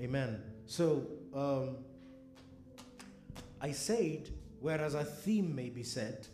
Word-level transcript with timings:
Amen. 0.00 0.40
So, 0.66 1.06
um, 1.34 1.76
I 3.60 3.72
said, 3.72 4.30
whereas 4.60 4.94
a 4.94 5.04
theme 5.04 5.54
may 5.54 5.68
be 5.68 5.82
set, 5.82 6.28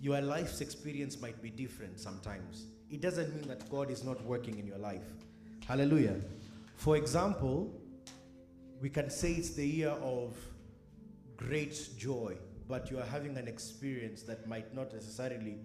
your 0.00 0.20
life's 0.20 0.60
experience 0.60 1.20
might 1.20 1.42
be 1.42 1.50
different 1.50 1.98
sometimes. 1.98 2.66
It 2.90 3.00
doesn't 3.00 3.34
mean 3.34 3.48
that 3.48 3.68
God 3.70 3.90
is 3.90 4.04
not 4.04 4.22
working 4.24 4.58
in 4.58 4.66
your 4.66 4.78
life. 4.78 5.04
Hallelujah. 5.66 6.16
For 6.76 6.96
example, 6.96 7.72
we 8.80 8.90
can 8.90 9.10
say 9.10 9.32
it's 9.32 9.50
the 9.50 9.66
year 9.66 9.94
of 10.02 10.36
great 11.36 11.88
joy, 11.96 12.36
but 12.68 12.90
you 12.90 12.98
are 12.98 13.06
having 13.06 13.36
an 13.36 13.48
experience 13.48 14.22
that 14.22 14.46
might 14.48 14.74
not 14.74 14.92
necessarily 14.92 15.56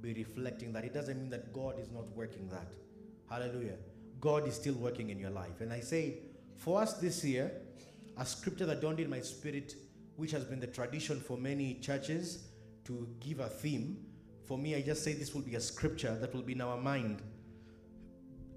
be 0.00 0.14
reflecting 0.14 0.72
that. 0.72 0.84
It 0.84 0.94
doesn't 0.94 1.18
mean 1.18 1.30
that 1.30 1.52
God 1.52 1.78
is 1.78 1.90
not 1.90 2.08
working 2.14 2.48
that. 2.48 2.72
Hallelujah. 3.28 3.76
God 4.20 4.46
is 4.46 4.54
still 4.54 4.74
working 4.74 5.10
in 5.10 5.18
your 5.18 5.30
life. 5.30 5.60
And 5.60 5.72
I 5.72 5.80
say, 5.80 6.18
for 6.56 6.80
us 6.80 6.94
this 6.94 7.24
year, 7.24 7.52
a 8.16 8.24
scripture 8.24 8.66
that 8.66 8.80
dawned 8.80 9.00
in 9.00 9.10
my 9.10 9.20
spirit, 9.20 9.74
which 10.16 10.30
has 10.32 10.44
been 10.44 10.60
the 10.60 10.66
tradition 10.66 11.20
for 11.20 11.36
many 11.36 11.74
churches 11.74 12.48
to 12.84 13.08
give 13.20 13.40
a 13.40 13.48
theme. 13.48 13.98
For 14.46 14.56
me, 14.56 14.74
I 14.74 14.80
just 14.80 15.04
say 15.04 15.12
this 15.12 15.34
will 15.34 15.42
be 15.42 15.56
a 15.56 15.60
scripture 15.60 16.16
that 16.20 16.34
will 16.34 16.42
be 16.42 16.52
in 16.52 16.60
our 16.60 16.80
mind. 16.80 17.20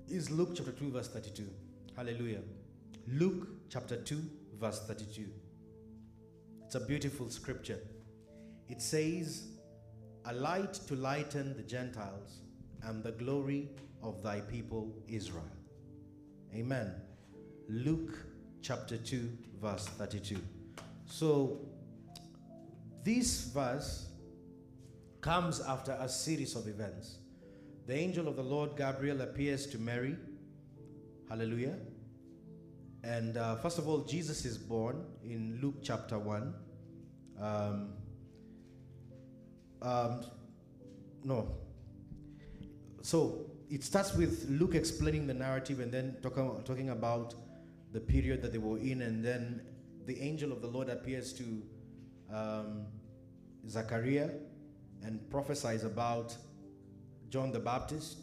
Is 0.08 0.32
Luke 0.32 0.52
chapter 0.56 0.72
2, 0.72 0.92
verse 0.92 1.10
32. 1.10 1.48
Hallelujah. 1.96 2.42
Luke 3.08 3.48
chapter 3.70 3.98
2, 3.98 4.22
verse 4.60 4.80
32. 4.88 5.26
It's 6.66 6.76
a 6.76 6.80
beautiful 6.80 7.30
scripture. 7.30 7.80
It 8.68 8.82
says, 8.82 9.48
A 10.26 10.34
light 10.34 10.74
to 10.88 10.96
lighten 10.96 11.58
the 11.58 11.64
Gentiles 11.64 12.40
and 12.84 13.04
the 13.04 13.12
glory 13.12 13.70
of 14.02 14.22
thy 14.24 14.42
people 14.42 14.96
Israel. 15.08 15.44
Amen. 16.56 16.94
Luke 17.70 18.18
chapter 18.64 18.98
2, 18.98 19.30
verse 19.62 19.86
32. 19.86 20.38
So, 21.06 21.60
this 23.04 23.44
verse 23.54 24.08
comes 25.22 25.62
after 25.62 25.96
a 26.00 26.10
series 26.10 26.56
of 26.56 26.68
events. 26.68 27.20
The 27.86 27.94
angel 27.94 28.28
of 28.28 28.38
the 28.38 28.44
Lord 28.44 28.76
Gabriel 28.76 29.22
appears 29.22 29.68
to 29.68 29.78
Mary. 29.78 30.16
Hallelujah. 31.30 31.76
And 33.04 33.38
uh, 33.38 33.56
first 33.58 33.78
of 33.78 33.88
all, 33.88 34.00
Jesus 34.00 34.46
is 34.46 34.58
born 34.58 35.06
in 35.24 35.60
Luke 35.62 35.76
chapter 35.84 36.18
1. 36.18 36.54
Um, 37.40 37.94
um, 39.84 40.26
no. 41.24 41.56
So 43.04 43.46
it 43.70 43.84
starts 43.84 44.16
with 44.16 44.48
Luke 44.50 44.74
explaining 44.74 45.28
the 45.28 45.36
narrative 45.36 45.80
and 45.82 45.92
then 45.92 46.18
talking, 46.24 46.64
talking 46.66 46.90
about 46.90 47.36
the 47.92 48.00
period 48.00 48.42
that 48.42 48.52
they 48.52 48.58
were 48.58 48.78
in, 48.78 49.02
and 49.02 49.24
then 49.24 49.62
the 50.06 50.20
angel 50.22 50.52
of 50.52 50.62
the 50.62 50.68
Lord 50.68 50.90
appears 50.90 51.34
to 51.34 51.64
um, 52.34 52.86
Zachariah 53.68 54.30
and 55.04 55.30
prophesies 55.30 55.84
about 55.84 56.36
John 57.30 57.52
the 57.52 57.60
Baptist, 57.60 58.18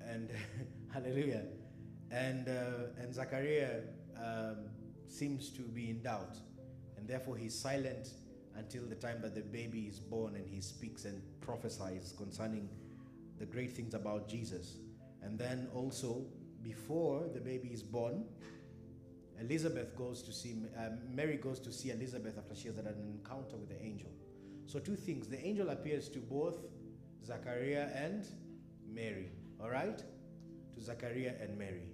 and 0.00 0.30
hallelujah, 0.92 1.44
and 2.10 2.48
uh, 2.48 3.00
and 3.00 3.14
Zachariah 3.14 3.80
um, 4.16 4.56
seems 5.08 5.50
to 5.50 5.62
be 5.62 5.90
in 5.90 6.02
doubt, 6.02 6.36
and 6.96 7.06
therefore 7.06 7.36
he's 7.36 7.54
silent 7.54 8.10
until 8.56 8.84
the 8.86 8.96
time 8.96 9.20
that 9.22 9.34
the 9.34 9.42
baby 9.42 9.82
is 9.82 9.98
born, 9.98 10.34
and 10.34 10.46
he 10.48 10.60
speaks 10.60 11.04
and 11.04 11.22
prophesies 11.40 12.14
concerning 12.16 12.68
the 13.38 13.46
great 13.46 13.72
things 13.72 13.94
about 13.94 14.28
Jesus, 14.28 14.78
and 15.22 15.38
then 15.38 15.68
also 15.74 16.24
before 16.62 17.28
the 17.32 17.40
baby 17.40 17.68
is 17.68 17.82
born. 17.82 18.24
Elizabeth 19.40 19.96
goes 19.96 20.22
to 20.22 20.32
see, 20.32 20.56
uh, 20.76 20.90
Mary 21.12 21.36
goes 21.36 21.60
to 21.60 21.72
see 21.72 21.90
Elizabeth 21.90 22.36
after 22.38 22.54
she 22.54 22.68
has 22.68 22.76
had 22.76 22.86
an 22.86 22.98
encounter 23.00 23.56
with 23.56 23.68
the 23.68 23.82
angel. 23.82 24.10
So, 24.66 24.78
two 24.78 24.96
things. 24.96 25.28
The 25.28 25.40
angel 25.44 25.70
appears 25.70 26.08
to 26.10 26.18
both 26.18 26.58
Zachariah 27.24 27.88
and 27.94 28.26
Mary, 28.92 29.30
all 29.60 29.70
right? 29.70 29.98
To 29.98 30.80
Zachariah 30.80 31.34
and 31.40 31.56
Mary. 31.56 31.88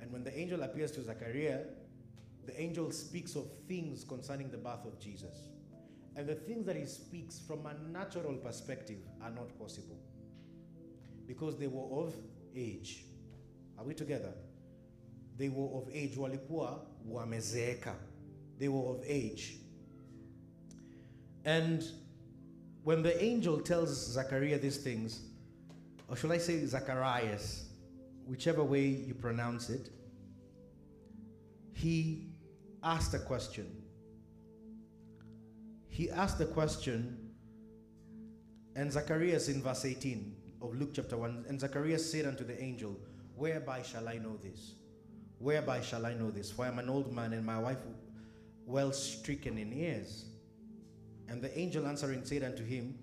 And 0.00 0.12
when 0.12 0.24
the 0.24 0.36
angel 0.38 0.62
appears 0.62 0.90
to 0.92 1.02
Zachariah, 1.02 1.60
the 2.46 2.60
angel 2.60 2.90
speaks 2.90 3.36
of 3.36 3.46
things 3.68 4.04
concerning 4.04 4.50
the 4.50 4.58
birth 4.58 4.84
of 4.84 4.98
Jesus. 4.98 5.48
And 6.16 6.26
the 6.26 6.34
things 6.34 6.66
that 6.66 6.76
he 6.76 6.84
speaks 6.86 7.38
from 7.38 7.66
a 7.66 7.74
natural 7.90 8.34
perspective 8.34 8.98
are 9.22 9.30
not 9.30 9.58
possible 9.58 9.98
because 11.26 11.56
they 11.56 11.66
were 11.66 12.02
of 12.02 12.14
age. 12.54 13.04
Are 13.78 13.84
we 13.84 13.94
together? 13.94 14.32
They 15.36 15.48
were 15.48 15.78
of 15.78 15.88
age. 15.92 16.16
Walikuwa 16.16 16.86
wamezeeka. 17.08 17.94
They 18.58 18.68
were 18.68 18.90
of 18.90 19.02
age. 19.06 19.58
And 21.44 21.84
when 22.84 23.02
the 23.02 23.22
angel 23.22 23.60
tells 23.60 24.12
Zachariah 24.12 24.58
these 24.58 24.78
things, 24.78 25.22
or 26.08 26.16
should 26.16 26.30
I 26.30 26.38
say 26.38 26.64
Zacharias, 26.66 27.68
whichever 28.26 28.62
way 28.62 28.86
you 28.86 29.14
pronounce 29.14 29.70
it, 29.70 29.90
he 31.72 32.28
asked 32.82 33.14
a 33.14 33.18
question. 33.18 33.82
He 35.88 36.10
asked 36.10 36.38
the 36.38 36.46
question, 36.46 37.30
and 38.76 38.92
Zacharias 38.92 39.48
in 39.48 39.62
verse 39.62 39.84
18 39.84 40.36
of 40.62 40.74
Luke 40.74 40.90
chapter 40.94 41.16
1, 41.16 41.46
and 41.48 41.60
Zacharias 41.60 42.10
said 42.10 42.26
unto 42.26 42.44
the 42.44 42.60
angel, 42.62 42.98
Whereby 43.36 43.82
shall 43.82 44.08
I 44.08 44.18
know 44.18 44.36
this? 44.36 44.74
Whereby 45.38 45.80
shall 45.80 46.06
I 46.06 46.14
know 46.14 46.30
this? 46.30 46.50
For 46.50 46.64
I 46.64 46.68
am 46.68 46.78
an 46.78 46.88
old 46.88 47.12
man, 47.12 47.32
and 47.32 47.44
my 47.44 47.58
wife 47.58 47.78
well 48.66 48.92
stricken 48.92 49.58
in 49.58 49.72
years. 49.72 50.26
And 51.28 51.42
the 51.42 51.56
angel 51.58 51.86
answering 51.86 52.24
said 52.24 52.42
unto 52.42 52.64
him, 52.64 52.98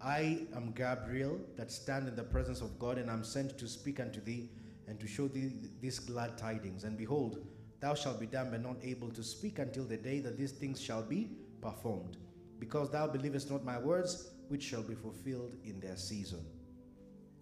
I 0.00 0.46
am 0.54 0.72
Gabriel 0.72 1.40
that 1.56 1.72
stand 1.72 2.08
in 2.08 2.14
the 2.14 2.22
presence 2.22 2.60
of 2.60 2.78
God, 2.78 2.98
and 2.98 3.10
am 3.10 3.24
sent 3.24 3.58
to 3.58 3.68
speak 3.68 4.00
unto 4.00 4.20
thee 4.20 4.50
and 4.86 4.98
to 5.00 5.06
show 5.06 5.28
thee 5.28 5.52
these 5.80 5.98
glad 5.98 6.38
tidings. 6.38 6.84
And 6.84 6.96
behold, 6.96 7.46
thou 7.80 7.94
shalt 7.94 8.20
be 8.20 8.26
dumb 8.26 8.54
and 8.54 8.62
not 8.62 8.76
able 8.82 9.10
to 9.10 9.22
speak 9.22 9.58
until 9.58 9.84
the 9.84 9.96
day 9.96 10.20
that 10.20 10.38
these 10.38 10.52
things 10.52 10.80
shall 10.80 11.02
be 11.02 11.30
performed, 11.60 12.16
because 12.58 12.90
thou 12.90 13.06
believest 13.06 13.50
not 13.50 13.64
my 13.64 13.78
words, 13.78 14.30
which 14.48 14.62
shall 14.62 14.82
be 14.82 14.94
fulfilled 14.94 15.56
in 15.64 15.78
their 15.80 15.96
season. 15.96 16.44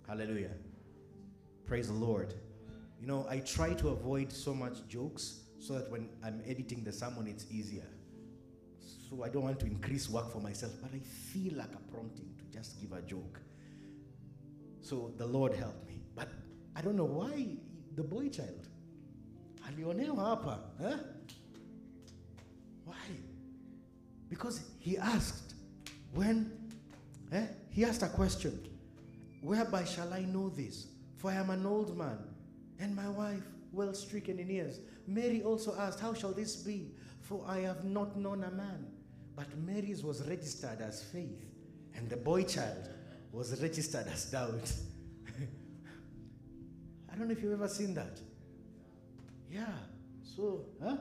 Hallelujah. 0.09 0.53
Praise 1.67 1.89
the 1.89 1.95
Lord. 1.95 2.35
You 3.01 3.07
know, 3.07 3.27
I 3.29 3.41
try 3.41 3.75
to 3.75 3.89
avoid 3.89 4.33
so 4.33 4.55
much 4.55 4.87
jokes 4.89 5.41
so 5.59 5.75
that 5.75 5.91
when 5.91 6.09
I'm 6.25 6.43
editing 6.47 6.83
the 6.85 6.93
sermon, 6.93 7.27
it's 7.27 7.47
easier. 7.51 7.87
So 9.09 9.23
I 9.23 9.29
don't 9.29 9.43
want 9.43 9.61
to 9.61 9.67
increase 9.67 10.09
work 10.09 10.33
for 10.33 10.41
myself, 10.41 10.73
but 10.83 10.91
I 10.95 10.99
feel 10.99 11.55
like 11.55 11.73
a 11.75 11.93
prompting 11.93 12.35
to 12.39 12.45
just 12.57 12.81
give 12.81 12.93
a 12.93 13.03
joke. 13.03 13.41
So 14.81 15.13
the 15.17 15.27
Lord 15.27 15.55
helped 15.55 15.87
me. 15.87 16.03
But 16.15 16.29
I 16.75 16.81
don't 16.81 16.97
know 16.97 17.05
why 17.05 17.57
the 17.95 18.03
boy 18.03 18.29
child. 18.29 18.69
Alionewa 19.69 20.17
hapa. 20.17 20.59
Huh? 20.81 20.97
Why? 22.85 22.95
Because 24.29 24.61
he 24.79 24.97
asked 24.99 25.55
when 26.15 26.51
eh, 27.33 27.47
he 27.71 27.85
asked 27.85 28.03
a 28.03 28.09
question, 28.09 28.69
whereby 29.41 29.85
shall 29.85 30.13
I 30.13 30.21
know 30.21 30.49
this? 30.49 30.87
For 31.17 31.31
I 31.31 31.35
am 31.35 31.51
an 31.51 31.67
old 31.67 31.97
man, 31.97 32.19
and 32.79 32.95
my 32.95 33.09
wife 33.09 33.43
well 33.73 33.95
stricken 33.95 34.39
in 34.39 34.49
years. 34.49 34.81
Mary 35.07 35.43
also 35.43 35.77
asked, 35.79 36.01
How 36.01 36.15
shall 36.15 36.33
this 36.33 36.57
be? 36.57 36.93
For 37.21 37.45
I 37.47 37.61
have 37.61 37.85
not 37.85 38.17
known 38.17 38.45
a 38.45 38.51
man. 38.51 38.87
But 39.35 39.47
Mary's 39.59 40.03
was 40.03 40.27
registered 40.27 40.81
as 40.81 41.03
faith, 41.03 41.45
and 41.95 42.09
the 42.09 42.17
boy 42.17 42.45
child 42.45 42.89
was 43.33 43.61
registered 43.61 44.07
as 44.07 44.25
doubt. 44.27 44.73
I 47.13 47.17
don't 47.17 47.29
know 47.29 47.33
if 47.33 47.43
you've 47.43 47.53
ever 47.53 47.69
seen 47.69 47.93
that. 47.95 48.19
Yeah. 49.51 49.67
So, 50.23 50.65
huh? 50.83 50.97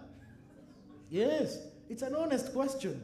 Yes, 1.09 1.59
it's 1.89 2.01
an 2.01 2.15
honest 2.15 2.51
question. 2.51 3.01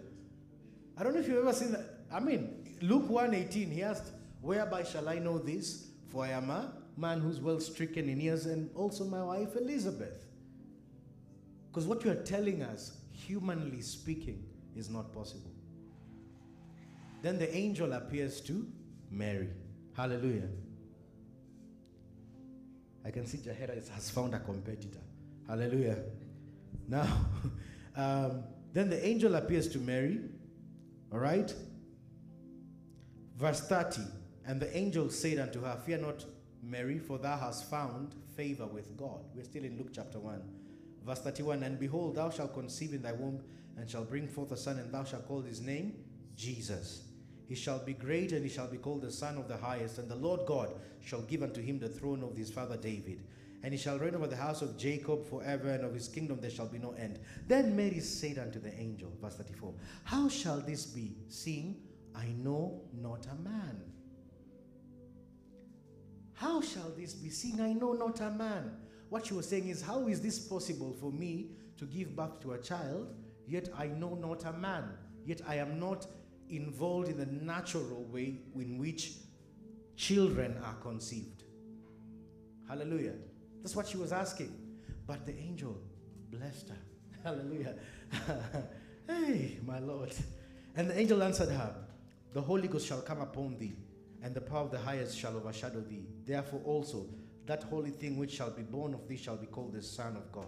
I 0.98 1.04
don't 1.04 1.14
know 1.14 1.22
if 1.22 1.28
you've 1.28 1.38
ever 1.38 1.54
seen 1.54 1.72
that. 1.72 2.00
I 2.12 2.20
mean, 2.20 2.76
Luke 2.82 3.08
1:18, 3.08 3.72
he 3.72 3.84
asked, 3.84 4.12
Whereby 4.42 4.84
shall 4.84 5.08
I 5.08 5.20
know 5.20 5.38
this? 5.38 5.88
For 6.10 6.26
I 6.26 6.32
am 6.32 6.50
a 6.50 6.74
man 6.98 7.22
who's 7.22 7.40
well 7.40 7.60
stricken 7.60 8.10
in 8.10 8.20
years, 8.20 8.46
and 8.46 8.70
also 8.76 9.04
my 9.04 9.24
wife 9.24 9.56
Elizabeth. 9.56 10.26
Because 11.70 11.88
what 11.88 12.04
you're 12.04 12.16
telling 12.16 12.62
us, 12.64 12.98
humanly 13.14 13.82
speaking, 13.82 14.44
is 14.76 14.90
not 14.90 15.14
possible. 15.14 15.52
Then 17.22 17.38
the 17.38 17.56
angel 17.56 17.94
appears 17.94 18.42
to 18.42 18.68
Mary. 19.10 19.50
Hallelujah. 19.96 20.50
I 23.06 23.12
can 23.12 23.26
see 23.26 23.38
Jahera 23.38 23.76
has 23.92 24.10
found 24.10 24.34
a 24.34 24.40
competitor. 24.40 25.00
Hallelujah. 25.48 25.98
Now, 26.88 27.08
um, 27.96 28.44
then 28.74 28.90
the 28.90 29.06
angel 29.06 29.36
appears 29.36 29.68
to 29.70 29.80
Mary. 29.80 30.20
All 31.12 31.20
right? 31.20 31.54
Verse 33.38 33.62
30 33.62 34.02
And 34.46 34.60
the 34.60 34.76
angel 34.76 35.10
said 35.10 35.40
unto 35.40 35.62
her, 35.62 35.78
Fear 35.86 36.00
not, 36.00 36.26
Mary, 36.64 37.00
for 37.00 37.18
thou 37.18 37.38
hast 37.38 37.70
found 37.70 38.16
favor 38.36 38.66
with 38.66 38.96
God. 38.98 39.22
We're 39.34 39.44
still 39.44 39.64
in 39.64 39.78
Luke 39.78 39.90
chapter 39.94 40.20
1. 40.20 40.42
Verse 41.06 41.20
31 41.20 41.64
And 41.64 41.80
behold, 41.80 42.16
thou 42.16 42.30
shalt 42.30 42.54
conceive 42.54 42.94
in 42.94 43.02
thy 43.02 43.14
womb, 43.14 43.42
and 43.78 43.90
shalt 43.90 44.10
bring 44.10 44.28
forth 44.28 44.52
a 44.52 44.58
son, 44.58 44.80
and 44.80 44.92
thou 44.92 45.04
shalt 45.04 45.28
call 45.28 45.42
his 45.42 45.62
name 45.62 45.94
Jesus. 46.36 47.04
He 47.48 47.56
shall 47.56 47.80
be 47.80 47.94
great, 47.94 48.32
and 48.32 48.44
he 48.44 48.50
shall 48.50 48.68
be 48.68 48.78
called 48.78 49.02
the 49.02 49.12
Son 49.12 49.38
of 49.38 49.48
the 49.48 49.58
Highest. 49.58 49.98
And 49.98 50.10
the 50.10 50.16
Lord 50.16 50.46
God 50.46 50.74
shall 51.02 51.22
give 51.24 51.44
unto 51.44 51.62
him 51.62 51.80
the 51.80 51.90
throne 51.90 52.24
of 52.24 52.36
his 52.36 52.50
father 52.50 52.78
David. 52.78 53.26
And 53.64 53.74
he 53.74 53.78
shall 53.78 54.00
reign 54.00 54.16
over 54.16 54.28
the 54.28 54.38
house 54.38 54.62
of 54.62 54.78
Jacob 54.78 55.26
forever, 55.26 55.70
and 55.70 55.84
of 55.84 55.94
his 55.94 56.08
kingdom 56.08 56.40
there 56.40 56.50
shall 56.50 56.68
be 56.68 56.80
no 56.80 56.94
end. 56.94 57.20
Then 57.48 57.76
Mary 57.76 58.00
said 58.00 58.38
unto 58.38 58.60
the 58.60 58.74
angel, 58.80 59.12
verse 59.22 59.36
34, 59.36 59.74
How 60.06 60.30
shall 60.30 60.62
this 60.62 60.86
be, 60.86 61.16
seeing 61.28 61.76
I 62.16 62.28
know 62.38 62.82
not 62.94 63.28
a 63.28 63.36
man? 63.44 63.82
How 66.42 66.60
shall 66.60 66.92
this 66.98 67.14
be, 67.14 67.30
seeing 67.30 67.62
I 67.62 67.72
know 67.74 67.94
not 67.94 68.20
a 68.20 68.32
man? 68.32 68.72
What 69.10 69.28
she 69.28 69.36
was 69.36 69.48
saying 69.48 69.68
is, 69.68 69.84
How 69.84 70.08
is 70.08 70.22
this 70.22 70.40
possible 70.40 70.92
for 71.00 71.12
me 71.12 71.52
to 71.78 71.86
give 71.86 72.16
birth 72.16 72.40
to 72.42 72.54
a 72.54 72.58
child, 72.58 73.14
yet 73.46 73.70
I 73.78 73.86
know 73.86 74.16
not 74.16 74.44
a 74.46 74.52
man? 74.52 74.86
Yet 75.24 75.42
I 75.48 75.58
am 75.58 75.80
not 75.80 76.08
involved 76.50 77.10
in 77.10 77.18
the 77.18 77.28
natural 77.28 78.06
way 78.06 78.40
in 78.56 78.80
which 78.80 79.18
children 79.96 80.58
are 80.66 80.74
conceived. 80.82 81.44
Hallelujah. 82.68 83.14
That's 83.62 83.76
what 83.76 83.88
she 83.88 83.98
was 83.98 84.12
asking. 84.12 84.52
But 85.06 85.28
the 85.28 85.38
angel 85.38 85.78
blessed 86.32 86.70
her. 86.70 86.78
Hallelujah. 87.24 87.76
hey, 89.08 89.60
my 89.64 89.78
Lord. 89.78 90.12
And 90.76 90.90
the 90.90 91.00
angel 91.00 91.22
answered 91.22 91.50
her, 91.50 91.76
The 92.34 92.42
Holy 92.42 92.68
Ghost 92.68 92.88
shall 92.88 93.02
come 93.02 93.22
upon 93.22 93.60
thee, 93.60 93.76
and 94.24 94.34
the 94.34 94.42
power 94.42 94.62
of 94.62 94.72
the 94.72 94.80
highest 94.80 95.16
shall 95.20 95.36
overshadow 95.36 95.82
thee. 95.82 96.08
Therefore 96.26 96.62
also, 96.66 97.08
that 97.46 97.64
holy 97.64 97.92
thing 97.92 98.18
which 98.18 98.32
shall 98.32 98.52
be 98.52 98.62
born 98.62 98.94
of 98.94 99.08
thee 99.08 99.18
shall 99.18 99.38
be 99.38 99.48
called 99.48 99.74
the 99.74 99.82
Son 99.82 100.16
of 100.16 100.32
God. 100.32 100.46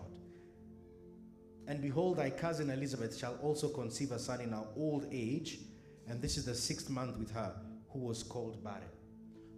And 1.68 1.82
behold, 1.82 2.18
thy 2.18 2.30
cousin 2.30 2.70
Elizabeth 2.70 3.18
shall 3.18 3.38
also 3.42 3.70
conceive 3.70 4.12
a 4.12 4.20
son 4.20 4.42
in 4.42 4.52
her 4.52 4.66
old 4.76 5.08
age, 5.12 5.60
and 6.08 6.22
this 6.22 6.38
is 6.38 6.46
the 6.46 6.56
sixth 6.56 6.90
month 6.90 7.18
with 7.18 7.32
her, 7.32 7.54
who 7.90 8.00
was 8.00 8.22
called 8.22 8.64
barren. 8.64 8.84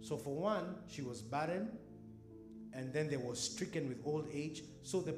So, 0.00 0.16
for 0.16 0.34
one, 0.34 0.76
she 0.88 1.02
was 1.02 1.20
barren, 1.20 1.68
and 2.72 2.92
then 2.92 3.08
they 3.08 3.16
were 3.16 3.34
stricken 3.34 3.88
with 3.88 3.98
old 4.04 4.28
age, 4.32 4.62
so 4.82 5.00
the 5.00 5.16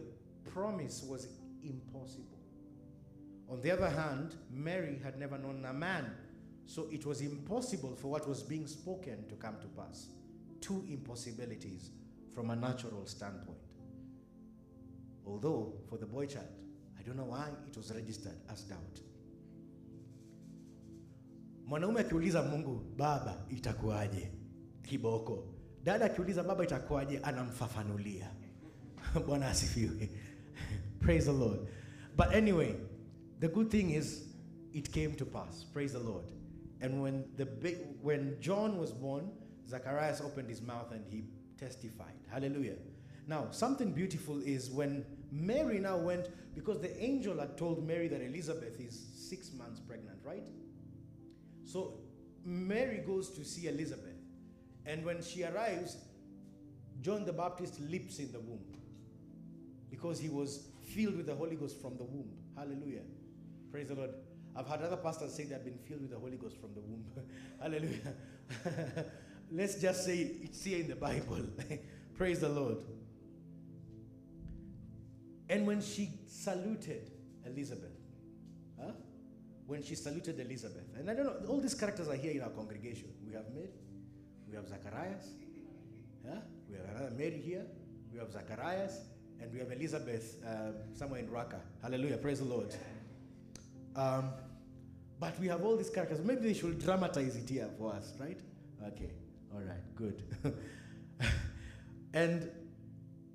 promise 0.50 1.04
was 1.06 1.28
impossible. 1.62 2.38
On 3.50 3.60
the 3.60 3.70
other 3.70 3.90
hand, 3.90 4.34
Mary 4.50 4.98
had 5.02 5.18
never 5.18 5.36
known 5.36 5.64
a 5.64 5.72
man, 5.72 6.10
so 6.66 6.88
it 6.90 7.04
was 7.04 7.20
impossible 7.20 7.96
for 7.96 8.08
what 8.08 8.26
was 8.28 8.42
being 8.42 8.66
spoken 8.66 9.26
to 9.28 9.34
come 9.34 9.56
to 9.60 9.66
pass. 9.68 10.06
Two 10.60 10.84
impossibilities 10.88 11.90
from 12.34 12.50
a 12.50 12.56
natural 12.56 13.06
standpoint. 13.06 13.58
Although, 15.26 15.74
for 15.88 15.98
the 15.98 16.06
boy 16.06 16.26
child, 16.26 16.46
I 16.98 17.02
don't 17.02 17.16
know 17.16 17.24
why 17.24 17.48
it 17.66 17.76
was 17.76 17.92
registered 17.94 18.36
as 18.50 18.62
doubt. 18.62 19.00
Mwanaume 21.66 22.00
akiuliza 22.00 22.42
Mungu, 22.42 22.80
baba 22.96 23.44
itakuwaje? 23.48 24.30
Kiboko. 24.82 25.44
Dada 25.84 26.04
akiuliza 26.04 26.42
baba 26.42 26.64
itakuwaje, 26.64 27.18
anamfafanulia. 27.18 28.30
Bwana 29.26 29.48
asifiwe. 29.48 30.10
Praise 31.00 31.24
the 31.26 31.32
Lord. 31.32 31.60
But 32.16 32.34
anyway, 32.34 32.74
the 33.40 33.48
good 33.48 33.70
thing 33.70 33.90
is 33.90 34.24
it 34.72 34.90
came 34.92 35.14
to 35.14 35.24
pass. 35.26 35.64
Praise 35.72 35.92
the 35.92 36.00
Lord. 36.00 36.24
And 36.80 37.02
when 37.02 37.24
the 37.36 37.44
when 38.02 38.36
John 38.40 38.78
was 38.78 38.92
born, 38.92 39.30
Zacharias 39.68 40.20
opened 40.20 40.48
his 40.48 40.62
mouth 40.62 40.92
and 40.92 41.04
he 41.10 41.24
testified. 41.58 42.14
Hallelujah. 42.30 42.76
Now, 43.26 43.48
something 43.50 43.92
beautiful 43.92 44.40
is 44.40 44.70
when 44.70 45.04
Mary 45.30 45.78
now 45.78 45.98
went, 45.98 46.28
because 46.54 46.80
the 46.80 46.96
angel 47.02 47.38
had 47.38 47.58
told 47.58 47.86
Mary 47.86 48.08
that 48.08 48.22
Elizabeth 48.22 48.80
is 48.80 49.06
six 49.14 49.52
months 49.52 49.80
pregnant, 49.80 50.18
right? 50.24 50.42
So 51.64 51.94
Mary 52.44 53.02
goes 53.06 53.30
to 53.30 53.44
see 53.44 53.68
Elizabeth. 53.68 54.16
And 54.86 55.04
when 55.04 55.22
she 55.22 55.44
arrives, 55.44 55.98
John 57.02 57.26
the 57.26 57.32
Baptist 57.32 57.78
leaps 57.80 58.18
in 58.18 58.32
the 58.32 58.40
womb 58.40 58.64
because 59.90 60.18
he 60.18 60.30
was 60.30 60.68
filled 60.94 61.16
with 61.16 61.26
the 61.26 61.34
Holy 61.34 61.56
Ghost 61.56 61.80
from 61.82 61.98
the 61.98 62.04
womb. 62.04 62.30
Hallelujah. 62.56 63.02
Praise 63.70 63.88
the 63.88 63.94
Lord. 63.94 64.10
I've 64.56 64.66
had 64.66 64.80
other 64.80 64.96
pastors 64.96 65.34
say 65.34 65.44
they've 65.44 65.62
been 65.62 65.78
filled 65.78 66.00
with 66.00 66.10
the 66.10 66.18
Holy 66.18 66.36
Ghost 66.36 66.56
from 66.58 66.72
the 66.74 66.80
womb. 66.80 67.04
Hallelujah. 67.60 68.14
Let's 69.50 69.80
just 69.80 70.04
say 70.04 70.30
it's 70.42 70.62
here 70.64 70.80
in 70.80 70.88
the 70.88 70.96
Bible. 70.96 71.40
Praise 72.16 72.40
the 72.40 72.48
Lord. 72.48 72.78
And 75.48 75.66
when 75.66 75.80
she 75.80 76.10
saluted 76.26 77.10
Elizabeth, 77.46 77.96
huh? 78.78 78.92
when 79.66 79.82
she 79.82 79.94
saluted 79.94 80.38
Elizabeth, 80.38 80.84
and 80.98 81.10
I 81.10 81.14
don't 81.14 81.24
know, 81.24 81.48
all 81.48 81.60
these 81.60 81.74
characters 81.74 82.08
are 82.08 82.16
here 82.16 82.32
in 82.32 82.42
our 82.42 82.50
congregation. 82.50 83.08
We 83.26 83.32
have 83.32 83.44
Mary, 83.54 83.70
we 84.48 84.56
have 84.56 84.68
Zacharias, 84.68 85.28
huh? 86.28 86.40
we 86.68 86.76
have 86.76 86.84
another 86.96 87.14
Mary 87.16 87.40
here, 87.42 87.64
we 88.12 88.18
have 88.18 88.30
Zacharias, 88.30 89.00
and 89.40 89.52
we 89.52 89.58
have 89.60 89.72
Elizabeth 89.72 90.36
um, 90.46 90.74
somewhere 90.94 91.20
in 91.20 91.28
Raqqa. 91.28 91.60
Hallelujah, 91.82 92.18
praise 92.18 92.40
the 92.40 92.44
Lord. 92.44 92.74
Um, 93.96 94.30
but 95.18 95.38
we 95.40 95.48
have 95.48 95.64
all 95.64 95.76
these 95.76 95.90
characters. 95.90 96.20
Maybe 96.22 96.42
they 96.42 96.54
should 96.54 96.78
dramatize 96.78 97.36
it 97.36 97.48
here 97.48 97.68
for 97.78 97.94
us, 97.94 98.12
right? 98.20 98.38
Okay, 98.86 99.10
all 99.54 99.60
right, 99.60 99.94
good. 99.96 100.22
and 102.14 102.50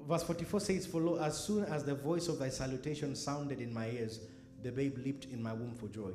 verse 0.07 0.24
44 0.24 0.60
says, 0.60 0.86
Follow 0.86 1.19
as 1.19 1.38
soon 1.38 1.65
as 1.65 1.83
the 1.83 1.95
voice 1.95 2.27
of 2.27 2.39
thy 2.39 2.50
salutation 2.50 3.15
sounded 3.15 3.60
in 3.60 3.74
my 3.74 3.89
ears, 3.89 4.19
the 4.62 4.71
babe 4.71 4.98
leaped 4.98 5.25
in 5.25 5.42
my 5.42 5.54
womb 5.54 5.75
for 5.75 5.88
joy. 5.88 6.12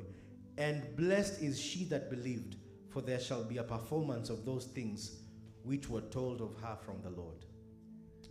And 0.57 0.83
blessed 0.95 1.41
is 1.41 1.59
she 1.59 1.85
that 1.85 2.09
believed, 2.09 2.57
for 2.89 3.01
there 3.01 3.19
shall 3.19 3.43
be 3.43 3.57
a 3.57 3.63
performance 3.63 4.29
of 4.29 4.45
those 4.45 4.65
things 4.65 5.21
which 5.63 5.89
were 5.89 6.01
told 6.01 6.41
of 6.41 6.55
her 6.61 6.77
from 6.83 7.01
the 7.01 7.09
Lord. 7.09 7.45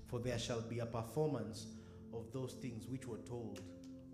For 0.08 0.18
there 0.18 0.38
shall 0.38 0.60
be 0.60 0.80
a 0.80 0.86
performance 0.86 1.66
of 2.12 2.32
those 2.32 2.54
things 2.54 2.86
which 2.86 3.06
were 3.06 3.18
told 3.18 3.60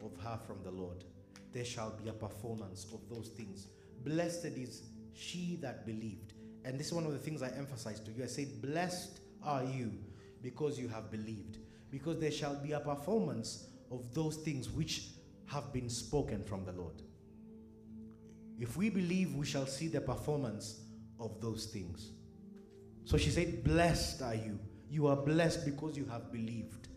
of 0.04 0.16
her 0.22 0.38
from 0.46 0.62
the 0.62 0.70
Lord. 0.70 1.04
There 1.52 1.64
shall 1.64 1.90
be 1.90 2.08
a 2.08 2.12
performance 2.12 2.86
of 2.92 3.00
those 3.08 3.28
things. 3.28 3.68
Blessed 4.04 4.44
is 4.44 4.82
she 5.14 5.56
that 5.62 5.86
believed. 5.86 6.33
And 6.64 6.78
this 6.78 6.88
is 6.88 6.92
one 6.94 7.04
of 7.04 7.12
the 7.12 7.18
things 7.18 7.42
I 7.42 7.48
emphasize 7.48 8.00
to 8.00 8.12
you. 8.12 8.24
I 8.24 8.26
said, 8.26 8.62
Blessed 8.62 9.20
are 9.42 9.64
you 9.64 9.92
because 10.42 10.78
you 10.78 10.88
have 10.88 11.10
believed. 11.10 11.58
Because 11.90 12.18
there 12.18 12.30
shall 12.30 12.54
be 12.54 12.72
a 12.72 12.80
performance 12.80 13.68
of 13.90 14.12
those 14.14 14.36
things 14.36 14.70
which 14.70 15.08
have 15.46 15.72
been 15.72 15.88
spoken 15.88 16.42
from 16.42 16.64
the 16.64 16.72
Lord. 16.72 17.02
If 18.58 18.76
we 18.76 18.88
believe, 18.88 19.34
we 19.34 19.46
shall 19.46 19.66
see 19.66 19.88
the 19.88 20.00
performance 20.00 20.80
of 21.20 21.40
those 21.40 21.66
things. 21.66 22.12
So 23.04 23.16
she 23.16 23.30
said, 23.30 23.62
Blessed 23.62 24.22
are 24.22 24.34
you. 24.34 24.58
You 24.88 25.08
are 25.08 25.16
blessed 25.16 25.64
because 25.64 25.96
you 25.96 26.06
have 26.06 26.32
believed. 26.32 26.88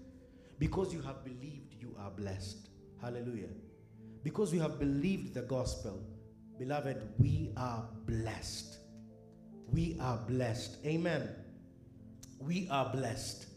Because 0.60 0.94
you 0.94 1.02
have 1.02 1.24
believed, 1.24 1.76
you 1.80 1.96
are 2.00 2.12
blessed. 2.12 2.70
Hallelujah. 3.02 3.50
Because 4.24 4.52
we 4.52 4.60
have 4.60 4.80
believed 4.80 5.34
the 5.34 5.42
gospel, 5.42 6.04
beloved, 6.58 7.02
we 7.18 7.52
are 7.58 7.88
blessed. 8.06 8.78
We 9.72 9.98
are 10.00 10.18
blessed. 10.28 10.78
Amen. 10.86 11.30
We 12.40 12.68
are 12.70 12.90
blessed. 12.90 13.48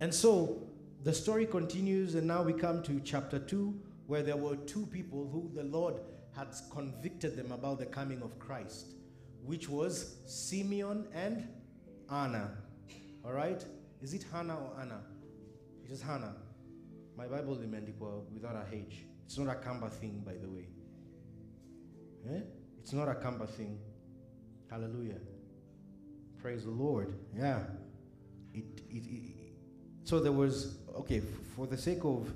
And 0.00 0.12
so 0.12 0.62
the 1.02 1.12
story 1.12 1.46
continues, 1.46 2.14
and 2.14 2.26
now 2.26 2.42
we 2.42 2.52
come 2.52 2.82
to 2.84 3.00
chapter 3.00 3.38
2, 3.38 3.74
where 4.06 4.22
there 4.22 4.36
were 4.36 4.56
two 4.56 4.86
people 4.86 5.28
who 5.30 5.50
the 5.54 5.64
Lord 5.64 5.94
had 6.36 6.48
convicted 6.70 7.36
them 7.36 7.52
about 7.52 7.78
the 7.78 7.86
coming 7.86 8.22
of 8.22 8.38
Christ, 8.38 8.86
which 9.44 9.68
was 9.68 10.16
Simeon 10.26 11.06
and 11.14 11.48
Anna. 12.10 12.50
All 13.24 13.32
right? 13.32 13.64
Is 14.02 14.14
it 14.14 14.24
Hannah 14.32 14.56
or 14.56 14.80
Anna? 14.80 15.00
It 15.84 15.90
is 15.90 16.02
Hannah. 16.02 16.34
My 17.16 17.26
Bible 17.26 17.56
imeandikwa 17.56 18.24
without 18.32 18.56
a 18.56 18.74
H. 18.74 19.04
It's 19.24 19.38
not 19.38 19.48
a 19.48 19.58
Kamba 19.58 19.88
thing, 19.90 20.22
by 20.24 20.34
the 20.34 20.48
way. 20.48 20.68
Eh? 22.30 22.40
It's 22.78 22.92
not 22.92 23.08
a 23.08 23.14
Kamba 23.14 23.46
thing. 23.46 23.78
Hallelujah. 24.74 25.20
Praise 26.42 26.64
the 26.64 26.72
Lord. 26.72 27.14
Yeah. 27.32 27.60
It, 28.52 28.64
it, 28.90 29.04
it, 29.06 29.52
so 30.02 30.18
there 30.18 30.32
was, 30.32 30.78
okay, 30.96 31.22
for 31.54 31.68
the 31.68 31.76
sake 31.76 32.00
of 32.02 32.28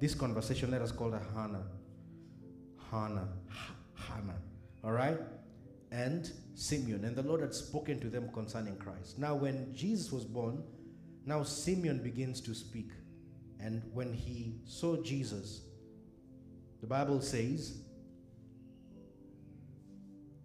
this 0.00 0.14
conversation, 0.14 0.70
let 0.70 0.80
us 0.80 0.90
call 0.90 1.10
her 1.10 1.20
Hannah. 1.34 1.66
Hannah. 2.90 3.28
Hannah. 3.92 4.38
All 4.82 4.92
right? 4.92 5.18
And 5.92 6.32
Simeon. 6.54 7.04
And 7.04 7.14
the 7.14 7.22
Lord 7.22 7.42
had 7.42 7.52
spoken 7.52 8.00
to 8.00 8.08
them 8.08 8.30
concerning 8.32 8.76
Christ. 8.76 9.18
Now, 9.18 9.34
when 9.34 9.74
Jesus 9.74 10.10
was 10.10 10.24
born, 10.24 10.62
now 11.26 11.42
Simeon 11.42 12.02
begins 12.02 12.40
to 12.40 12.54
speak. 12.54 12.92
And 13.60 13.82
when 13.92 14.14
he 14.14 14.54
saw 14.64 15.02
Jesus, 15.02 15.60
the 16.80 16.86
Bible 16.86 17.20
says, 17.20 17.82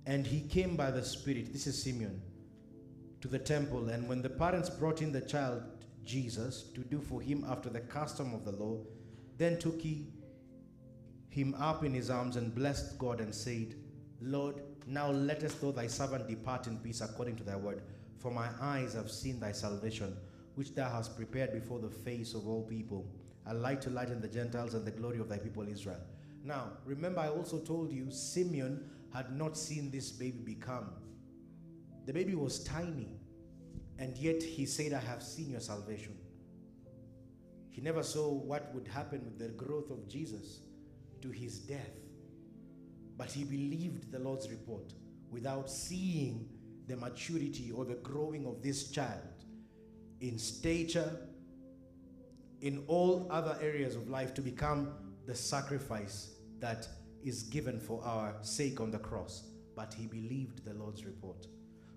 and 0.10 0.26
he 0.26 0.42
came 0.42 0.76
by 0.76 0.90
the 0.90 1.04
Spirit, 1.06 1.54
this 1.54 1.68
is 1.68 1.82
Simeon, 1.82 2.20
to 3.22 3.28
the 3.28 3.38
temple. 3.38 3.90
And 3.90 4.10
when 4.10 4.24
the 4.24 4.30
parents 4.30 4.70
brought 4.70 5.04
in 5.04 5.12
the 5.12 5.22
child 5.22 5.62
Jesus 6.04 6.64
to 6.74 6.82
do 6.82 7.00
for 7.00 7.22
him 7.22 7.46
after 7.48 7.70
the 7.70 7.82
custom 7.82 8.34
of 8.34 8.44
the 8.44 8.52
law. 8.52 8.78
Then 9.38 9.60
took 9.60 9.80
he 9.80 10.08
him 11.30 11.56
up 11.60 11.84
in 11.84 11.94
his 11.94 12.10
arms 12.10 12.36
and 12.36 12.56
blessed 12.56 12.98
God 12.98 13.22
and 13.22 13.34
said, 13.34 13.76
Lord, 14.20 14.64
now 14.88 15.12
lettest 15.12 15.62
thou 15.62 15.72
thy 15.72 15.86
servant 15.86 16.28
depart 16.28 16.66
in 16.66 16.80
peace 16.80 17.02
according 17.02 17.36
to 17.36 17.44
thy 17.44 17.56
word. 17.56 17.84
For 18.18 18.32
my 18.32 18.48
eyes 18.60 18.96
have 18.96 19.12
seen 19.12 19.40
thy 19.40 19.52
salvation, 19.52 20.18
which 20.56 20.74
thou 20.74 20.90
hast 20.90 21.16
prepared 21.16 21.54
before 21.54 21.78
the 21.78 21.92
face 21.92 22.34
of 22.34 22.48
all 22.48 22.64
people, 22.64 23.06
a 23.46 23.54
light 23.54 23.82
to 23.84 23.92
lighten 23.92 24.20
the 24.20 24.28
Gentiles 24.28 24.74
and 24.74 24.84
the 24.84 24.92
glory 24.92 25.20
of 25.20 25.30
thy 25.30 25.38
people 25.38 25.68
Israel. 25.68 26.02
Now, 26.44 26.72
remember, 26.84 27.20
I 27.20 27.30
also 27.30 27.60
told 27.60 27.92
you 27.92 28.10
Simeon 28.10 28.90
had 29.14 29.36
not 29.36 29.58
seen 29.58 29.92
this 29.92 30.12
baby 30.12 30.40
become. 30.40 30.90
The 32.06 32.14
baby 32.14 32.36
was 32.36 32.64
tiny, 32.64 33.10
and 33.98 34.18
yet 34.18 34.42
he 34.42 34.66
said, 34.66 34.94
I 34.94 35.00
have 35.00 35.22
seen 35.22 35.52
your 35.52 35.60
salvation. 35.60 36.18
He 37.70 37.82
never 37.82 38.04
saw 38.04 38.30
what 38.30 38.74
would 38.74 38.88
happen 38.88 39.24
with 39.24 39.40
the 39.40 39.50
growth 39.50 39.90
of 39.90 40.08
Jesus 40.08 40.60
to 41.22 41.30
his 41.30 41.60
death. 41.60 42.00
But 43.18 43.32
he 43.32 43.44
believed 43.44 44.12
the 44.12 44.20
Lord's 44.20 44.50
report 44.50 44.94
without 45.30 45.70
seeing 45.70 46.50
the 46.88 46.96
maturity 46.96 47.72
or 47.72 47.86
the 47.86 47.96
growing 47.96 48.46
of 48.46 48.62
this 48.62 48.90
child 48.90 49.46
in 50.22 50.38
stature, 50.38 51.28
in 52.62 52.84
all 52.88 53.28
other 53.30 53.58
areas 53.62 53.96
of 53.96 54.10
life 54.10 54.34
to 54.34 54.42
become 54.42 54.92
the 55.26 55.36
sacrifice 55.36 56.32
that 56.60 56.88
is 57.24 57.44
given 57.44 57.80
for 57.80 58.04
our 58.04 58.36
sake 58.42 58.80
on 58.82 58.92
the 58.92 59.00
cross. 59.00 59.44
But 59.76 59.94
he 59.94 60.08
believed 60.08 60.66
the 60.66 60.74
Lord's 60.74 61.06
report. 61.06 61.48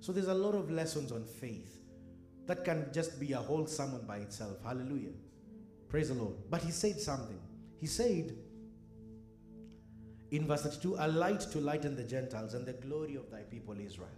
So 0.00 0.12
there's 0.12 0.28
a 0.28 0.34
lot 0.34 0.54
of 0.54 0.70
lessons 0.70 1.12
on 1.12 1.24
faith 1.24 1.78
that 2.46 2.64
can 2.64 2.86
just 2.92 3.20
be 3.20 3.32
a 3.32 3.38
whole 3.38 3.66
sermon 3.66 4.02
by 4.06 4.18
itself. 4.18 4.58
Hallelujah. 4.64 5.12
Praise 5.88 6.08
the 6.08 6.14
Lord. 6.14 6.34
But 6.50 6.62
he 6.62 6.70
said 6.70 7.00
something. 7.00 7.38
He 7.78 7.86
said 7.86 8.36
in 10.30 10.46
verse 10.46 10.62
32 10.62 10.96
a 10.98 11.08
light 11.08 11.40
to 11.40 11.58
lighten 11.60 11.94
the 11.94 12.02
Gentiles 12.02 12.54
and 12.54 12.66
the 12.66 12.72
glory 12.72 13.16
of 13.16 13.30
thy 13.30 13.42
people 13.42 13.78
Israel. 13.78 14.08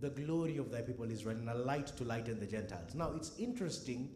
The 0.00 0.10
glory 0.10 0.56
of 0.56 0.70
thy 0.70 0.82
people 0.82 1.10
Israel 1.10 1.36
and 1.36 1.48
a 1.48 1.54
light 1.54 1.86
to 1.98 2.04
lighten 2.04 2.40
the 2.40 2.46
Gentiles. 2.46 2.94
Now 2.94 3.12
it's 3.14 3.32
interesting 3.38 4.10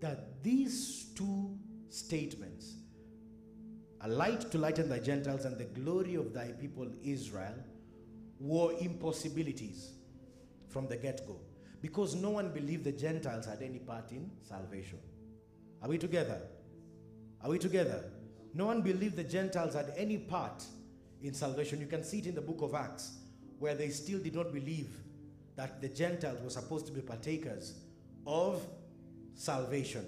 that 0.00 0.42
these 0.42 1.06
two 1.16 1.58
statements, 1.88 2.76
a 4.02 4.08
light 4.08 4.50
to 4.50 4.58
lighten 4.58 4.88
thy 4.88 4.98
Gentiles 4.98 5.44
and 5.44 5.56
the 5.56 5.64
glory 5.64 6.14
of 6.14 6.32
thy 6.32 6.48
people 6.52 6.88
Israel, 7.02 7.54
were 8.38 8.72
impossibilities 8.80 9.92
from 10.68 10.86
the 10.86 10.96
get 10.96 11.26
go 11.26 11.36
because 11.80 12.14
no 12.14 12.30
one 12.30 12.50
believed 12.50 12.84
the 12.84 12.92
Gentiles 12.92 13.46
had 13.46 13.62
any 13.62 13.78
part 13.78 14.10
in 14.10 14.30
salvation. 14.42 14.98
Are 15.82 15.88
we 15.88 15.98
together? 15.98 16.40
Are 17.42 17.50
we 17.50 17.58
together? 17.58 18.04
No 18.54 18.66
one 18.66 18.82
believed 18.82 19.16
the 19.16 19.24
Gentiles 19.24 19.74
had 19.74 19.92
any 19.96 20.18
part 20.18 20.64
in 21.22 21.34
salvation. 21.34 21.80
You 21.80 21.86
can 21.86 22.02
see 22.02 22.18
it 22.18 22.26
in 22.26 22.34
the 22.34 22.40
book 22.40 22.62
of 22.62 22.74
Acts, 22.74 23.18
where 23.58 23.74
they 23.74 23.88
still 23.90 24.18
did 24.18 24.34
not 24.34 24.52
believe 24.52 24.90
that 25.56 25.80
the 25.80 25.88
Gentiles 25.88 26.40
were 26.42 26.50
supposed 26.50 26.86
to 26.86 26.92
be 26.92 27.00
partakers 27.00 27.74
of 28.26 28.62
salvation. 29.34 30.04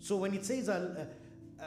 So 0.00 0.16
when 0.16 0.34
it 0.34 0.44
says 0.44 0.68
a, 0.68 1.08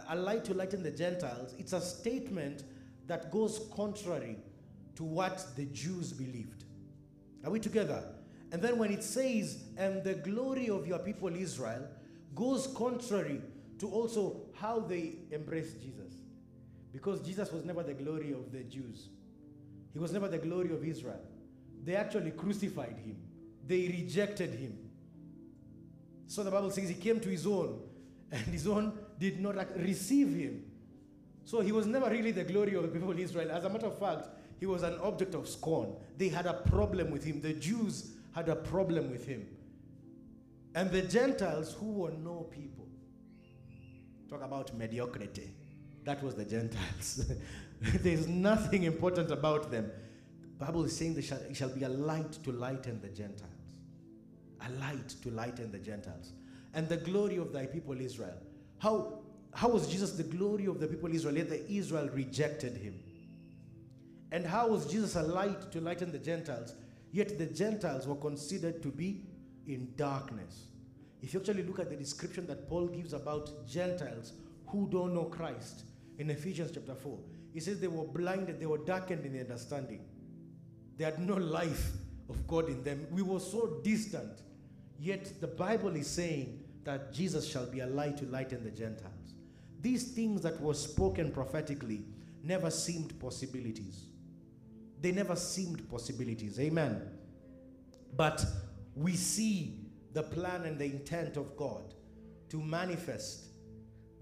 a, 0.09 0.15
light 0.15 0.43
to 0.45 0.53
lighten 0.53 0.83
the 0.83 0.91
Gentiles, 0.91 1.55
it's 1.57 1.73
a 1.73 1.81
statement 1.81 2.63
that 3.07 3.31
goes 3.31 3.67
contrary 3.75 4.37
to 4.95 5.03
what 5.03 5.45
the 5.55 5.65
Jews 5.65 6.13
believed. 6.13 6.65
Are 7.43 7.51
we 7.51 7.59
together? 7.59 8.03
And 8.51 8.61
then 8.61 8.77
when 8.77 8.91
it 8.91 9.03
says, 9.03 9.63
and 9.77 10.03
the 10.03 10.13
glory 10.13 10.69
of 10.69 10.87
your 10.87 10.99
people 10.99 11.29
Israel, 11.35 11.87
goes 12.35 12.67
contrary 12.75 13.41
to 13.79 13.89
also 13.89 14.41
how 14.53 14.79
they 14.79 15.15
embrace 15.31 15.73
Jesus. 15.73 16.13
Because 16.93 17.21
Jesus 17.21 17.51
was 17.51 17.63
never 17.63 17.83
the 17.83 17.93
glory 17.93 18.31
of 18.31 18.51
the 18.51 18.63
Jews, 18.63 19.07
he 19.93 19.99
was 19.99 20.11
never 20.11 20.27
the 20.27 20.37
glory 20.37 20.73
of 20.73 20.83
Israel. 20.83 21.21
They 21.83 21.95
actually 21.95 22.31
crucified 22.31 22.97
him, 23.03 23.17
they 23.65 23.87
rejected 23.87 24.51
him. 24.51 24.77
So 26.27 26.43
the 26.43 26.51
Bible 26.51 26.71
says 26.71 26.87
he 26.87 26.95
came 26.95 27.19
to 27.19 27.29
his 27.29 27.45
own, 27.45 27.81
and 28.31 28.41
his 28.41 28.67
own 28.67 28.93
did 29.21 29.39
not 29.39 29.55
receive 29.77 30.35
him. 30.35 30.65
So 31.45 31.61
he 31.61 31.71
was 31.71 31.85
never 31.85 32.09
really 32.09 32.31
the 32.31 32.43
glory 32.43 32.73
of 32.73 32.81
the 32.81 32.87
people 32.89 33.11
of 33.11 33.19
Israel. 33.19 33.51
As 33.51 33.63
a 33.63 33.69
matter 33.69 33.85
of 33.85 33.97
fact, 33.97 34.27
he 34.59 34.65
was 34.65 34.81
an 34.83 34.97
object 35.01 35.35
of 35.35 35.47
scorn. 35.47 35.93
They 36.17 36.27
had 36.27 36.47
a 36.47 36.53
problem 36.53 37.11
with 37.11 37.23
him. 37.23 37.39
The 37.39 37.53
Jews 37.53 38.11
had 38.33 38.49
a 38.49 38.55
problem 38.55 39.11
with 39.11 39.27
him. 39.27 39.47
And 40.73 40.89
the 40.89 41.03
Gentiles, 41.03 41.75
who 41.79 41.91
were 41.91 42.11
no 42.11 42.47
people, 42.49 42.87
talk 44.27 44.43
about 44.43 44.73
mediocrity. 44.75 45.51
That 46.03 46.23
was 46.23 46.33
the 46.33 46.45
Gentiles. 46.45 47.31
There's 47.81 48.27
nothing 48.27 48.83
important 48.83 49.29
about 49.29 49.69
them. 49.69 49.91
The 50.57 50.65
Bible 50.65 50.85
is 50.85 50.97
saying 50.97 51.13
there 51.13 51.23
shall, 51.23 51.41
shall 51.53 51.69
be 51.69 51.83
a 51.83 51.89
light 51.89 52.31
to 52.43 52.51
lighten 52.51 53.01
the 53.01 53.09
Gentiles. 53.09 53.51
A 54.65 54.71
light 54.79 55.09
to 55.21 55.29
lighten 55.29 55.71
the 55.71 55.79
Gentiles. 55.79 56.31
And 56.73 56.89
the 56.89 56.97
glory 56.97 57.37
of 57.37 57.51
thy 57.51 57.65
people 57.65 57.99
Israel. 57.99 58.37
How, 58.81 59.19
how 59.53 59.69
was 59.69 59.87
Jesus 59.87 60.13
the 60.13 60.23
glory 60.23 60.65
of 60.65 60.79
the 60.79 60.87
people 60.87 61.13
Israel? 61.13 61.37
Yet 61.37 61.49
the 61.49 61.71
Israel 61.71 62.09
rejected 62.13 62.75
him. 62.75 62.99
And 64.31 64.43
how 64.43 64.69
was 64.69 64.87
Jesus 64.87 65.15
a 65.15 65.21
light 65.21 65.71
to 65.71 65.79
lighten 65.79 66.11
the 66.11 66.17
Gentiles? 66.17 66.73
Yet 67.11 67.37
the 67.37 67.45
Gentiles 67.45 68.07
were 68.07 68.15
considered 68.15 68.81
to 68.81 68.87
be 68.87 69.21
in 69.67 69.93
darkness. 69.97 70.65
If 71.21 71.35
you 71.35 71.39
actually 71.39 71.61
look 71.61 71.77
at 71.77 71.91
the 71.91 71.95
description 71.95 72.47
that 72.47 72.67
Paul 72.67 72.87
gives 72.87 73.13
about 73.13 73.67
Gentiles 73.67 74.33
who 74.65 74.89
don't 74.89 75.13
know 75.13 75.25
Christ 75.25 75.83
in 76.17 76.31
Ephesians 76.31 76.71
chapter 76.73 76.95
4, 76.95 77.19
he 77.53 77.59
says 77.59 77.79
they 77.79 77.87
were 77.87 78.05
blinded, 78.05 78.59
they 78.59 78.65
were 78.65 78.79
darkened 78.79 79.27
in 79.27 79.33
their 79.33 79.43
understanding. 79.43 79.99
They 80.97 81.03
had 81.03 81.19
no 81.19 81.35
life 81.35 81.91
of 82.29 82.47
God 82.47 82.67
in 82.67 82.83
them. 82.83 83.05
We 83.11 83.21
were 83.21 83.39
so 83.39 83.79
distant. 83.83 84.39
Yet 84.97 85.39
the 85.39 85.47
Bible 85.47 85.95
is 85.95 86.07
saying 86.07 86.60
that 86.83 87.13
Jesus 87.13 87.47
shall 87.47 87.65
be 87.65 87.79
a 87.81 87.87
light 87.87 88.17
to 88.17 88.25
lighten 88.25 88.63
the 88.63 88.71
Gentiles. 88.71 89.35
These 89.81 90.11
things 90.11 90.41
that 90.41 90.59
were 90.61 90.73
spoken 90.73 91.31
prophetically 91.31 92.03
never 92.43 92.69
seemed 92.69 93.19
possibilities. 93.19 94.05
They 94.99 95.11
never 95.11 95.35
seemed 95.35 95.89
possibilities. 95.89 96.59
Amen. 96.59 97.01
But 98.15 98.45
we 98.95 99.15
see 99.15 99.79
the 100.13 100.23
plan 100.23 100.63
and 100.63 100.77
the 100.77 100.85
intent 100.85 101.37
of 101.37 101.55
God 101.55 101.93
to 102.49 102.57
manifest 102.57 103.45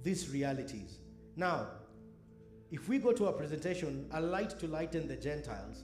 these 0.04 0.30
realities. 0.30 1.00
Now, 1.36 1.68
if 2.72 2.88
we 2.88 3.00
go 3.00 3.12
to 3.12 3.28
a 3.28 3.34
presentation, 3.34 4.08
a 4.12 4.22
light 4.22 4.60
to 4.60 4.68
lighten 4.68 5.08
the 5.08 5.16
Gentiles, 5.16 5.84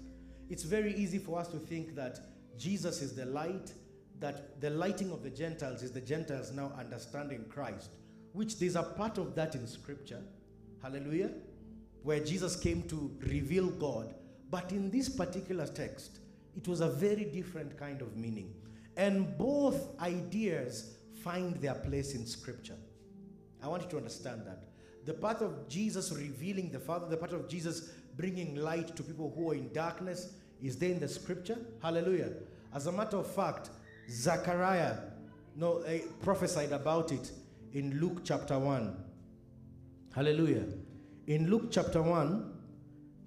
it's 0.49 0.63
very 0.63 0.93
easy 0.93 1.17
for 1.17 1.39
us 1.39 1.47
to 1.47 1.57
think 1.57 1.95
that 1.95 2.19
Jesus 2.57 3.01
is 3.01 3.15
the 3.15 3.25
light, 3.25 3.73
that 4.19 4.59
the 4.61 4.69
lighting 4.69 5.11
of 5.11 5.23
the 5.23 5.29
Gentiles 5.29 5.83
is 5.83 5.91
the 5.91 6.01
Gentiles 6.01 6.51
now 6.51 6.71
understanding 6.77 7.45
Christ, 7.49 7.91
which 8.33 8.57
there's 8.59 8.75
a 8.75 8.83
part 8.83 9.17
of 9.17 9.35
that 9.35 9.55
in 9.55 9.67
Scripture. 9.67 10.21
Hallelujah. 10.81 11.31
Where 12.03 12.19
Jesus 12.19 12.55
came 12.55 12.83
to 12.83 13.11
reveal 13.21 13.67
God. 13.67 14.13
But 14.49 14.71
in 14.71 14.91
this 14.91 15.09
particular 15.09 15.67
text, 15.67 16.19
it 16.55 16.67
was 16.67 16.81
a 16.81 16.89
very 16.89 17.25
different 17.25 17.77
kind 17.77 18.01
of 18.01 18.15
meaning. 18.15 18.53
And 18.95 19.37
both 19.37 19.99
ideas 19.99 20.97
find 21.23 21.55
their 21.55 21.73
place 21.73 22.13
in 22.13 22.25
Scripture. 22.25 22.77
I 23.61 23.67
want 23.67 23.83
you 23.83 23.89
to 23.89 23.97
understand 23.97 24.45
that. 24.45 24.63
The 25.05 25.13
part 25.13 25.41
of 25.41 25.67
Jesus 25.67 26.11
revealing 26.11 26.71
the 26.71 26.79
Father, 26.79 27.07
the 27.07 27.17
part 27.17 27.33
of 27.33 27.47
Jesus 27.47 27.91
bringing 28.15 28.55
light 28.55 28.95
to 28.95 29.03
people 29.03 29.33
who 29.35 29.51
are 29.51 29.55
in 29.55 29.73
darkness 29.73 30.33
is 30.61 30.77
there 30.77 30.91
in 30.91 30.99
the 30.99 31.07
Scripture. 31.07 31.57
Hallelujah. 31.81 32.31
As 32.73 32.87
a 32.87 32.91
matter 32.91 33.17
of 33.17 33.27
fact, 33.27 33.69
Zechariah 34.09 34.97
no, 35.55 35.79
uh, 35.79 35.97
prophesied 36.21 36.71
about 36.71 37.11
it 37.11 37.31
in 37.73 37.99
Luke 37.99 38.21
chapter 38.23 38.59
1. 38.59 38.95
Hallelujah. 40.13 40.65
In 41.27 41.49
Luke 41.49 41.67
chapter 41.71 42.01
1, 42.01 42.53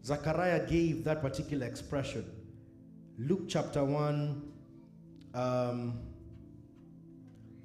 Zechariah 0.05 0.67
gave 0.67 1.05
that 1.05 1.23
particular 1.23 1.67
expression. 1.67 2.25
Luke 3.19 3.45
chapter 3.49 3.85
1, 3.85 4.43
um, 5.35 5.99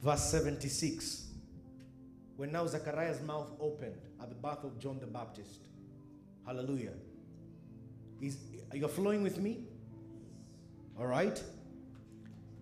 verse 0.02 0.24
76. 0.24 1.28
When 2.38 2.52
now 2.52 2.66
Zechariah's 2.66 3.22
mouth 3.22 3.52
opened 3.60 4.02
at 4.22 4.30
the 4.30 4.36
birth 4.36 4.64
of 4.64 4.80
John 4.80 5.00
the 5.00 5.08
Baptist. 5.08 5.68
Hallelujah. 6.46 6.94
Is, 8.22 8.38
are 8.72 8.78
you 8.78 8.88
flowing 8.88 9.24
with 9.24 9.38
me? 9.40 9.66
All 10.98 11.08
right. 11.08 11.42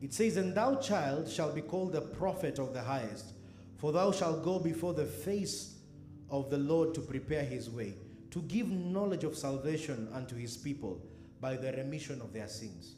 It 0.01 0.13
says, 0.13 0.35
And 0.37 0.55
thou, 0.55 0.75
child, 0.75 1.29
shalt 1.29 1.53
be 1.53 1.61
called 1.61 1.93
the 1.93 2.01
prophet 2.01 2.57
of 2.57 2.73
the 2.73 2.81
highest, 2.81 3.33
for 3.77 3.91
thou 3.91 4.11
shalt 4.11 4.43
go 4.43 4.59
before 4.59 4.93
the 4.93 5.05
face 5.05 5.75
of 6.29 6.49
the 6.49 6.57
Lord 6.57 6.93
to 6.95 7.01
prepare 7.01 7.43
his 7.43 7.69
way, 7.69 7.93
to 8.31 8.41
give 8.43 8.67
knowledge 8.69 9.23
of 9.23 9.37
salvation 9.37 10.07
unto 10.13 10.35
his 10.35 10.57
people 10.57 11.01
by 11.39 11.55
the 11.55 11.71
remission 11.73 12.19
of 12.21 12.33
their 12.33 12.47
sins. 12.47 12.95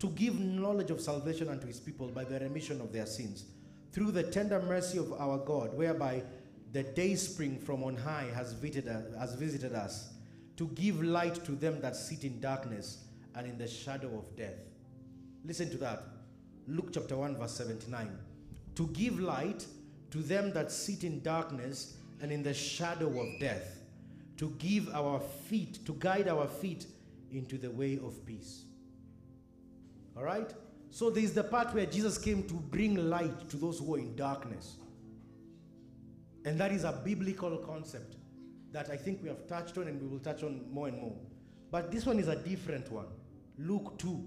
To 0.00 0.08
give 0.10 0.38
knowledge 0.40 0.90
of 0.90 1.00
salvation 1.00 1.48
unto 1.48 1.66
his 1.66 1.80
people 1.80 2.08
by 2.08 2.24
the 2.24 2.40
remission 2.40 2.80
of 2.80 2.92
their 2.92 3.06
sins, 3.06 3.44
through 3.92 4.10
the 4.10 4.24
tender 4.24 4.60
mercy 4.60 4.98
of 4.98 5.12
our 5.12 5.38
God, 5.38 5.76
whereby 5.76 6.22
the 6.72 6.82
day 6.82 7.14
spring 7.14 7.58
from 7.58 7.84
on 7.84 7.96
high 7.96 8.26
has 8.34 8.52
visited 8.52 9.72
us, 9.72 10.12
to 10.56 10.66
give 10.68 11.02
light 11.02 11.44
to 11.44 11.52
them 11.52 11.80
that 11.80 11.94
sit 11.94 12.24
in 12.24 12.40
darkness 12.40 13.04
and 13.36 13.46
in 13.46 13.58
the 13.58 13.68
shadow 13.68 14.08
of 14.18 14.36
death. 14.36 14.58
Listen 15.44 15.70
to 15.70 15.76
that. 15.78 16.02
Luke 16.66 16.90
chapter 16.92 17.16
1, 17.16 17.36
verse 17.36 17.52
79. 17.52 18.18
To 18.76 18.86
give 18.88 19.20
light 19.20 19.66
to 20.10 20.18
them 20.18 20.52
that 20.52 20.72
sit 20.72 21.04
in 21.04 21.22
darkness 21.22 21.96
and 22.20 22.32
in 22.32 22.42
the 22.42 22.54
shadow 22.54 23.08
of 23.20 23.38
death, 23.38 23.80
to 24.38 24.50
give 24.58 24.88
our 24.94 25.20
feet, 25.20 25.84
to 25.86 25.94
guide 25.98 26.28
our 26.28 26.46
feet 26.46 26.86
into 27.30 27.58
the 27.58 27.70
way 27.70 27.98
of 28.02 28.24
peace. 28.24 28.64
All 30.16 30.24
right? 30.24 30.52
So 30.90 31.10
there's 31.10 31.32
the 31.32 31.44
part 31.44 31.74
where 31.74 31.86
Jesus 31.86 32.16
came 32.16 32.44
to 32.44 32.54
bring 32.54 33.10
light 33.10 33.48
to 33.50 33.56
those 33.56 33.80
who 33.80 33.96
are 33.96 33.98
in 33.98 34.16
darkness. 34.16 34.76
And 36.44 36.58
that 36.60 36.72
is 36.72 36.84
a 36.84 36.92
biblical 37.04 37.56
concept 37.58 38.16
that 38.72 38.90
I 38.90 38.96
think 38.96 39.22
we 39.22 39.28
have 39.28 39.46
touched 39.46 39.76
on 39.78 39.88
and 39.88 40.00
we 40.00 40.08
will 40.08 40.20
touch 40.20 40.42
on 40.42 40.64
more 40.70 40.88
and 40.88 40.98
more. 40.98 41.16
But 41.70 41.90
this 41.90 42.06
one 42.06 42.18
is 42.18 42.28
a 42.28 42.36
different 42.36 42.90
one. 42.90 43.06
Luke 43.58 43.98
2 43.98 44.24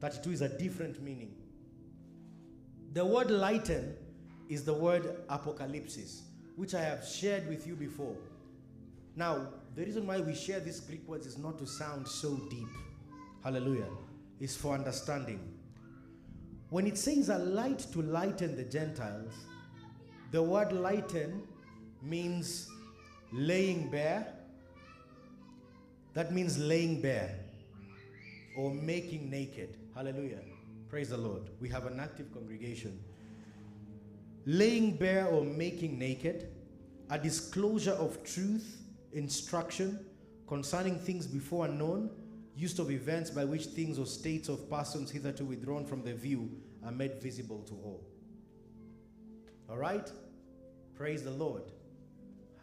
32 0.00 0.30
is 0.30 0.40
a 0.42 0.48
different 0.48 1.02
meaning. 1.02 1.34
The 2.92 3.04
word 3.04 3.30
lighten 3.30 3.94
is 4.48 4.64
the 4.64 4.72
word 4.72 5.26
apocalypsis, 5.28 6.20
which 6.56 6.74
I 6.74 6.80
have 6.80 7.04
shared 7.04 7.48
with 7.48 7.66
you 7.66 7.74
before. 7.74 8.16
Now, 9.14 9.48
the 9.74 9.84
reason 9.84 10.06
why 10.06 10.20
we 10.20 10.34
share 10.34 10.60
these 10.60 10.80
Greek 10.80 11.06
words 11.08 11.26
is 11.26 11.38
not 11.38 11.58
to 11.58 11.66
sound 11.66 12.06
so 12.06 12.36
deep. 12.50 12.68
Hallelujah. 13.42 13.88
It's 14.40 14.56
for 14.56 14.74
understanding. 14.74 15.40
When 16.70 16.86
it 16.86 16.98
says 16.98 17.28
a 17.28 17.38
light 17.38 17.78
to 17.92 18.02
lighten 18.02 18.56
the 18.56 18.64
Gentiles, 18.64 19.32
the 20.32 20.42
word 20.42 20.72
lighten 20.72 21.42
means 22.02 22.68
laying 23.32 23.90
bare. 23.90 24.26
That 26.14 26.32
means 26.32 26.58
laying 26.58 27.00
bare 27.00 27.38
or 28.56 28.72
making 28.72 29.30
naked. 29.30 29.76
Hallelujah. 29.96 30.40
Praise 30.90 31.08
the 31.08 31.16
Lord. 31.16 31.48
We 31.58 31.70
have 31.70 31.86
an 31.86 31.98
active 31.98 32.30
congregation. 32.30 33.02
Laying 34.44 34.94
bare 34.94 35.26
or 35.26 35.42
making 35.42 35.98
naked, 35.98 36.50
a 37.08 37.18
disclosure 37.18 37.92
of 37.92 38.22
truth, 38.22 38.82
instruction 39.14 40.04
concerning 40.46 40.98
things 40.98 41.26
before 41.26 41.64
unknown, 41.64 42.10
use 42.54 42.78
of 42.78 42.90
events 42.90 43.30
by 43.30 43.46
which 43.46 43.64
things 43.64 43.98
or 43.98 44.04
states 44.04 44.50
of 44.50 44.68
persons 44.68 45.10
hitherto 45.10 45.46
withdrawn 45.46 45.86
from 45.86 46.02
the 46.02 46.12
view 46.12 46.50
are 46.84 46.92
made 46.92 47.14
visible 47.22 47.62
to 47.62 47.72
all. 47.82 48.04
All 49.70 49.78
right? 49.78 50.12
Praise 50.94 51.22
the 51.22 51.30
Lord. 51.30 51.62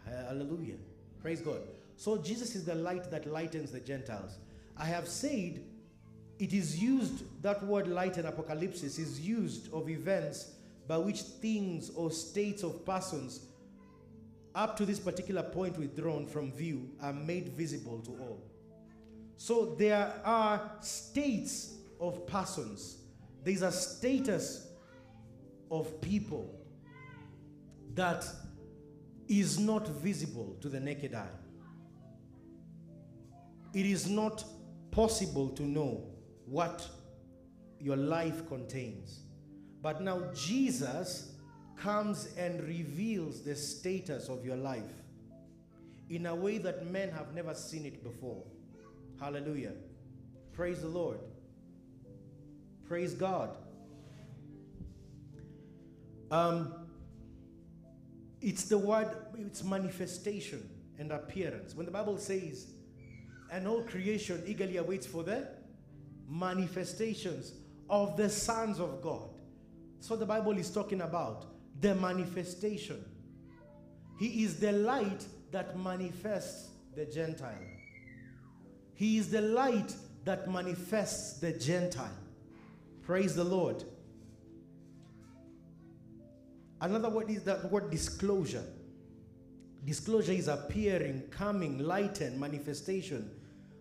Hallelujah. 0.06 0.78
Praise 1.20 1.42
God. 1.42 1.62
So 1.98 2.16
Jesus 2.18 2.56
is 2.56 2.64
the 2.64 2.76
light 2.76 3.10
that 3.10 3.26
lightens 3.26 3.72
the 3.72 3.80
Gentiles. 3.80 4.38
I 4.78 4.86
have 4.86 5.08
said 5.08 5.64
it 6.44 6.52
is 6.52 6.78
used, 6.78 7.24
that 7.42 7.64
word 7.64 7.88
light 7.88 8.18
and 8.18 8.28
apocalypse 8.28 8.84
is 8.84 9.22
used 9.22 9.74
of 9.74 9.90
events 9.90 10.52
by 10.90 10.98
which 10.98 11.22
things 11.22 11.90
or 11.92 12.12
states 12.12 12.64
of 12.64 12.86
persons 12.86 13.46
up 14.54 14.76
to 14.76 14.86
this 14.86 15.00
particular 15.00 15.42
point 15.42 15.78
withdrawn 15.78 16.28
from 16.28 16.52
view 16.52 16.90
are 17.02 17.14
made 17.14 17.48
visible 17.54 18.02
to 18.02 18.12
all. 18.20 18.44
So 19.38 19.74
there 19.80 20.12
are 20.26 20.70
states 20.82 21.76
of 22.02 22.28
persons. 22.28 22.98
There's 23.46 23.62
a 23.62 23.72
status 23.72 24.68
of 25.72 26.02
people 26.02 26.54
that 27.94 28.28
is 29.30 29.58
not 29.58 29.88
visible 29.88 30.58
to 30.60 30.68
the 30.68 30.82
naked 30.82 31.16
eye. 31.16 31.40
It 33.74 33.86
is 33.86 34.10
not 34.10 34.44
possible 34.92 35.48
to 35.48 35.64
know 35.64 36.10
what 36.46 36.88
your 37.80 37.98
life 37.98 38.48
contains. 38.48 39.22
But 39.82 40.02
now 40.02 40.22
Jesus 40.34 41.34
comes 41.76 42.30
and 42.38 42.62
reveals 42.64 43.42
the 43.42 43.56
status 43.56 44.30
of 44.30 44.46
your 44.46 44.56
life 44.56 44.84
in 46.10 46.26
a 46.26 46.36
way 46.36 46.58
that 46.60 46.88
men 46.88 47.10
have 47.12 47.34
never 47.34 47.54
seen 47.54 47.86
it 47.86 48.04
before. 48.04 48.44
Hallelujah. 49.20 49.74
Praise 50.54 50.82
the 50.82 50.88
Lord. 50.88 51.20
Praise 52.88 53.14
God. 53.14 53.58
Um, 56.32 56.74
it's 58.42 58.66
the 58.66 58.78
word, 58.78 59.16
it's 59.38 59.64
manifestation 59.64 60.70
and 61.00 61.12
appearance. 61.12 61.76
When 61.76 61.86
the 61.86 61.92
Bible 61.92 62.18
says, 62.18 62.68
and 63.52 63.68
all 63.68 63.84
creation 63.84 64.42
eagerly 64.46 64.78
awaits 64.78 65.06
for 65.06 65.24
the 65.24 65.48
manifestations 66.30 67.54
of 67.90 68.18
the 68.18 68.30
sons 68.30 68.80
of 68.80 69.02
God. 69.02 69.30
So 70.00 70.16
the 70.16 70.26
Bible 70.26 70.58
is 70.58 70.70
talking 70.70 71.02
about 71.02 71.46
the 71.80 71.96
manifestation. 71.96 73.04
He 74.20 74.44
is 74.44 74.60
the 74.60 74.72
light 74.72 75.26
that 75.52 75.78
manifests 75.78 76.70
the 76.96 77.06
Gentile. 77.06 77.68
He 78.94 79.18
is 79.18 79.30
the 79.30 79.42
light 79.42 79.96
that 80.26 80.50
manifests 80.50 81.40
the 81.40 81.54
Gentile. 81.54 82.18
Praise 83.02 83.36
the 83.36 83.44
Lord. 83.44 83.84
Another 86.80 87.10
word 87.10 87.30
is 87.30 87.44
that 87.44 87.72
word 87.72 87.90
disclosure. 87.90 88.66
Disclosure 89.86 90.32
is 90.32 90.48
appearing, 90.48 91.24
coming, 91.30 91.80
lighten, 91.80 92.40
manifestation, 92.40 93.30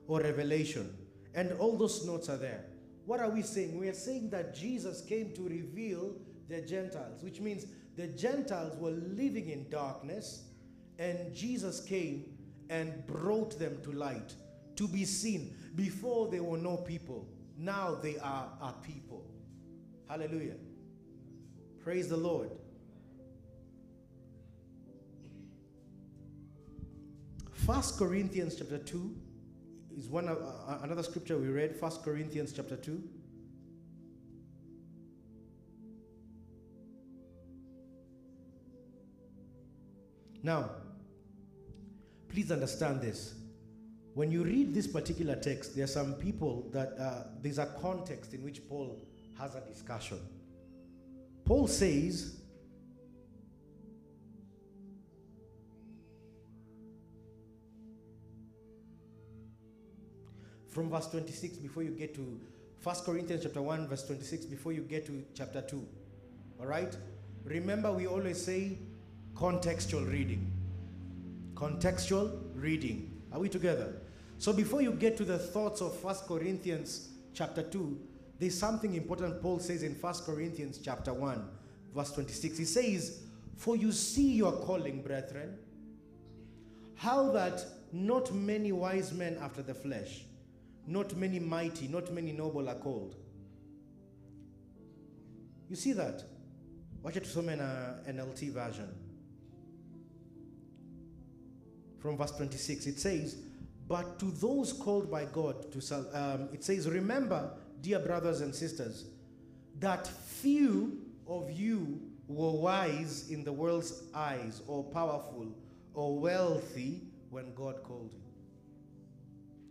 or 0.09 0.20
revelation. 0.20 0.92
And 1.35 1.53
all 1.53 1.77
those 1.77 2.05
notes 2.07 2.29
are 2.29 2.37
there. 2.37 2.64
What 3.07 3.21
are 3.21 3.31
we 3.31 3.42
saying? 3.42 3.79
We 3.79 3.88
are 3.88 3.95
saying 3.95 4.31
that 4.31 4.55
Jesus 4.55 5.01
came 5.01 5.33
to 5.35 5.42
reveal 5.49 6.14
the 6.49 6.61
Gentiles, 6.61 7.23
which 7.23 7.40
means 7.40 7.66
the 7.97 8.07
Gentiles 8.09 8.77
were 8.79 8.90
living 8.90 9.49
in 9.49 9.68
darkness, 9.68 10.45
and 10.99 11.35
Jesus 11.35 11.81
came 11.81 12.25
and 12.71 13.07
brought 13.07 13.59
them 13.59 13.79
to 13.83 13.92
light 13.92 14.35
to 14.77 14.88
be 14.88 15.05
seen. 15.05 15.55
Before 15.75 16.29
they 16.29 16.40
were 16.40 16.59
no 16.59 16.77
people, 16.77 17.29
now 17.59 17.95
they 17.95 18.18
are 18.18 18.49
a 18.61 18.73
people. 18.73 19.25
Hallelujah. 20.09 20.57
Praise 21.83 22.09
the 22.09 22.16
Lord. 22.16 22.51
First 27.53 27.99
Corinthians 27.99 28.57
chapter 28.57 28.79
2 28.79 29.14
is 29.96 30.09
one 30.09 30.28
uh, 30.28 30.78
another 30.83 31.02
scripture 31.02 31.37
we 31.37 31.48
read, 31.48 31.76
First 31.76 32.02
Corinthians 32.02 32.52
chapter 32.52 32.76
2. 32.76 33.02
Now, 40.42 40.70
please 42.28 42.50
understand 42.50 43.00
this. 43.00 43.35
When 44.14 44.31
you 44.31 44.42
read 44.44 44.74
this 44.74 44.87
particular 44.87 45.37
text, 45.37 45.74
there 45.74 45.85
are 45.85 45.88
some 45.88 46.14
people 46.14 46.68
that 46.72 46.98
uh, 46.98 47.24
there's 47.40 47.59
a 47.59 47.66
context 47.81 48.35
in 48.35 48.42
which 48.42 48.66
Paul 48.68 49.00
has 49.38 49.55
a 49.55 49.61
discussion. 49.61 50.18
Paul 51.44 51.66
says, 51.66 52.41
from 60.73 60.91
verse 60.91 61.07
26 61.09 61.59
before 61.59 61.83
you 61.83 61.91
get 61.91 62.15
to 62.15 62.41
1 62.83 62.97
Corinthians 63.05 63.43
chapter 63.43 63.61
1 63.61 63.89
verse 63.89 64.05
26 64.05 64.47
before 64.47 64.73
you 64.73 64.81
get 64.81 65.07
to 65.07 65.23
chapter 65.35 65.61
2. 65.61 65.87
All 66.61 66.67
right? 66.67 66.97
Remember 67.45 67.93
we 67.93 68.07
always 68.07 68.43
say 68.43 68.79
contextual 69.35 70.11
reading. 70.11 70.51
Contextual 71.55 72.41
reading. 72.55 73.23
Are 73.33 73.39
we 73.39 73.49
together? 73.49 73.93
So 74.39 74.53
before 74.53 74.83
you 74.83 74.93
get 74.93 75.17
to 75.19 75.25
the 75.25 75.39
thoughts 75.39 75.81
of 75.81 76.03
1 76.03 76.15
Corinthians 76.27 77.11
chapter 77.35 77.63
2, 77.63 78.01
there's 78.41 78.59
something 78.59 78.95
important 78.95 79.41
Paul 79.43 79.59
says 79.61 79.83
in 79.83 79.93
1 79.93 80.15
Corinthians 80.25 80.79
chapter 80.83 81.13
1 81.13 81.49
verse 81.95 82.13
26. 82.13 82.59
He 82.59 82.65
says, 82.65 83.21
"For 83.57 83.77
you 83.77 83.93
see 83.93 84.33
your 84.33 84.53
calling, 84.53 85.03
brethren, 85.03 85.59
how 86.95 87.31
that 87.33 87.65
not 87.93 88.33
many 88.35 88.73
wise 88.73 89.13
men 89.13 89.37
after 89.41 89.63
the 89.63 89.75
flesh, 89.75 90.25
not 90.87 91.16
many 91.16 91.38
mighty, 91.38 91.88
not 91.88 92.12
many 92.12 92.33
noble 92.33 92.68
are 92.68 92.75
called. 92.75 93.16
You 95.68 95.77
see 95.77 95.92
that? 95.92 96.23
Watch 97.03 97.16
it 97.16 97.27
some 97.27 97.49
in 97.49 97.61
a 97.61 98.01
NLT 98.09 98.53
version. 98.53 98.88
From 101.99 102.16
verse 102.16 102.33
26, 102.33 102.87
it 102.87 103.01
says, 103.01 103.37
But 103.88 104.18
to 104.18 104.27
those 104.27 104.73
called 104.73 105.11
by 105.11 105.25
God 105.25 105.73
to 105.73 105.97
um, 106.12 106.49
it 106.53 106.64
says, 106.64 106.88
Remember, 106.88 107.53
dear 107.81 108.01
brothers 108.01 108.40
and 108.40 108.55
sisters, 108.55 109.07
that 109.79 110.07
few 110.07 110.99
of 111.27 111.51
you 111.51 112.01
were 112.29 112.53
wise 112.53 113.31
in 113.31 113.45
the 113.45 113.53
world's 113.53 114.03
eyes, 114.14 114.62
or 114.66 114.85
powerful, 114.85 115.47
or 115.95 116.18
wealthy 116.18 117.03
when 117.31 117.55
God 117.55 117.83
called 117.83 118.12
you. 118.12 118.21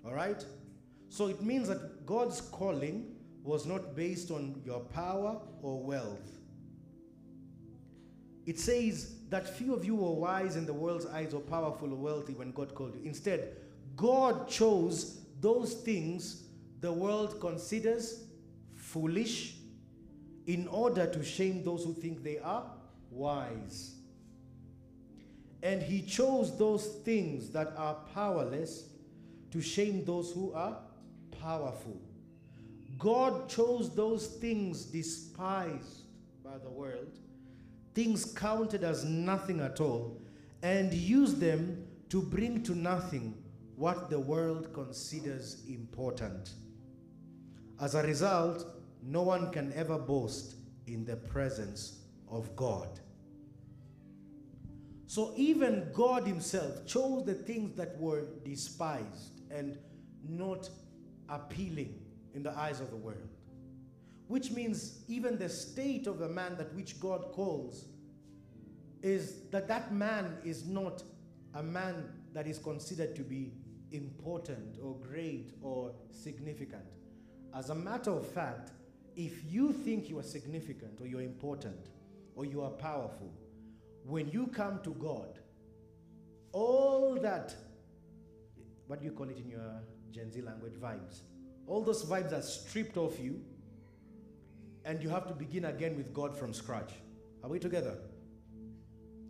All 0.05 0.13
right? 0.13 0.43
So 1.11 1.27
it 1.27 1.41
means 1.41 1.67
that 1.67 2.05
God's 2.05 2.39
calling 2.39 3.05
was 3.43 3.65
not 3.65 3.97
based 3.97 4.31
on 4.31 4.61
your 4.65 4.79
power 4.79 5.41
or 5.61 5.83
wealth. 5.83 6.39
It 8.45 8.57
says 8.57 9.15
that 9.29 9.57
few 9.57 9.73
of 9.73 9.83
you 9.83 9.93
were 9.93 10.13
wise 10.13 10.55
in 10.55 10.65
the 10.65 10.73
world's 10.73 11.05
eyes 11.07 11.33
or 11.33 11.41
powerful 11.41 11.91
or 11.91 11.97
wealthy 11.97 12.33
when 12.33 12.53
God 12.53 12.73
called 12.73 12.95
you. 12.95 13.01
Instead, 13.03 13.57
God 13.97 14.47
chose 14.47 15.19
those 15.41 15.73
things 15.73 16.43
the 16.79 16.93
world 16.93 17.41
considers 17.41 18.23
foolish 18.73 19.55
in 20.47 20.65
order 20.69 21.07
to 21.07 21.25
shame 21.25 21.61
those 21.65 21.83
who 21.83 21.93
think 21.93 22.23
they 22.23 22.39
are 22.39 22.63
wise. 23.09 23.95
And 25.61 25.83
he 25.83 26.03
chose 26.03 26.57
those 26.57 26.87
things 27.03 27.49
that 27.49 27.73
are 27.75 27.95
powerless 28.13 28.85
to 29.51 29.59
shame 29.59 30.05
those 30.05 30.31
who 30.31 30.53
are 30.53 30.77
powerful. 31.41 31.99
God 32.97 33.49
chose 33.49 33.93
those 33.95 34.27
things 34.27 34.85
despised 34.85 36.03
by 36.43 36.57
the 36.63 36.69
world, 36.69 37.17
things 37.95 38.25
counted 38.25 38.83
as 38.83 39.03
nothing 39.03 39.59
at 39.59 39.81
all, 39.81 40.21
and 40.61 40.93
used 40.93 41.39
them 41.39 41.85
to 42.09 42.21
bring 42.21 42.61
to 42.63 42.75
nothing 42.75 43.33
what 43.75 44.09
the 44.09 44.19
world 44.19 44.71
considers 44.73 45.63
important. 45.67 46.51
As 47.79 47.95
a 47.95 48.03
result, 48.03 48.65
no 49.01 49.23
one 49.23 49.51
can 49.51 49.73
ever 49.73 49.97
boast 49.97 50.55
in 50.85 51.03
the 51.05 51.15
presence 51.15 52.01
of 52.29 52.55
God. 52.55 52.99
So 55.07 55.33
even 55.35 55.89
God 55.93 56.27
Himself 56.27 56.85
chose 56.85 57.25
the 57.25 57.33
things 57.33 57.75
that 57.77 57.99
were 57.99 58.25
despised 58.45 59.41
and 59.49 59.77
not 60.29 60.69
appealing 61.31 61.99
in 62.35 62.43
the 62.43 62.55
eyes 62.57 62.79
of 62.79 62.91
the 62.91 62.95
world. 62.95 63.29
Which 64.27 64.51
means 64.51 64.99
even 65.07 65.37
the 65.37 65.49
state 65.49 66.05
of 66.07 66.19
the 66.19 66.29
man 66.29 66.55
that 66.57 66.73
which 66.75 66.99
God 66.99 67.31
calls 67.31 67.85
is 69.01 69.49
that 69.49 69.67
that 69.67 69.93
man 69.93 70.37
is 70.43 70.65
not 70.65 71.03
a 71.55 71.63
man 71.63 72.05
that 72.33 72.47
is 72.47 72.59
considered 72.59 73.15
to 73.15 73.23
be 73.23 73.51
important 73.91 74.77
or 74.81 74.95
great 74.95 75.53
or 75.61 75.91
significant. 76.11 76.85
As 77.53 77.69
a 77.69 77.75
matter 77.75 78.11
of 78.11 78.25
fact, 78.25 78.71
if 79.15 79.43
you 79.51 79.73
think 79.73 80.09
you 80.09 80.19
are 80.19 80.23
significant 80.23 81.01
or 81.01 81.07
you're 81.07 81.21
important 81.21 81.89
or 82.35 82.45
you 82.45 82.61
are 82.61 82.69
powerful, 82.69 83.33
when 84.05 84.29
you 84.29 84.47
come 84.47 84.79
to 84.83 84.91
God, 84.91 85.39
all 86.53 87.15
that, 87.21 87.53
what 88.87 88.99
do 88.99 89.05
you 89.05 89.11
call 89.11 89.29
it 89.29 89.37
in 89.37 89.49
your 89.49 89.81
Gen 90.11 90.31
Z 90.31 90.41
language, 90.41 90.73
vibes, 90.73 91.21
all 91.67 91.83
those 91.83 92.03
vibes 92.05 92.33
are 92.33 92.41
stripped 92.41 92.97
off 92.97 93.19
you, 93.19 93.41
and 94.85 95.01
you 95.01 95.09
have 95.09 95.27
to 95.27 95.33
begin 95.33 95.65
again 95.65 95.95
with 95.95 96.13
God 96.13 96.37
from 96.37 96.53
scratch. 96.53 96.91
Are 97.43 97.49
we 97.49 97.59
together? 97.59 97.97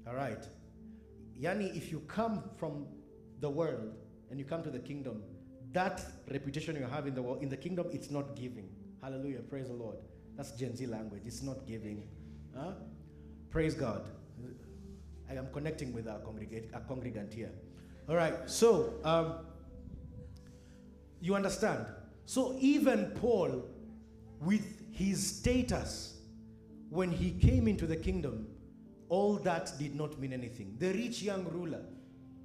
All 0.07 0.15
right. 0.15 0.43
Yani, 1.39 1.75
if 1.75 1.91
you 1.91 1.99
come 2.07 2.43
from 2.57 2.85
the 3.39 3.49
world 3.49 3.95
and 4.29 4.39
you 4.39 4.45
come 4.45 4.63
to 4.63 4.69
the 4.69 4.79
kingdom, 4.79 5.23
that 5.73 6.03
reputation 6.29 6.75
you 6.75 6.85
have 6.85 7.07
in 7.07 7.15
the 7.15 7.21
world, 7.21 7.41
in 7.41 7.49
the 7.49 7.57
kingdom, 7.57 7.87
it's 7.91 8.11
not 8.11 8.35
giving. 8.35 8.69
Hallelujah. 9.01 9.39
Praise 9.39 9.67
the 9.67 9.73
Lord. 9.73 9.97
That's 10.35 10.51
Gen 10.51 10.75
Z 10.75 10.85
language. 10.85 11.23
It's 11.25 11.41
not 11.41 11.65
giving. 11.65 12.07
Huh? 12.55 12.73
Praise 13.49 13.73
God. 13.73 14.07
I 15.29 15.35
am 15.35 15.47
connecting 15.53 15.93
with 15.93 16.07
our, 16.07 16.19
congregate, 16.19 16.69
our 16.73 16.81
congregant 16.81 17.33
here. 17.33 17.51
All 18.09 18.15
right. 18.15 18.49
So, 18.49 18.95
um, 19.03 19.35
you 21.21 21.35
understand? 21.35 21.85
So, 22.25 22.57
even 22.59 23.11
Paul, 23.21 23.65
with 24.39 24.81
his 24.91 25.37
status, 25.37 26.17
when 26.89 27.11
he 27.11 27.31
came 27.31 27.67
into 27.67 27.85
the 27.87 27.95
kingdom, 27.95 28.47
all 29.09 29.35
that 29.35 29.71
did 29.77 29.95
not 29.95 30.19
mean 30.19 30.33
anything. 30.33 30.75
The 30.79 30.93
rich 30.93 31.21
young 31.21 31.45
ruler 31.45 31.81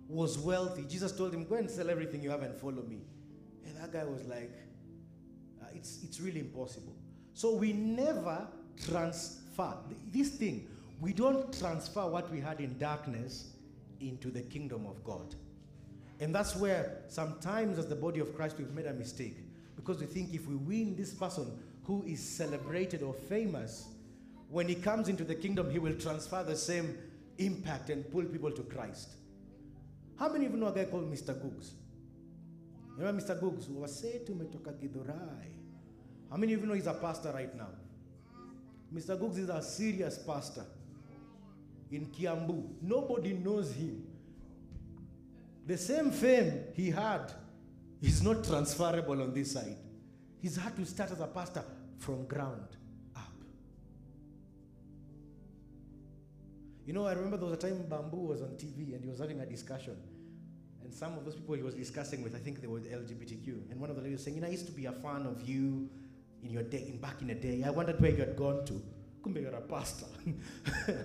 was 0.08 0.38
wealthy. 0.38 0.84
Jesus 0.88 1.12
told 1.12 1.34
him, 1.34 1.44
Go 1.44 1.56
and 1.56 1.70
sell 1.70 1.90
everything 1.90 2.22
you 2.22 2.30
have 2.30 2.42
and 2.42 2.54
follow 2.56 2.82
me. 2.82 3.02
And 3.64 3.76
that 3.76 3.92
guy 3.92 4.04
was 4.04 4.24
like, 4.26 4.52
uh, 5.62 5.66
it's, 5.74 6.02
it's 6.02 6.20
really 6.20 6.40
impossible. 6.40 6.94
So 7.34 7.54
we 7.54 7.72
never 7.72 8.46
transfer 8.84 9.74
this 10.12 10.30
thing. 10.30 10.68
We 11.00 11.12
don't 11.12 11.56
transfer 11.58 12.06
what 12.06 12.30
we 12.30 12.40
had 12.40 12.60
in 12.60 12.78
darkness 12.78 13.50
into 14.00 14.30
the 14.30 14.42
kingdom 14.42 14.86
of 14.86 15.02
God. 15.04 15.34
And 16.20 16.34
that's 16.34 16.56
where 16.56 17.02
sometimes, 17.08 17.78
as 17.78 17.86
the 17.86 17.96
body 17.96 18.20
of 18.20 18.34
Christ, 18.34 18.56
we've 18.58 18.72
made 18.72 18.86
a 18.86 18.94
mistake 18.94 19.36
because 19.76 20.00
we 20.00 20.06
think 20.06 20.32
if 20.32 20.46
we 20.46 20.54
win 20.54 20.96
this 20.96 21.12
person 21.12 21.50
who 21.84 22.02
is 22.06 22.20
celebrated 22.20 23.02
or 23.02 23.12
famous, 23.12 23.88
when 24.48 24.68
he 24.68 24.74
comes 24.74 25.08
into 25.08 25.24
the 25.24 25.34
kingdom, 25.34 25.70
he 25.70 25.78
will 25.78 25.94
transfer 25.94 26.42
the 26.42 26.56
same 26.56 26.96
impact 27.38 27.90
and 27.90 28.10
pull 28.10 28.24
people 28.24 28.50
to 28.50 28.62
Christ. 28.62 29.10
How 30.18 30.28
many 30.30 30.46
of 30.46 30.52
you 30.52 30.58
know 30.58 30.68
a 30.68 30.72
guy 30.72 30.84
called 30.84 31.12
Mr. 31.12 31.34
Googs? 31.34 31.72
You 32.96 33.04
know 33.04 33.12
Mr. 33.12 33.38
Googs? 33.38 33.66
Wasetu 33.66 34.32
umetoka 34.32 34.72
Githurai. 34.72 35.50
How 36.30 36.36
many 36.38 36.54
of 36.54 36.60
you 36.60 36.66
know 36.66 36.74
he's 36.74 36.86
a 36.86 36.94
pastor 36.94 37.32
right 37.32 37.54
now? 37.54 37.68
Mr. 38.94 39.18
Googs 39.20 39.36
is 39.38 39.50
a 39.50 39.60
serious 39.62 40.18
pastor 40.18 40.64
in 41.90 42.06
Kiambu. 42.06 42.64
Nobody 42.80 43.34
knows 43.34 43.72
him. 43.74 44.05
The 45.66 45.76
same 45.76 46.12
fame 46.12 46.64
he 46.74 46.90
had 46.90 47.32
is 48.00 48.22
not 48.22 48.44
transferable 48.44 49.20
on 49.20 49.34
this 49.34 49.52
side. 49.52 49.76
He's 50.40 50.56
had 50.56 50.76
to 50.76 50.86
start 50.86 51.10
as 51.10 51.20
a 51.20 51.26
pastor 51.26 51.64
from 51.98 52.24
ground 52.26 52.68
up. 53.16 53.32
You 56.86 56.92
know, 56.92 57.06
I 57.06 57.12
remember 57.14 57.36
there 57.36 57.46
was 57.46 57.54
a 57.54 57.60
time 57.60 57.84
Bamboo 57.88 58.28
was 58.28 58.42
on 58.42 58.50
TV 58.50 58.94
and 58.94 59.02
he 59.02 59.10
was 59.10 59.18
having 59.18 59.40
a 59.40 59.46
discussion. 59.46 59.96
And 60.84 60.94
some 60.94 61.18
of 61.18 61.24
those 61.24 61.34
people 61.34 61.56
he 61.56 61.62
was 61.62 61.74
discussing 61.74 62.22
with, 62.22 62.36
I 62.36 62.38
think 62.38 62.60
they 62.60 62.68
were 62.68 62.78
LGBTQ. 62.78 63.72
And 63.72 63.80
one 63.80 63.90
of 63.90 63.96
the 63.96 64.02
ladies 64.02 64.18
was 64.18 64.24
saying, 64.24 64.36
you 64.36 64.42
know, 64.42 64.46
I 64.46 64.52
used 64.52 64.66
to 64.66 64.72
be 64.72 64.86
a 64.86 64.92
fan 64.92 65.26
of 65.26 65.42
you 65.48 65.90
in 66.44 66.50
your 66.52 66.62
day, 66.62 66.86
in 66.86 66.98
back 66.98 67.22
in 67.22 67.26
the 67.26 67.34
day. 67.34 67.64
I 67.66 67.70
wondered 67.70 68.00
where 68.00 68.12
you 68.12 68.18
had 68.18 68.36
gone 68.36 68.64
to. 68.66 68.80
Kumbe, 69.20 69.42
you're 69.42 69.50
a 69.52 69.62
pastor. 69.62 70.06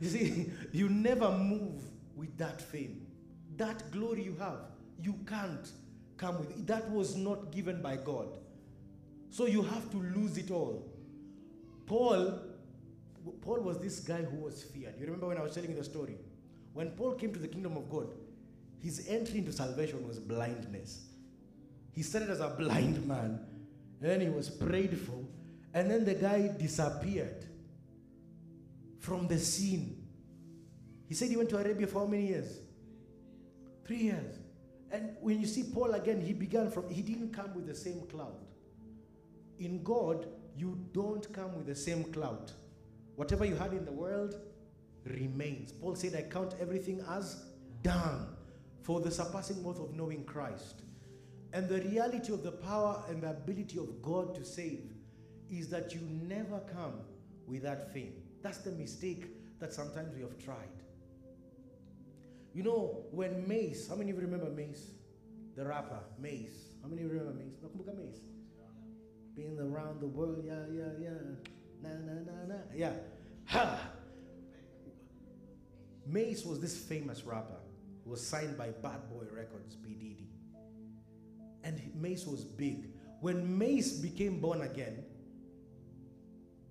you 0.00 0.08
see, 0.08 0.50
you 0.72 0.88
never 0.88 1.30
move 1.30 1.80
with 2.16 2.36
that 2.38 2.60
fame. 2.60 3.01
That 3.62 3.92
glory 3.92 4.24
you 4.24 4.34
have, 4.40 4.58
you 5.00 5.14
can't 5.24 5.70
come 6.16 6.36
with 6.40 6.50
it. 6.50 6.66
That 6.66 6.90
was 6.90 7.14
not 7.14 7.52
given 7.52 7.80
by 7.80 7.94
God. 7.94 8.36
So 9.30 9.46
you 9.46 9.62
have 9.62 9.88
to 9.92 9.98
lose 9.98 10.36
it 10.36 10.50
all. 10.50 10.84
Paul, 11.86 12.40
Paul 13.40 13.60
was 13.60 13.78
this 13.78 14.00
guy 14.00 14.22
who 14.22 14.38
was 14.38 14.64
feared. 14.64 14.94
You 14.98 15.04
remember 15.06 15.28
when 15.28 15.38
I 15.38 15.42
was 15.42 15.54
telling 15.54 15.70
you 15.70 15.76
the 15.76 15.84
story? 15.84 16.16
When 16.72 16.90
Paul 16.90 17.12
came 17.12 17.32
to 17.34 17.38
the 17.38 17.46
kingdom 17.46 17.76
of 17.76 17.88
God, 17.88 18.08
his 18.80 19.06
entry 19.08 19.38
into 19.38 19.52
salvation 19.52 20.08
was 20.08 20.18
blindness. 20.18 21.04
He 21.92 22.02
started 22.02 22.30
as 22.30 22.40
a 22.40 22.48
blind 22.48 23.06
man, 23.06 23.46
and 24.00 24.10
then 24.10 24.20
he 24.20 24.28
was 24.28 24.50
prayed 24.50 24.98
for, 24.98 25.24
and 25.72 25.88
then 25.88 26.04
the 26.04 26.14
guy 26.14 26.50
disappeared 26.58 27.46
from 28.98 29.28
the 29.28 29.38
scene. 29.38 30.02
He 31.08 31.14
said 31.14 31.28
he 31.28 31.36
went 31.36 31.50
to 31.50 31.58
Arabia 31.58 31.86
for 31.86 32.00
how 32.00 32.06
many 32.06 32.26
years? 32.26 32.58
Three 33.84 33.98
years. 33.98 34.38
And 34.90 35.16
when 35.20 35.40
you 35.40 35.46
see 35.46 35.64
Paul 35.64 35.94
again, 35.94 36.20
he 36.20 36.32
began 36.32 36.70
from, 36.70 36.88
he 36.90 37.02
didn't 37.02 37.32
come 37.32 37.54
with 37.54 37.66
the 37.66 37.74
same 37.74 38.02
cloud. 38.08 38.44
In 39.58 39.82
God, 39.82 40.26
you 40.56 40.78
don't 40.92 41.32
come 41.32 41.56
with 41.56 41.66
the 41.66 41.74
same 41.74 42.04
cloud. 42.04 42.52
Whatever 43.16 43.44
you 43.44 43.54
had 43.54 43.72
in 43.72 43.84
the 43.84 43.92
world 43.92 44.36
remains. 45.04 45.72
Paul 45.72 45.94
said, 45.94 46.14
I 46.14 46.22
count 46.22 46.54
everything 46.60 47.02
as 47.08 47.44
done 47.82 48.26
for 48.82 49.00
the 49.00 49.10
surpassing 49.10 49.62
worth 49.62 49.78
of 49.78 49.94
knowing 49.94 50.24
Christ. 50.24 50.82
And 51.52 51.68
the 51.68 51.80
reality 51.82 52.32
of 52.32 52.42
the 52.42 52.52
power 52.52 53.02
and 53.08 53.22
the 53.22 53.30
ability 53.30 53.78
of 53.78 54.02
God 54.02 54.34
to 54.34 54.44
save 54.44 54.92
is 55.50 55.68
that 55.68 55.94
you 55.94 56.00
never 56.00 56.60
come 56.72 57.00
with 57.46 57.62
that 57.62 57.92
fame. 57.92 58.14
That's 58.42 58.58
the 58.58 58.72
mistake 58.72 59.26
that 59.60 59.72
sometimes 59.72 60.14
we 60.14 60.22
have 60.22 60.38
tried. 60.38 60.81
You 62.54 62.62
know, 62.62 63.04
when 63.10 63.48
Mase, 63.48 63.88
how 63.88 63.94
many 63.94 64.10
of 64.10 64.16
you 64.16 64.22
remember 64.22 64.50
Mase? 64.50 64.90
The 65.56 65.64
rapper, 65.64 66.00
Mase. 66.18 66.74
How 66.82 66.88
many 66.88 67.02
of 67.02 67.08
you 67.08 67.18
remember 67.18 67.42
Mase? 67.42 67.56
Nakumbuka 67.64 67.96
Mase? 67.96 68.20
Being 69.34 69.58
around 69.58 70.00
the 70.00 70.06
world, 70.06 70.42
yeah, 70.44 70.64
yeah, 70.70 70.92
yeah. 71.00 71.10
Na, 71.82 71.88
na, 71.90 72.12
na, 72.12 72.46
na. 72.46 72.54
Yeah. 72.74 72.92
Ha! 73.46 73.78
Mase 76.06 76.44
was 76.44 76.60
this 76.60 76.76
famous 76.76 77.24
rapper 77.24 77.60
who 78.04 78.10
was 78.10 78.26
signed 78.26 78.58
by 78.58 78.68
Bad 78.68 79.08
Boy 79.08 79.24
Records. 79.34 79.76
Diddy. 79.76 80.28
And 81.64 81.80
Mase 81.94 82.26
was 82.26 82.44
big. 82.44 82.88
When 83.20 83.56
Mase 83.56 83.92
became 83.92 84.40
born 84.40 84.62
again, 84.62 85.04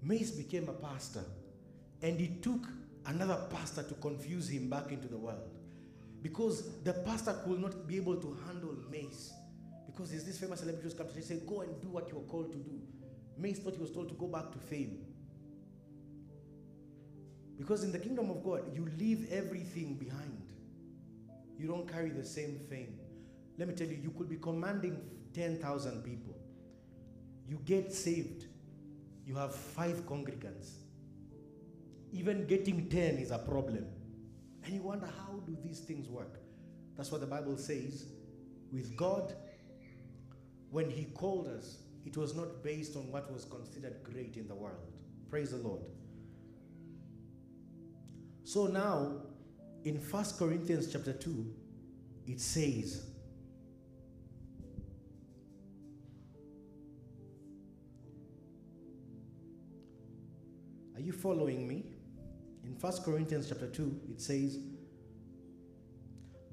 Mase 0.04 0.32
became 0.32 0.70
a 0.70 0.74
pastor. 0.74 1.24
And 2.04 2.20
it 2.20 2.44
took 2.44 2.68
another 3.06 3.40
pastor 3.50 3.84
to 3.84 3.94
confuse 3.96 4.50
him 4.50 4.70
back 4.70 4.92
into 4.92 5.08
the 5.08 5.18
world. 5.18 5.50
Because 6.22 6.82
the 6.84 6.94
pastor 6.94 7.36
could 7.46 7.60
not 7.60 7.88
be 7.88 7.98
able 7.98 8.16
to 8.16 8.38
handle 8.46 8.76
Mase. 8.92 9.34
Because 9.86 10.12
there's 10.12 10.24
this 10.24 10.40
famous 10.40 10.60
celebrity 10.60 10.84
who's 10.84 10.94
come 10.94 11.08
to 11.08 11.22
say, 11.22 11.40
Go 11.48 11.62
and 11.62 11.82
do 11.82 11.88
what 11.90 12.10
you're 12.10 12.22
called 12.22 12.52
to 12.52 12.58
do. 12.58 12.80
Mase 13.38 13.60
thought 13.60 13.74
he 13.74 13.82
was 13.82 13.92
told 13.92 14.10
to 14.10 14.16
go 14.16 14.28
back 14.28 14.52
to 14.52 14.60
fame. 14.60 15.00
Because 17.58 17.84
in 17.84 17.92
the 17.92 18.00
kingdom 18.00 18.30
of 18.30 18.44
God, 18.44 18.64
you 18.74 18.88
leave 18.98 19.32
everything 19.32 19.96
behind. 19.96 20.42
You 21.58 21.68
don't 21.68 21.92
carry 21.92 22.10
the 22.10 22.26
same 22.26 22.60
fame. 22.70 22.98
Let 23.58 23.68
me 23.68 23.76
tell 23.76 23.88
you, 23.88 23.98
you 24.02 24.10
could 24.12 24.30
be 24.30 24.38
commanding 24.38 25.00
10,000 25.34 26.04
people. 26.04 26.36
You 27.48 27.60
get 27.66 27.94
saved, 27.94 28.46
you 29.26 29.36
have 29.36 29.54
five 29.54 30.06
congregants. 30.08 30.72
Even 32.12 32.48
getting 32.48 32.90
10 32.90 33.18
is 33.18 33.32
a 33.32 33.38
problem. 33.38 33.86
And 34.64 34.74
you 34.74 34.82
wonder, 34.82 35.08
how 35.08 35.40
do 35.46 35.58
these 35.64 35.80
things 35.80 36.08
work? 36.08 36.40
That's 36.96 37.12
what 37.12 37.22
the 37.22 37.28
Bible 37.28 37.58
says. 37.58 38.06
With 38.72 38.96
God, 38.96 39.34
when 40.70 40.90
He 40.90 41.06
called 41.06 41.48
us, 41.48 41.78
it 42.06 42.18
was 42.18 42.36
not 42.36 42.64
based 42.64 42.96
on 42.96 43.12
what 43.12 43.32
was 43.32 43.46
considered 43.46 43.96
great 44.04 44.38
in 44.38 44.48
the 44.48 44.56
world. 44.56 44.92
Praise 45.30 45.52
the 45.52 45.58
Lord. 45.58 45.82
So 48.44 48.68
now, 48.68 49.22
in 49.84 50.00
First 50.00 50.38
Corinthians 50.38 50.92
chapter 50.92 51.14
2, 51.14 51.54
it 52.28 52.40
says, 52.40 53.06
Are 60.96 61.02
you 61.02 61.14
following 61.14 61.68
me? 61.68 61.91
In 62.64 62.76
First 62.76 63.04
Corinthians 63.04 63.48
chapter 63.50 63.68
2, 63.68 64.02
it 64.12 64.22
says, 64.22 64.60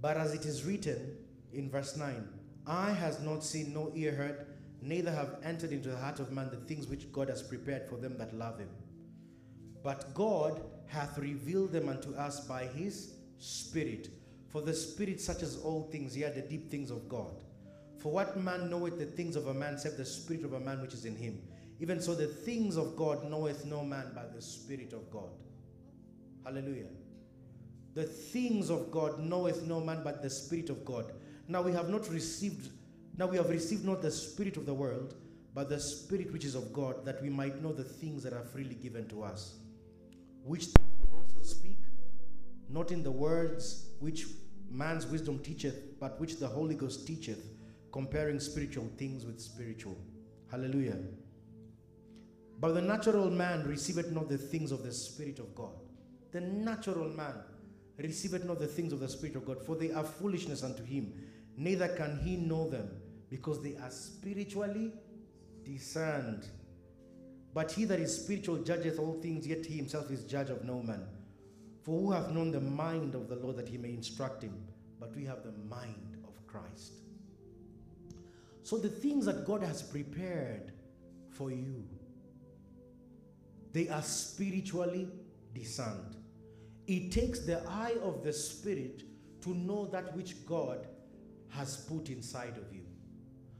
But 0.01 0.17
as 0.17 0.33
it 0.35 0.45
is 0.45 0.65
written 0.65 1.17
in 1.53 1.71
verse 1.71 1.97
9, 1.97 2.29
eye 2.67 2.93
has 2.93 3.21
not 3.21 3.45
seen, 3.45 3.75
no 3.75 3.93
ear 3.95 4.13
heard, 4.13 4.47
neither 4.81 5.11
have 5.11 5.37
entered 5.43 5.73
into 5.73 5.89
the 5.89 5.97
heart 5.97 6.21
of 6.21 6.33
man 6.33 6.51
the 6.51 6.57
things 6.57 6.87
which 6.87 7.11
God 7.13 7.29
has 7.29 7.43
prepared 7.43 7.89
for 7.89 7.97
them 7.97 8.17
that 8.19 8.35
love 8.35 8.59
him. 8.59 8.71
But 9.83 10.15
God 10.15 10.63
hath 10.87 11.19
revealed 11.19 11.73
them 11.73 11.89
unto 11.89 12.15
us 12.15 12.41
by 12.41 12.65
his 12.65 13.15
Spirit. 13.39 14.09
For 14.49 14.63
the 14.63 14.75
Spirit 14.75 15.21
searches 15.21 15.61
all 15.63 15.89
things, 15.93 16.17
yea, 16.17 16.31
the 16.31 16.41
deep 16.41 16.71
things 16.71 16.91
of 16.91 17.09
God. 17.09 17.35
For 17.99 18.13
what 18.13 18.37
man 18.39 18.71
knoweth 18.71 18.99
the 18.99 19.07
things 19.07 19.37
of 19.37 19.49
a 19.49 19.55
man, 19.55 19.79
save 19.79 19.97
the 19.97 20.05
Spirit 20.05 20.45
of 20.45 20.55
a 20.55 20.61
man 20.61 20.81
which 20.81 20.95
is 20.95 21.05
in 21.05 21.17
him? 21.17 21.41
Even 21.81 22.01
so, 22.01 22.15
the 22.15 22.27
things 22.27 22.77
of 22.77 22.97
God 22.97 23.29
knoweth 23.31 23.65
no 23.65 23.85
man 23.85 24.13
by 24.15 24.25
the 24.35 24.43
Spirit 24.43 24.93
of 24.93 25.11
God. 25.11 25.31
Hallelujah. 26.49 26.89
The 27.95 28.05
things 28.05 28.71
of 28.71 28.91
God 28.91 29.21
knoweth 29.21 29.65
no 29.67 29.81
man 29.81 30.01
but 30.03 30.23
the 30.23 30.31
Spirit 30.31 30.71
of 30.71 30.83
God. 30.83 31.13
Now 31.47 31.61
we 31.61 31.73
have 31.73 31.91
not 31.91 32.09
received, 32.09 32.71
now 33.19 33.27
we 33.27 33.37
have 33.37 33.51
received 33.51 33.85
not 33.85 34.01
the 34.01 34.11
Spirit 34.11 34.57
of 34.57 34.65
the 34.65 34.73
world, 34.73 35.15
but 35.55 35.69
the 35.69 35.79
Spirit 35.79 36.33
which 36.33 36.47
is 36.47 36.55
of 36.55 36.73
God, 36.73 37.05
that 37.05 37.21
we 37.23 37.29
might 37.29 37.63
know 37.63 37.73
the 37.75 37.85
things 37.85 38.23
that 38.23 38.33
are 38.33 38.45
freely 38.45 38.77
given 38.77 39.07
to 39.11 39.23
us. 39.23 39.57
Which 40.43 40.69
we 41.03 41.19
also 41.19 41.43
speak, 41.43 41.81
not 42.71 42.93
in 42.93 43.03
the 43.03 43.11
words 43.11 43.91
which 44.01 44.25
man's 44.71 45.07
wisdom 45.07 45.41
teacheth, 45.41 46.01
but 46.01 46.19
which 46.19 46.39
the 46.39 46.49
Holy 46.49 46.77
Ghost 46.77 47.07
teacheth, 47.07 47.45
comparing 47.93 48.41
spiritual 48.41 48.89
things 48.97 49.27
with 49.27 49.39
spiritual. 49.39 49.99
Hallelujah. 50.51 50.97
But 52.59 52.73
the 52.73 52.81
natural 52.81 53.29
man 53.29 53.69
receiveth 53.69 54.13
not 54.13 54.31
the 54.31 54.39
things 54.39 54.73
of 54.73 54.83
the 54.83 54.93
Spirit 54.93 55.41
of 55.41 55.55
God. 55.55 55.75
The 56.33 56.41
natural 56.41 57.09
man 57.09 57.35
receiveth 57.99 58.45
not 58.45 58.59
the 58.59 58.67
things 58.67 58.93
of 58.93 59.01
the 59.01 59.09
Spirit 59.09 59.37
of 59.37 59.45
God, 59.45 59.65
for 59.65 59.77
they 59.77 59.93
are 59.93 60.05
foolishness 60.05 60.63
unto 60.63 60.85
him, 60.85 61.13
neither 61.57 61.89
can 61.89 62.19
he 62.19 62.37
know 62.37 62.69
them, 62.69 62.89
because 63.31 63.63
they 63.63 63.77
are 63.77 63.91
spiritually 63.91 64.93
discerned. 65.65 66.47
But 67.55 67.73
he 67.73 67.85
that 67.87 67.99
is 67.99 68.15
spiritual 68.15 68.59
judgeth 68.59 68.99
all 68.99 69.19
things, 69.21 69.47
yet 69.47 69.65
he 69.67 69.77
himself 69.77 70.11
is 70.11 70.25
judge 70.25 70.51
of 70.51 70.65
no 70.65 70.83
man. 70.83 71.07
For 71.83 71.99
who 71.99 72.13
hath 72.13 72.31
known 72.31 72.53
the 72.53 72.61
mind 72.61 73.15
of 73.15 73.29
the 73.29 73.37
Lord 73.37 73.57
that 73.57 73.69
he 73.69 73.79
may 73.79 73.91
instruct 73.91 74.43
him? 74.43 74.55
But 75.01 75.17
we 75.17 75.25
have 75.25 75.43
the 75.43 75.53
mind 75.69 76.19
of 76.25 76.47
Christ. 76.47 76.93
So 78.63 78.77
the 78.77 78.91
things 78.91 79.25
that 79.25 79.47
God 79.47 79.63
has 79.63 79.83
prepared 79.83 80.73
for 81.31 81.51
you, 81.51 81.85
they 83.73 83.89
are 83.89 84.03
spiritually 84.03 85.09
discerned. 85.55 86.18
It 86.89 87.13
takes 87.13 87.41
the 87.41 87.63
eye 87.69 87.97
of 88.03 88.25
the 88.25 88.33
Spirit 88.33 89.03
to 89.43 89.51
know 89.51 89.87
that 89.87 90.17
which 90.17 90.45
God 90.47 90.87
has 91.51 91.77
put 91.77 92.09
inside 92.09 92.57
of 92.57 92.75
you. 92.75 92.83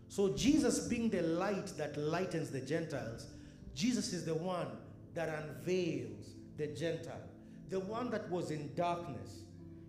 So, 0.09 0.35
Jesus 0.35 0.89
being 0.89 1.11
the 1.11 1.21
light 1.21 1.67
that 1.77 1.99
lightens 1.99 2.51
the 2.51 2.63
Gentiles, 2.63 3.27
Jesus 3.75 4.15
is 4.15 4.25
the 4.25 4.35
one 4.35 4.69
that 5.13 5.29
unveils 5.29 6.31
the 6.57 6.69
Gentile. 6.69 7.29
The 7.69 7.81
one 7.81 8.11
that 8.11 8.31
was 8.31 8.51
in 8.51 8.75
darkness, 8.75 9.41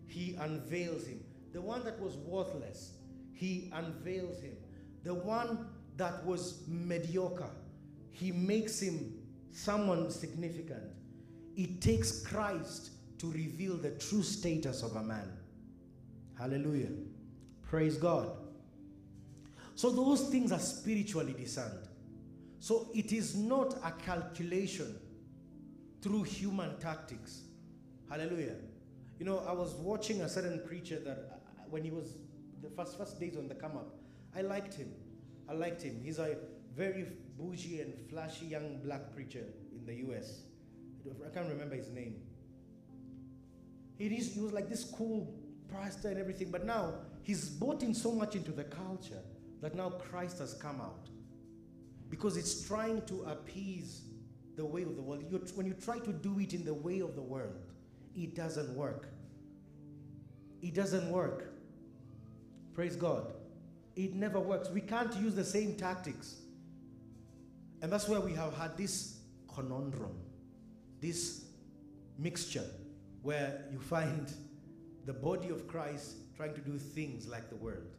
he 0.05 0.35
unveils 0.41 1.07
him. 1.07 1.23
The 1.53 1.61
one 1.61 1.85
that 1.85 1.97
was 2.01 2.17
worthless, 2.17 2.91
he 3.33 3.71
unveils 3.73 4.41
him. 4.41 4.57
The 5.05 5.13
one 5.13 5.67
that 5.95 6.25
was 6.25 6.63
mediocre, 6.67 7.51
he 8.11 8.33
makes 8.33 8.81
him 8.81 9.13
someone 9.51 10.11
significant. 10.11 10.83
It 11.55 11.79
takes 11.79 12.19
Christ 12.19 12.91
to 13.19 13.31
reveal 13.31 13.75
the 13.75 13.91
true 13.91 14.23
status 14.23 14.81
of 14.81 14.95
a 14.95 15.03
man. 15.03 15.31
Hallelujah. 16.37 16.89
Praise 17.61 17.97
God. 17.97 18.31
So, 19.75 19.89
those 19.89 20.29
things 20.29 20.51
are 20.51 20.59
spiritually 20.59 21.33
discerned. 21.33 21.87
So, 22.59 22.89
it 22.93 23.13
is 23.13 23.35
not 23.35 23.75
a 23.83 23.91
calculation 23.91 24.95
through 26.01 26.23
human 26.23 26.77
tactics. 26.79 27.41
Hallelujah. 28.09 28.55
You 29.19 29.25
know, 29.25 29.43
I 29.47 29.51
was 29.51 29.73
watching 29.75 30.21
a 30.21 30.29
certain 30.29 30.61
preacher 30.65 30.99
that 30.99 31.31
uh, 31.31 31.63
when 31.69 31.83
he 31.83 31.91
was 31.91 32.15
the 32.61 32.69
first 32.69 32.97
first 32.97 33.19
days 33.19 33.37
on 33.37 33.47
the 33.47 33.55
come 33.55 33.73
up, 33.77 33.95
I 34.35 34.41
liked 34.41 34.73
him. 34.73 34.91
I 35.47 35.53
liked 35.53 35.81
him. 35.81 35.99
He's 36.03 36.19
a 36.19 36.37
very 36.75 37.05
bougie 37.37 37.81
and 37.81 37.93
flashy 38.09 38.45
young 38.45 38.79
black 38.83 39.13
preacher 39.13 39.43
in 39.73 39.85
the 39.85 39.95
US. 40.09 40.41
I 41.25 41.29
can't 41.33 41.49
remember 41.49 41.75
his 41.75 41.89
name. 41.89 42.15
He, 43.99 44.07
is, 44.07 44.33
he 44.33 44.39
was 44.39 44.53
like 44.53 44.69
this 44.69 44.85
cool 44.85 45.31
pastor 45.71 46.07
and 46.07 46.17
everything, 46.17 46.49
but 46.49 46.65
now 46.65 46.93
he's 47.21 47.49
bought 47.49 47.83
in 47.83 47.93
so 47.93 48.11
much 48.11 48.35
into 48.35 48.51
the 48.51 48.63
culture 48.63 49.21
that 49.61 49.75
now 49.75 49.89
Christ 49.89 50.39
has 50.39 50.53
come 50.53 50.79
out. 50.81 51.09
Because 52.09 52.37
it's 52.37 52.65
trying 52.65 53.03
to 53.03 53.21
appease 53.23 54.01
the 54.55 54.65
way 54.65 54.83
of 54.83 54.95
the 54.95 55.01
world. 55.01 55.23
You're, 55.29 55.41
when 55.53 55.67
you 55.67 55.73
try 55.73 55.99
to 55.99 56.11
do 56.11 56.39
it 56.39 56.53
in 56.53 56.63
the 56.63 56.73
way 56.73 57.01
of 57.01 57.15
the 57.15 57.21
world, 57.21 57.65
it 58.15 58.35
doesn't 58.35 58.73
work. 58.75 59.09
It 60.61 60.73
doesn't 60.73 61.09
work. 61.11 61.53
Praise 62.73 62.95
God. 62.95 63.33
It 63.95 64.15
never 64.15 64.39
works. 64.39 64.69
We 64.69 64.81
can't 64.81 65.13
use 65.17 65.35
the 65.35 65.43
same 65.43 65.75
tactics. 65.75 66.37
And 67.81 67.91
that's 67.91 68.07
where 68.07 68.21
we 68.21 68.33
have 68.33 68.55
had 68.57 68.77
this 68.77 69.19
conundrum, 69.53 70.17
this 71.01 71.45
mixture, 72.17 72.65
where 73.21 73.65
you 73.71 73.79
find 73.79 74.31
the 75.05 75.13
body 75.13 75.49
of 75.49 75.67
Christ 75.67 76.17
trying 76.35 76.53
to 76.53 76.61
do 76.61 76.77
things 76.77 77.27
like 77.27 77.49
the 77.49 77.55
world. 77.55 77.95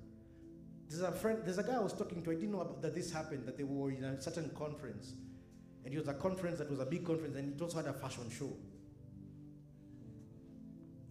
There's 0.88 1.02
a 1.02 1.12
friend, 1.12 1.40
there's 1.44 1.59
a 1.59 1.62
guy 1.62 1.74
I 1.74 1.80
was 1.80 1.92
talking 1.92 2.22
to, 2.22 2.30
I 2.30 2.35
didn't 2.35 2.52
know 2.52 2.61
about, 2.61 2.83
that 2.83 2.94
this 2.94 3.12
happened, 3.12 3.46
that 3.46 3.56
they 3.56 3.64
were 3.64 3.90
in 3.90 4.02
a 4.02 4.20
certain 4.20 4.50
conference. 4.50 5.12
And 5.85 5.94
it 5.94 5.98
was 5.98 6.09
a 6.09 6.14
conference 6.14 6.59
that 6.59 6.70
was 6.70 6.80
a 6.80 6.85
big 6.85 7.06
conference, 7.06 7.37
and 7.37 7.54
it 7.54 7.62
also 7.62 7.76
had 7.76 7.87
a 7.87 7.92
fashion 7.92 8.28
show. 8.30 8.50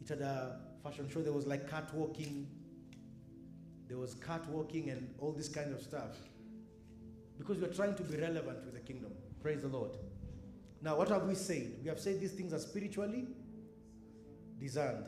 It 0.01 0.09
had 0.09 0.21
a 0.21 0.59
fashion 0.83 1.09
show, 1.09 1.21
there 1.21 1.33
was 1.33 1.47
like 1.47 1.69
catwalking, 1.69 2.47
there 3.87 3.97
was 3.97 4.15
catwalking 4.15 4.89
and 4.89 5.13
all 5.19 5.31
this 5.31 5.47
kind 5.47 5.73
of 5.73 5.81
stuff. 5.81 6.17
Because 7.37 7.57
we're 7.57 7.73
trying 7.73 7.95
to 7.95 8.03
be 8.03 8.17
relevant 8.17 8.65
with 8.65 8.73
the 8.73 8.81
kingdom. 8.81 9.11
Praise 9.41 9.61
the 9.61 9.69
Lord. 9.69 9.91
Now, 10.81 10.97
what 10.97 11.07
have 11.09 11.23
we 11.23 11.35
said? 11.35 11.73
We 11.81 11.89
have 11.89 11.99
said 11.99 12.19
these 12.19 12.33
things 12.33 12.53
are 12.53 12.59
spiritually 12.59 13.27
discerned. 14.59 15.05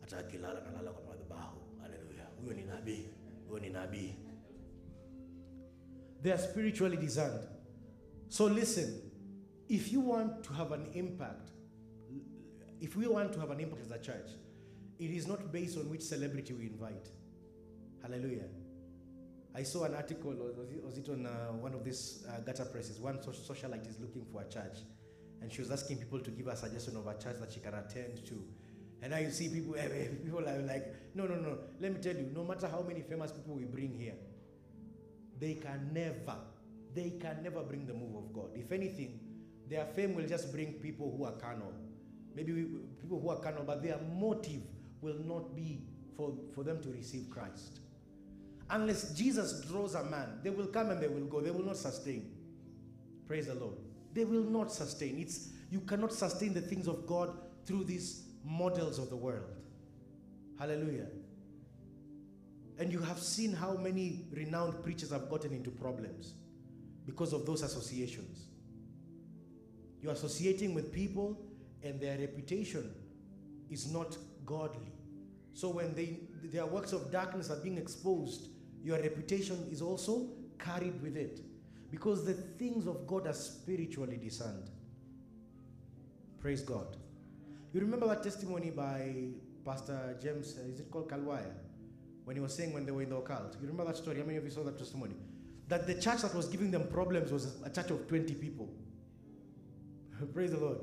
Hata 0.00 0.18
akilala 0.18 0.60
nalala 0.60 0.92
kwa 0.92 1.04
madhabahu. 1.04 1.60
Hallelujah. 1.82 2.26
Huyo 2.40 2.54
ni 2.54 2.62
nabii. 2.62 3.08
Huyo 3.48 3.60
ni 3.60 3.70
nabii. 3.70 4.14
They 6.22 6.32
are 6.32 6.42
spiritually 6.42 6.96
designed. 6.96 7.48
So 8.28 8.46
listen, 8.46 9.00
if 9.68 9.92
you 9.92 10.00
want 10.00 10.42
to 10.44 10.52
have 10.52 10.72
an 10.72 10.86
impact, 10.94 11.50
if 12.80 12.96
we 12.96 13.06
want 13.06 13.32
to 13.32 13.40
have 13.40 13.50
an 13.50 13.60
impact 13.60 13.82
as 13.82 13.90
a 13.90 13.98
church, 13.98 14.30
it 14.98 15.10
is 15.10 15.26
not 15.26 15.52
based 15.52 15.78
on 15.78 15.90
which 15.90 16.02
celebrity 16.02 16.52
we 16.54 16.66
invite. 16.66 17.08
Hallelujah. 18.02 18.48
I 19.54 19.62
saw 19.62 19.84
an 19.84 19.94
article, 19.94 20.32
was 20.32 20.70
it, 20.70 20.84
was 20.84 20.98
it 20.98 21.08
on 21.08 21.26
uh, 21.26 21.52
one 21.60 21.74
of 21.74 21.82
these 21.84 22.26
uh, 22.28 22.40
gutter 22.40 22.64
presses? 22.66 23.00
One 23.00 23.18
socialite 23.18 23.88
is 23.88 23.98
looking 23.98 24.24
for 24.30 24.42
a 24.42 24.44
church. 24.44 24.78
And 25.40 25.52
she 25.52 25.60
was 25.60 25.70
asking 25.70 25.98
people 25.98 26.20
to 26.20 26.30
give 26.30 26.46
her 26.46 26.52
a 26.52 26.56
suggestion 26.56 26.96
of 26.96 27.06
a 27.06 27.14
church 27.14 27.36
that 27.40 27.52
she 27.52 27.60
can 27.60 27.74
attend 27.74 28.24
to. 28.26 28.42
And 29.02 29.12
now 29.12 29.18
you 29.18 29.30
see 29.30 29.48
people, 29.48 29.76
eh, 29.76 29.82
eh, 29.82 30.08
people 30.24 30.48
are 30.48 30.58
like, 30.62 30.94
no, 31.14 31.26
no, 31.26 31.36
no. 31.36 31.58
Let 31.80 31.92
me 31.92 32.00
tell 32.00 32.14
you, 32.14 32.30
no 32.34 32.44
matter 32.44 32.68
how 32.68 32.82
many 32.82 33.02
famous 33.02 33.30
people 33.30 33.54
we 33.54 33.64
bring 33.64 33.94
here, 33.98 34.14
they 35.38 35.54
can 35.54 35.90
never, 35.92 36.36
they 36.94 37.10
can 37.20 37.42
never 37.42 37.62
bring 37.62 37.86
the 37.86 37.92
move 37.94 38.16
of 38.16 38.32
God. 38.32 38.50
If 38.54 38.72
anything, 38.72 39.20
their 39.68 39.84
fame 39.84 40.14
will 40.14 40.26
just 40.26 40.52
bring 40.52 40.74
people 40.74 41.14
who 41.16 41.24
are 41.24 41.32
carnal. 41.32 41.72
Maybe 42.34 42.52
we, 42.52 42.62
people 43.00 43.20
who 43.20 43.28
are 43.30 43.38
carnal, 43.38 43.64
but 43.64 43.82
their 43.82 43.98
motive 44.18 44.62
will 45.00 45.18
not 45.24 45.54
be 45.54 45.82
for, 46.16 46.32
for 46.54 46.64
them 46.64 46.82
to 46.82 46.88
receive 46.90 47.28
Christ. 47.30 47.80
Unless 48.70 49.14
Jesus 49.14 49.64
draws 49.66 49.94
a 49.94 50.04
man, 50.04 50.40
they 50.42 50.50
will 50.50 50.66
come 50.66 50.90
and 50.90 51.00
they 51.00 51.08
will 51.08 51.26
go. 51.26 51.40
They 51.40 51.50
will 51.50 51.64
not 51.64 51.76
sustain. 51.76 52.32
Praise 53.26 53.46
the 53.46 53.54
Lord. 53.54 53.76
They 54.16 54.24
will 54.24 54.44
not 54.44 54.72
sustain. 54.72 55.18
It's 55.18 55.50
you 55.70 55.80
cannot 55.80 56.10
sustain 56.10 56.54
the 56.54 56.62
things 56.62 56.88
of 56.88 57.06
God 57.06 57.36
through 57.66 57.84
these 57.84 58.22
models 58.42 58.98
of 58.98 59.10
the 59.10 59.16
world. 59.16 59.50
Hallelujah. 60.58 61.08
And 62.78 62.90
you 62.90 63.00
have 63.00 63.18
seen 63.18 63.52
how 63.52 63.74
many 63.74 64.24
renowned 64.32 64.82
preachers 64.82 65.10
have 65.10 65.28
gotten 65.28 65.52
into 65.52 65.70
problems 65.70 66.32
because 67.04 67.34
of 67.34 67.44
those 67.44 67.62
associations. 67.62 68.46
You're 70.00 70.14
associating 70.14 70.72
with 70.72 70.94
people 70.94 71.38
and 71.82 72.00
their 72.00 72.16
reputation 72.16 72.94
is 73.68 73.92
not 73.92 74.16
godly. 74.46 74.92
So 75.52 75.68
when 75.68 75.94
they, 75.94 76.20
their 76.42 76.64
works 76.64 76.94
of 76.94 77.12
darkness 77.12 77.50
are 77.50 77.56
being 77.56 77.76
exposed, 77.76 78.48
your 78.82 78.98
reputation 78.98 79.68
is 79.70 79.82
also 79.82 80.30
carried 80.58 81.02
with 81.02 81.18
it. 81.18 81.40
Because 81.90 82.24
the 82.24 82.34
things 82.34 82.86
of 82.86 83.06
God 83.06 83.26
are 83.26 83.32
spiritually 83.32 84.16
discerned. 84.16 84.70
Praise 86.40 86.62
God. 86.62 86.96
You 87.72 87.80
remember 87.80 88.06
that 88.08 88.22
testimony 88.22 88.70
by 88.70 89.28
Pastor 89.64 90.16
James, 90.22 90.58
uh, 90.58 90.72
is 90.72 90.80
it 90.80 90.90
called 90.90 91.10
Kalwaya? 91.10 91.52
When 92.24 92.36
he 92.36 92.40
was 92.40 92.54
saying 92.54 92.72
when 92.72 92.86
they 92.86 92.92
were 92.92 93.02
in 93.02 93.10
the 93.10 93.16
occult. 93.16 93.56
You 93.60 93.68
remember 93.68 93.84
that 93.84 93.96
story? 93.96 94.18
How 94.18 94.24
many 94.24 94.38
of 94.38 94.44
you 94.44 94.50
saw 94.50 94.62
that 94.64 94.78
testimony? 94.78 95.14
That 95.68 95.86
the 95.86 95.94
church 95.94 96.22
that 96.22 96.34
was 96.34 96.46
giving 96.46 96.70
them 96.70 96.86
problems 96.88 97.32
was 97.32 97.56
a 97.64 97.70
church 97.70 97.90
of 97.90 98.06
20 98.08 98.34
people. 98.34 98.68
Praise 100.34 100.52
the 100.52 100.58
Lord. 100.58 100.78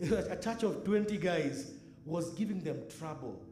A 0.30 0.36
church 0.36 0.62
of 0.62 0.82
20 0.82 1.18
guys 1.18 1.72
was 2.06 2.30
giving 2.30 2.62
them 2.62 2.80
trouble. 2.98 3.42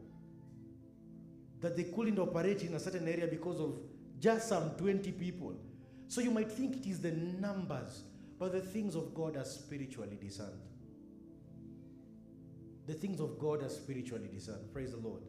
That 1.61 1.77
they 1.77 1.83
couldn't 1.83 2.17
operate 2.17 2.63
in 2.63 2.73
a 2.73 2.79
certain 2.79 3.07
area 3.07 3.27
because 3.27 3.59
of 3.59 3.79
just 4.19 4.49
some 4.49 4.71
20 4.71 5.11
people. 5.11 5.53
So 6.09 6.21
you 6.21 6.31
might 6.31 6.51
think 6.51 6.75
it 6.75 6.89
is 6.89 6.99
the 6.99 7.11
numbers, 7.11 8.01
but 8.39 8.51
the 8.51 8.61
things 8.61 8.95
of 8.95 9.13
God 9.13 9.37
are 9.37 9.45
spiritually 9.45 10.17
discerned. 10.19 10.59
The 12.87 12.95
things 12.95 13.21
of 13.21 13.37
God 13.37 13.61
are 13.61 13.69
spiritually 13.69 14.27
discerned. 14.33 14.73
Praise 14.73 14.91
the 14.91 14.97
Lord. 14.97 15.21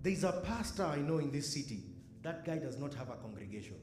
There's 0.00 0.22
a 0.22 0.40
pastor 0.46 0.84
I 0.84 0.98
know 0.98 1.18
in 1.18 1.32
this 1.32 1.52
city. 1.52 1.82
That 2.22 2.44
guy 2.44 2.58
does 2.58 2.78
not 2.78 2.94
have 2.94 3.10
a 3.10 3.16
congregation. 3.16 3.74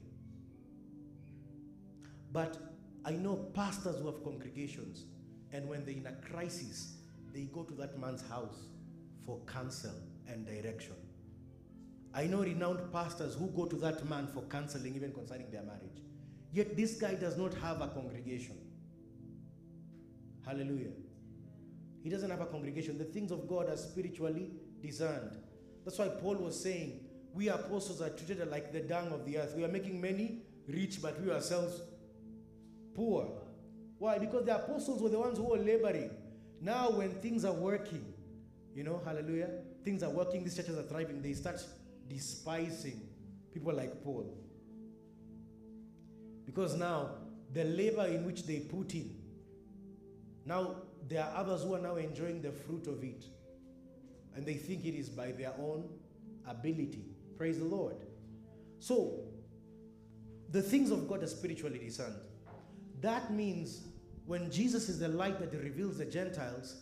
But 2.32 2.58
I 3.04 3.12
know 3.12 3.36
pastors 3.54 4.00
who 4.00 4.06
have 4.06 4.24
congregations, 4.24 5.04
and 5.52 5.68
when 5.68 5.84
they're 5.84 5.96
in 5.96 6.08
a 6.08 6.14
crisis, 6.30 6.96
they 7.34 7.44
go 7.54 7.64
to 7.64 7.74
that 7.74 8.00
man's 8.00 8.26
house 8.30 8.68
for 9.26 9.42
counsel 9.46 9.96
and 10.28 10.46
direction. 10.46 10.96
I 12.16 12.28
know 12.28 12.42
renowned 12.42 12.94
pastors 12.94 13.36
who 13.36 13.48
go 13.48 13.66
to 13.66 13.76
that 13.78 14.08
man 14.08 14.28
for 14.28 14.42
counseling, 14.44 14.96
even 14.96 15.12
concerning 15.12 15.52
their 15.52 15.64
marriage. 15.64 16.02
Yet 16.54 16.78
this 16.78 16.96
guy 16.96 17.16
does 17.16 17.38
not 17.38 17.54
have 17.56 17.82
a 17.82 17.88
congregation. 17.90 18.58
Hallelujah. 20.46 20.92
He 22.02 22.10
doesn't 22.10 22.30
have 22.30 22.40
a 22.40 22.46
congregation. 22.46 22.98
The 22.98 23.04
things 23.04 23.32
of 23.32 23.50
God 23.50 23.70
are 23.70 23.76
spiritually 23.76 24.52
discerned. 24.82 25.38
That's 25.84 26.00
why 26.00 26.08
Paul 26.08 26.36
was 26.36 26.58
saying, 26.58 27.02
we 27.34 27.50
apostles 27.50 28.02
are 28.02 28.12
treated 28.12 28.50
like 28.50 28.72
the 28.72 28.80
dung 28.80 29.12
of 29.12 29.26
the 29.26 29.38
earth. 29.38 29.54
We 29.58 29.66
are 29.66 29.70
making 29.70 30.00
many 30.00 30.44
rich, 30.70 31.02
but 31.02 31.20
we 31.22 31.32
ourselves 31.32 31.82
poor. 32.96 33.30
Why? 33.98 34.20
Because 34.20 34.46
the 34.46 34.56
apostles 34.56 35.02
were 35.02 35.10
the 35.10 35.20
ones 35.20 35.38
who 35.38 35.44
were 35.44 35.58
laboring. 35.58 36.12
Now, 36.62 36.92
when 36.92 37.12
things 37.12 37.44
are 37.44 37.54
working, 37.54 38.14
you 38.74 38.84
know, 38.84 39.02
hallelujah, 39.04 39.50
things 39.84 40.02
are 40.02 40.10
working, 40.10 40.46
these 40.46 40.56
churches 40.56 40.78
are 40.78 40.84
thriving, 40.84 41.22
they 41.22 41.34
start 41.34 41.60
despising 42.08 43.02
people 43.54 43.74
like 43.74 44.04
Paul. 44.04 44.38
Because 46.46 46.76
now, 46.76 47.12
the 47.54 47.64
labor 47.64 48.06
in 48.06 48.26
which 48.26 48.46
they 48.46 48.60
put 48.60 48.94
in, 48.94 49.16
now 50.46 50.76
there 51.08 51.24
are 51.24 51.36
others 51.38 51.64
who 51.64 51.74
are 51.76 51.80
now 51.80 51.96
enjoying 51.96 52.42
the 52.42 52.52
fruit 52.52 52.88
of 52.88 53.04
it. 53.04 53.26
And 54.36 54.46
they 54.46 54.56
think 54.56 54.86
it 54.86 54.96
is 54.96 55.10
by 55.10 55.32
their 55.32 55.54
own 55.58 55.90
ability. 56.48 57.06
Praise 57.38 57.60
the 57.60 57.66
Lord. 57.66 57.96
So, 58.80 59.22
the 60.52 60.62
things 60.62 60.92
of 60.92 61.08
God 61.08 61.24
are 61.24 61.28
spiritually 61.28 61.80
discerned. 61.80 62.16
That 63.02 63.34
means 63.34 63.84
when 64.26 64.52
Jesus 64.52 64.90
is 64.90 65.00
the 65.00 65.08
light 65.08 65.40
that 65.40 65.58
reveals 65.58 65.98
the 65.98 66.06
Gentiles, 66.06 66.76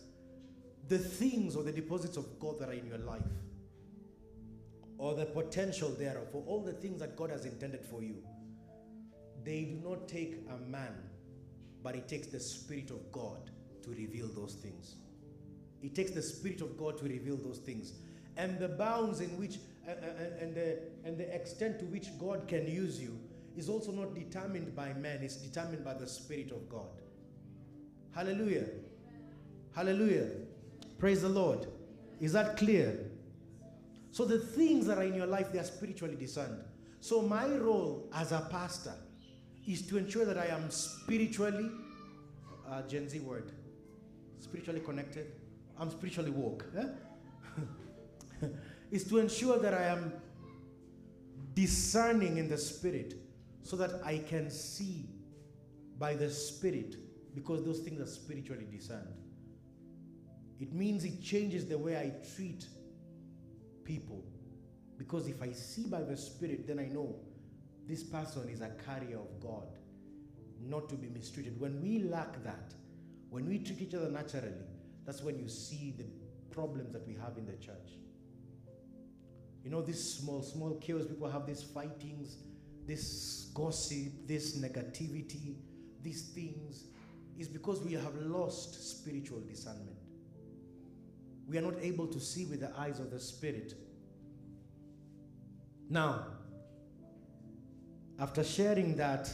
the 0.88 0.98
things 0.98 1.56
or 1.56 1.62
the 1.62 1.72
deposits 1.72 2.16
of 2.16 2.38
God 2.38 2.58
that 2.58 2.68
are 2.68 2.74
in 2.74 2.86
your 2.86 2.98
life, 2.98 3.22
or 4.98 5.14
the 5.14 5.26
potential 5.26 5.90
thereof, 5.90 6.30
for 6.30 6.42
all 6.46 6.60
the 6.60 6.72
things 6.72 7.00
that 7.00 7.16
God 7.16 7.30
has 7.30 7.44
intended 7.44 7.84
for 7.84 8.02
you, 8.02 8.16
they 9.44 9.62
do 9.62 9.88
not 9.88 10.08
take 10.08 10.36
a 10.50 10.70
man, 10.70 10.94
but 11.82 11.94
it 11.94 12.08
takes 12.08 12.28
the 12.28 12.40
Spirit 12.40 12.90
of 12.90 13.12
God 13.12 13.50
to 13.82 13.90
reveal 13.90 14.28
those 14.28 14.54
things. 14.54 14.94
It 15.82 15.94
takes 15.94 16.12
the 16.12 16.22
Spirit 16.22 16.60
of 16.62 16.78
God 16.78 16.96
to 16.98 17.04
reveal 17.04 17.36
those 17.36 17.58
things. 17.58 17.92
And 18.36 18.58
the 18.58 18.68
bounds 18.68 19.20
in 19.20 19.38
which, 19.38 19.58
uh, 19.86 19.90
uh, 19.90 20.40
and, 20.40 20.54
the, 20.54 20.78
and 21.04 21.18
the 21.18 21.32
extent 21.34 21.78
to 21.80 21.84
which 21.86 22.18
God 22.18 22.48
can 22.48 22.66
use 22.66 23.00
you 23.00 23.18
is 23.56 23.68
also 23.68 23.92
not 23.92 24.14
determined 24.14 24.74
by 24.74 24.92
man, 24.94 25.20
it's 25.22 25.36
determined 25.36 25.84
by 25.84 25.94
the 25.94 26.06
Spirit 26.06 26.50
of 26.50 26.68
God. 26.68 26.88
Hallelujah. 28.14 28.66
Hallelujah. 29.74 30.28
Praise 30.98 31.22
the 31.22 31.28
Lord. 31.28 31.66
Is 32.20 32.32
that 32.32 32.56
clear? 32.56 32.98
So 34.14 34.24
the 34.24 34.38
things 34.38 34.86
that 34.86 34.96
are 34.96 35.02
in 35.02 35.14
your 35.14 35.26
life, 35.26 35.50
they 35.50 35.58
are 35.58 35.64
spiritually 35.64 36.14
discerned. 36.14 36.62
So 37.00 37.20
my 37.20 37.48
role 37.48 38.08
as 38.14 38.30
a 38.30 38.46
pastor 38.48 38.94
is 39.66 39.84
to 39.88 39.98
ensure 39.98 40.24
that 40.24 40.38
I 40.38 40.46
am 40.46 40.70
spiritually, 40.70 41.68
uh, 42.70 42.82
Gen 42.82 43.08
Z 43.08 43.18
word, 43.18 43.50
spiritually 44.38 44.78
connected. 44.78 45.32
I'm 45.76 45.90
spiritually 45.90 46.30
woke. 46.30 46.64
Eh? 46.78 48.46
is 48.92 49.02
to 49.08 49.18
ensure 49.18 49.58
that 49.58 49.74
I 49.74 49.86
am 49.86 50.12
discerning 51.54 52.36
in 52.36 52.48
the 52.48 52.56
spirit 52.56 53.14
so 53.64 53.74
that 53.78 54.00
I 54.04 54.18
can 54.18 54.48
see 54.48 55.08
by 55.98 56.14
the 56.14 56.30
spirit 56.30 56.94
because 57.34 57.64
those 57.64 57.80
things 57.80 58.00
are 58.00 58.06
spiritually 58.06 58.68
discerned. 58.70 59.12
It 60.60 60.72
means 60.72 61.04
it 61.04 61.20
changes 61.20 61.66
the 61.66 61.78
way 61.78 61.96
I 61.96 62.12
treat 62.36 62.68
people. 63.84 64.24
Because 64.98 65.26
if 65.28 65.42
I 65.42 65.52
see 65.52 65.86
by 65.86 66.02
the 66.02 66.16
Spirit, 66.16 66.66
then 66.66 66.78
I 66.78 66.86
know 66.86 67.16
this 67.86 68.02
person 68.02 68.48
is 68.48 68.60
a 68.60 68.70
carrier 68.84 69.18
of 69.18 69.40
God, 69.40 69.66
not 70.60 70.88
to 70.88 70.94
be 70.94 71.08
mistreated. 71.08 71.60
When 71.60 71.82
we 71.82 72.04
lack 72.04 72.42
that, 72.44 72.72
when 73.30 73.48
we 73.48 73.58
treat 73.58 73.82
each 73.82 73.94
other 73.94 74.10
naturally, 74.10 74.52
that's 75.04 75.22
when 75.22 75.38
you 75.38 75.48
see 75.48 75.94
the 75.98 76.06
problems 76.54 76.92
that 76.92 77.06
we 77.06 77.14
have 77.14 77.36
in 77.36 77.46
the 77.46 77.56
church. 77.56 77.98
You 79.64 79.70
know, 79.70 79.82
this 79.82 80.14
small, 80.14 80.42
small 80.42 80.76
chaos, 80.76 81.06
people 81.06 81.30
have 81.30 81.46
these 81.46 81.62
fightings, 81.62 82.36
this 82.86 83.50
gossip, 83.54 84.12
this 84.26 84.58
negativity, 84.58 85.56
these 86.02 86.28
things, 86.28 86.84
is 87.38 87.48
because 87.48 87.82
we 87.82 87.94
have 87.94 88.14
lost 88.16 89.00
spiritual 89.00 89.40
discernment. 89.40 89.93
We 91.48 91.58
are 91.58 91.62
not 91.62 91.74
able 91.80 92.06
to 92.08 92.20
see 92.20 92.46
with 92.46 92.60
the 92.60 92.70
eyes 92.78 93.00
of 93.00 93.10
the 93.10 93.20
Spirit. 93.20 93.74
Now, 95.90 96.26
after 98.18 98.42
sharing 98.42 98.96
that, 98.96 99.30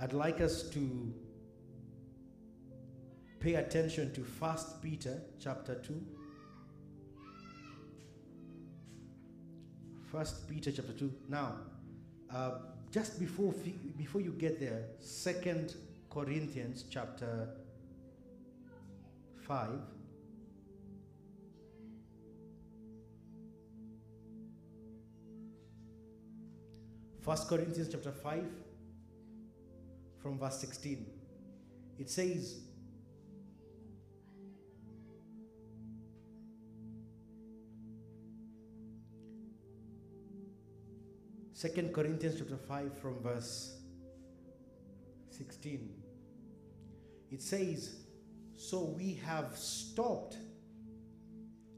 I'd 0.00 0.12
like 0.12 0.40
us 0.40 0.64
to 0.70 1.14
pay 3.40 3.54
attention 3.54 4.12
to 4.14 4.22
First 4.22 4.82
Peter 4.82 5.22
chapter 5.40 5.76
2. 5.76 6.02
First 10.10 10.48
Peter 10.48 10.72
chapter 10.72 10.92
2. 10.92 11.12
Now, 11.28 11.54
uh, 12.32 12.52
just 12.90 13.18
before, 13.18 13.54
before 13.96 14.20
you 14.20 14.32
get 14.32 14.60
there, 14.60 14.84
Second 14.98 15.74
Corinthians 16.10 16.84
chapter 16.90 17.48
5. 19.44 19.68
First 27.20 27.48
Corinthians 27.48 27.88
chapter 27.90 28.12
5 28.12 28.44
from 30.20 30.38
verse 30.38 30.58
16. 30.58 31.06
It 31.98 32.10
says, 32.10 32.60
Second 41.52 41.94
Corinthians 41.94 42.36
chapter 42.38 42.58
5 42.58 42.98
from 42.98 43.22
verse 43.22 43.78
16. 45.30 45.88
It 47.30 47.40
says, 47.40 48.03
So 48.56 48.82
we 48.82 49.14
have 49.26 49.56
stopped 49.56 50.36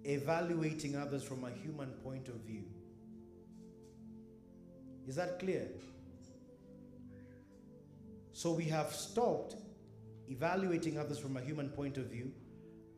evaluating 0.04 0.96
others 0.96 1.22
from 1.22 1.44
a 1.44 1.50
human 1.50 1.90
point 2.04 2.28
of 2.28 2.36
view. 2.36 2.64
Is 5.06 5.16
that 5.16 5.38
clear? 5.38 5.68
So 8.32 8.52
we 8.52 8.64
have 8.64 8.92
stopped 8.92 9.56
evaluating 10.28 10.98
others 10.98 11.18
from 11.18 11.36
a 11.36 11.40
human 11.40 11.70
point 11.70 11.96
of 11.96 12.06
view. 12.06 12.32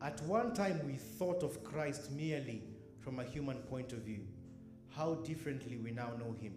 At 0.01 0.21
one 0.23 0.53
time, 0.53 0.81
we 0.85 0.93
thought 0.93 1.43
of 1.43 1.63
Christ 1.63 2.11
merely 2.11 2.63
from 2.99 3.19
a 3.19 3.23
human 3.23 3.57
point 3.57 3.93
of 3.93 3.99
view. 3.99 4.21
How 4.89 5.15
differently 5.15 5.77
we 5.77 5.91
now 5.91 6.11
know 6.19 6.35
him. 6.41 6.53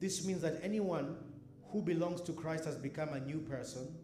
This 0.00 0.24
means 0.24 0.40
that 0.42 0.60
anyone 0.62 1.16
who 1.70 1.82
belongs 1.82 2.20
to 2.22 2.32
Christ 2.32 2.64
has 2.64 2.76
become 2.76 3.10
a 3.10 3.20
new 3.20 3.38
person. 3.38 3.94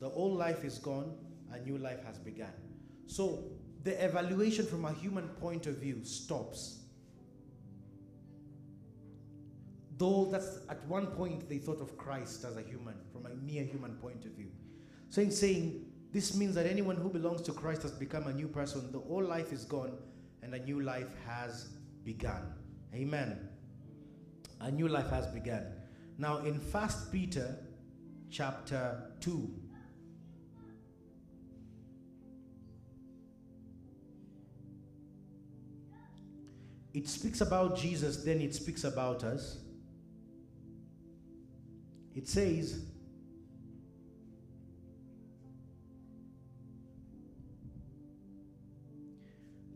The 0.00 0.10
old 0.10 0.38
life 0.38 0.64
is 0.64 0.78
gone, 0.78 1.16
a 1.54 1.64
new 1.64 1.78
life 1.78 2.04
has 2.04 2.18
begun. 2.18 2.52
So 3.06 3.44
the 3.82 4.02
evaluation 4.04 4.66
from 4.66 4.84
a 4.84 4.92
human 4.92 5.28
point 5.28 5.66
of 5.66 5.76
view 5.76 6.00
stops. 6.04 6.80
Though 9.96 10.28
that's 10.30 10.58
at 10.68 10.84
one 10.86 11.06
point 11.08 11.48
they 11.48 11.58
thought 11.58 11.80
of 11.80 11.96
Christ 11.96 12.44
as 12.44 12.56
a 12.56 12.62
human, 12.62 12.94
from 13.12 13.26
a 13.26 13.34
mere 13.34 13.62
human 13.62 13.94
point 13.96 14.24
of 14.24 14.32
view. 14.32 14.50
So 15.08 15.22
in 15.22 15.30
saying, 15.30 15.86
this 16.12 16.36
means 16.36 16.54
that 16.56 16.66
anyone 16.66 16.96
who 16.96 17.08
belongs 17.08 17.42
to 17.42 17.52
Christ 17.52 17.82
has 17.82 17.92
become 17.92 18.26
a 18.26 18.32
new 18.32 18.48
person. 18.48 18.90
The 18.90 19.02
old 19.08 19.24
life 19.24 19.52
is 19.52 19.64
gone 19.64 19.98
and 20.42 20.54
a 20.54 20.58
new 20.58 20.80
life 20.80 21.08
has 21.26 21.68
begun. 22.04 22.54
Amen. 22.94 23.48
A 24.60 24.70
new 24.70 24.88
life 24.88 25.10
has 25.10 25.26
begun. 25.26 25.66
Now 26.18 26.38
in 26.38 26.58
First 26.58 27.12
Peter 27.12 27.56
chapter 28.30 29.10
2, 29.20 29.63
it 36.94 37.08
speaks 37.08 37.40
about 37.40 37.76
Jesus, 37.76 38.18
then 38.18 38.40
it 38.40 38.54
speaks 38.54 38.84
about 38.84 39.24
us. 39.24 39.58
It 42.14 42.28
says, 42.28 42.84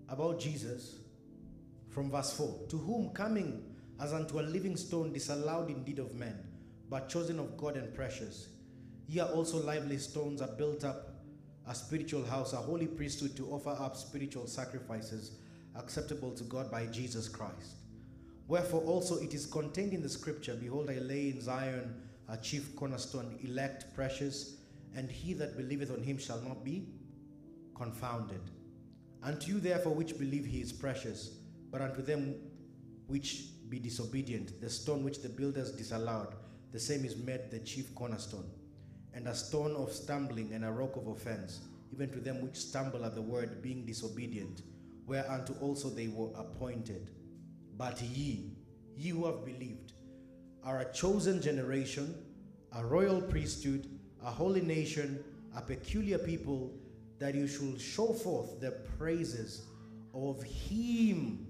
about 0.08 0.38
Jesus 0.38 0.94
from 1.90 2.08
verse 2.08 2.32
4 2.36 2.68
To 2.70 2.78
whom 2.78 3.10
coming 3.10 3.64
as 4.00 4.12
unto 4.12 4.38
a 4.38 4.42
living 4.42 4.76
stone, 4.76 5.12
disallowed 5.12 5.70
indeed 5.70 5.98
of 5.98 6.14
men, 6.14 6.38
but 6.88 7.08
chosen 7.08 7.40
of 7.40 7.56
God 7.56 7.76
and 7.76 7.92
precious, 7.92 8.46
ye 9.08 9.18
are 9.18 9.28
also 9.30 9.60
lively 9.60 9.98
stones, 9.98 10.40
are 10.40 10.46
built 10.46 10.84
up 10.84 11.16
a 11.66 11.74
spiritual 11.74 12.24
house, 12.24 12.52
a 12.52 12.56
holy 12.58 12.86
priesthood 12.86 13.36
to 13.36 13.50
offer 13.50 13.76
up 13.80 13.96
spiritual 13.96 14.46
sacrifices 14.46 15.32
acceptable 15.78 16.32
to 16.32 16.44
God 16.44 16.70
by 16.70 16.86
Jesus 16.86 17.28
Christ. 17.28 17.76
Wherefore 18.48 18.82
also 18.82 19.18
it 19.18 19.34
is 19.34 19.46
contained 19.46 19.92
in 19.92 20.02
the 20.02 20.08
scripture 20.08 20.54
Behold, 20.54 20.90
I 20.90 20.98
lay 20.98 21.30
in 21.30 21.40
Zion 21.40 21.94
a 22.28 22.36
chief 22.36 22.74
cornerstone, 22.76 23.38
elect, 23.42 23.94
precious, 23.94 24.56
and 24.94 25.10
he 25.10 25.32
that 25.34 25.56
believeth 25.56 25.90
on 25.90 26.02
him 26.02 26.18
shall 26.18 26.40
not 26.40 26.64
be 26.64 26.88
confounded. 27.74 28.40
Unto 29.22 29.52
you, 29.52 29.60
therefore, 29.60 29.94
which 29.94 30.18
believe 30.18 30.44
he 30.44 30.60
is 30.60 30.72
precious, 30.72 31.38
but 31.70 31.80
unto 31.80 32.02
them 32.02 32.34
which 33.06 33.46
be 33.68 33.78
disobedient, 33.78 34.60
the 34.60 34.70
stone 34.70 35.04
which 35.04 35.22
the 35.22 35.28
builders 35.28 35.72
disallowed, 35.72 36.34
the 36.72 36.78
same 36.78 37.04
is 37.04 37.16
made 37.16 37.50
the 37.50 37.58
chief 37.60 37.94
cornerstone, 37.94 38.48
and 39.14 39.26
a 39.26 39.34
stone 39.34 39.74
of 39.76 39.92
stumbling 39.92 40.52
and 40.52 40.64
a 40.64 40.70
rock 40.70 40.96
of 40.96 41.06
offense, 41.06 41.60
even 41.92 42.10
to 42.10 42.18
them 42.20 42.40
which 42.42 42.56
stumble 42.56 43.04
at 43.04 43.14
the 43.14 43.22
word, 43.22 43.62
being 43.62 43.84
disobedient, 43.84 44.62
whereunto 45.08 45.54
also 45.60 45.88
they 45.88 46.08
were 46.08 46.30
appointed. 46.36 47.10
But 47.76 48.00
ye, 48.02 48.52
ye 48.96 49.10
who 49.10 49.26
have 49.26 49.44
believed, 49.44 49.92
are 50.62 50.80
a 50.80 50.92
chosen 50.92 51.40
generation, 51.40 52.14
a 52.76 52.84
royal 52.84 53.20
priesthood, 53.20 53.88
a 54.22 54.30
holy 54.30 54.60
nation, 54.60 55.24
a 55.56 55.62
peculiar 55.62 56.18
people, 56.18 56.72
that 57.18 57.34
you 57.34 57.48
should 57.48 57.80
show 57.80 58.12
forth 58.12 58.60
the 58.60 58.72
praises 58.98 59.66
of 60.14 60.42
Him 60.42 61.46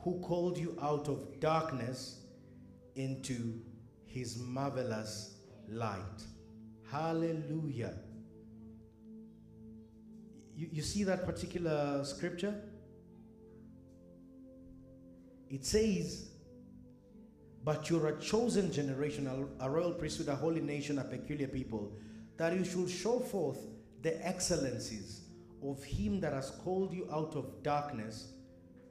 who 0.00 0.20
called 0.20 0.58
you 0.58 0.76
out 0.82 1.08
of 1.08 1.40
darkness 1.40 2.20
into 2.96 3.60
His 4.06 4.38
marvelous 4.38 5.36
light. 5.68 6.24
Hallelujah. 6.90 7.94
You, 10.54 10.68
you 10.72 10.82
see 10.82 11.04
that 11.04 11.24
particular 11.24 12.04
scripture? 12.04 12.54
It 15.52 15.66
says, 15.66 16.30
But 17.62 17.90
you're 17.90 18.08
a 18.08 18.18
chosen 18.18 18.72
generation, 18.72 19.28
a, 19.60 19.70
royal 19.70 19.92
priesthood, 19.92 20.28
a 20.28 20.34
holy 20.34 20.62
nation, 20.62 20.98
a 20.98 21.04
peculiar 21.04 21.46
people, 21.46 21.92
that 22.38 22.56
you 22.56 22.64
should 22.64 22.88
show 22.88 23.20
forth 23.20 23.58
the 24.00 24.26
excellencies 24.26 25.20
of 25.62 25.84
him 25.84 26.20
that 26.20 26.32
has 26.32 26.50
called 26.64 26.94
you 26.94 27.06
out 27.12 27.36
of 27.36 27.62
darkness 27.62 28.32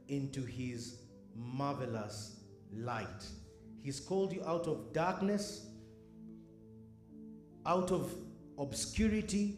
into 0.08 0.46
his 0.46 1.00
marvelous 1.36 2.42
light. 2.72 3.26
He's 3.82 4.00
called 4.00 4.32
you 4.32 4.44
out 4.46 4.68
of 4.68 4.94
darkness, 4.94 5.66
out 7.66 7.92
of 7.92 8.14
obscurity, 8.60 9.58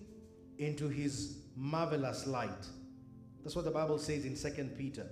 into 0.58 0.88
his 0.88 1.40
marvelous 1.58 2.26
light. 2.26 2.68
That's 3.44 3.58
what 3.58 3.66
the 3.66 3.72
Bible 3.72 4.00
says 4.00 4.24
in 4.24 4.38
Second 4.38 4.78
Peter. 4.78 5.06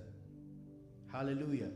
Hallelujah. 1.12 1.68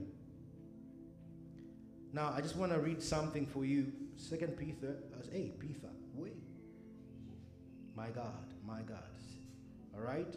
Now, 2.17 2.33
I 2.35 2.41
just 2.41 2.57
want 2.57 2.73
to 2.73 2.79
read 2.79 3.03
something 3.03 3.45
for 3.45 3.67
you. 3.67 3.93
Second 4.17 4.57
Peter, 4.57 4.97
as 5.21 5.29
hey, 5.31 5.53
Peter, 5.59 5.91
wait. 6.15 6.33
My 7.95 8.09
God, 8.09 8.55
my 8.67 8.81
God. 8.81 9.03
All 9.95 10.01
right? 10.01 10.35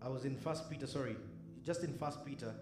I 0.00 0.08
was 0.08 0.24
in 0.24 0.38
First 0.38 0.70
Peter, 0.70 0.86
sorry, 0.86 1.16
just 1.62 1.84
in 1.84 1.92
First 1.98 2.24
Peter. 2.24 2.54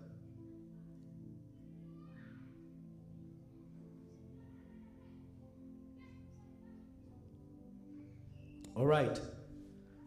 All 8.75 8.87
right. 8.87 9.21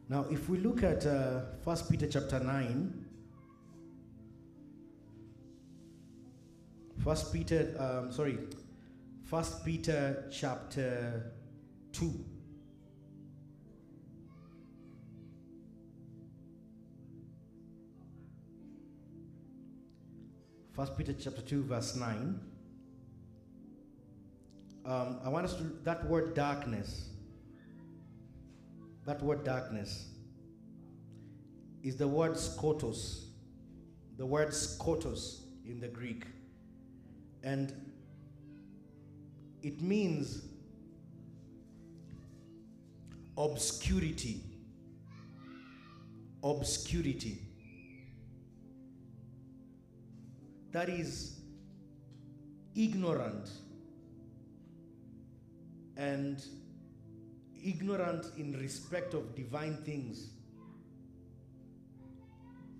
Now, 0.09 0.25
if 0.29 0.49
we 0.49 0.57
look 0.57 0.83
at 0.83 1.05
uh, 1.05 1.43
First 1.63 1.89
Peter 1.89 2.07
chapter 2.07 2.41
nine, 2.41 3.02
First 7.03 7.33
Peter, 7.33 7.75
um, 7.77 8.13
sorry, 8.13 8.37
First 9.25 9.65
Peter 9.65 10.25
chapter 10.31 11.33
two. 11.91 12.23
First 20.71 20.97
Peter 20.97 21.13
chapter 21.13 21.41
2, 21.41 21.63
verse 21.65 21.95
9. 21.95 22.39
Um, 24.85 25.19
I 25.23 25.29
want 25.29 25.45
us 25.45 25.55
to, 25.57 25.63
that 25.83 26.07
word 26.07 26.33
darkness, 26.33 27.09
that 29.05 29.21
word 29.21 29.43
darkness 29.43 30.07
is 31.83 31.95
the 31.95 32.07
word 32.07 32.31
skotos, 32.31 33.25
the 34.17 34.25
word 34.25 34.49
skotos 34.49 35.41
in 35.63 35.79
the 35.79 35.89
Greek. 35.89 36.25
And 37.43 37.73
it 39.61 39.81
means 39.81 40.43
obscurity. 43.37 44.41
Obscurity. 46.43 47.41
that 50.73 50.89
is 50.89 51.39
ignorant 52.75 53.49
and 55.95 56.43
ignorant 57.63 58.25
in 58.37 58.57
respect 58.59 59.13
of 59.13 59.35
divine 59.35 59.77
things. 59.85 60.31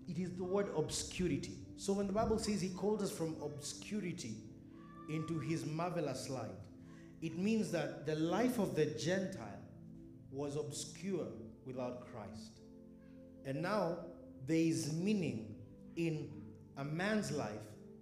It 0.09 0.17
is 0.17 0.33
the 0.33 0.43
word 0.43 0.69
obscurity. 0.75 1.53
So 1.77 1.93
when 1.93 2.07
the 2.07 2.13
Bible 2.13 2.39
says 2.39 2.61
he 2.61 2.69
called 2.69 3.01
us 3.03 3.11
from 3.11 3.35
obscurity 3.43 4.35
into 5.09 5.39
his 5.39 5.65
marvelous 5.65 6.29
light. 6.29 6.51
It 7.21 7.37
means 7.37 7.71
that 7.71 8.05
the 8.05 8.15
life 8.15 8.59
of 8.59 8.75
the 8.75 8.85
Gentile 8.85 9.61
was 10.31 10.55
obscure 10.55 11.27
without 11.65 12.01
Christ. 12.11 12.59
And 13.45 13.61
now 13.61 13.97
there 14.45 14.57
is 14.57 14.93
meaning 14.93 15.55
in 15.95 16.29
a 16.77 16.83
man's 16.83 17.31
life 17.31 17.51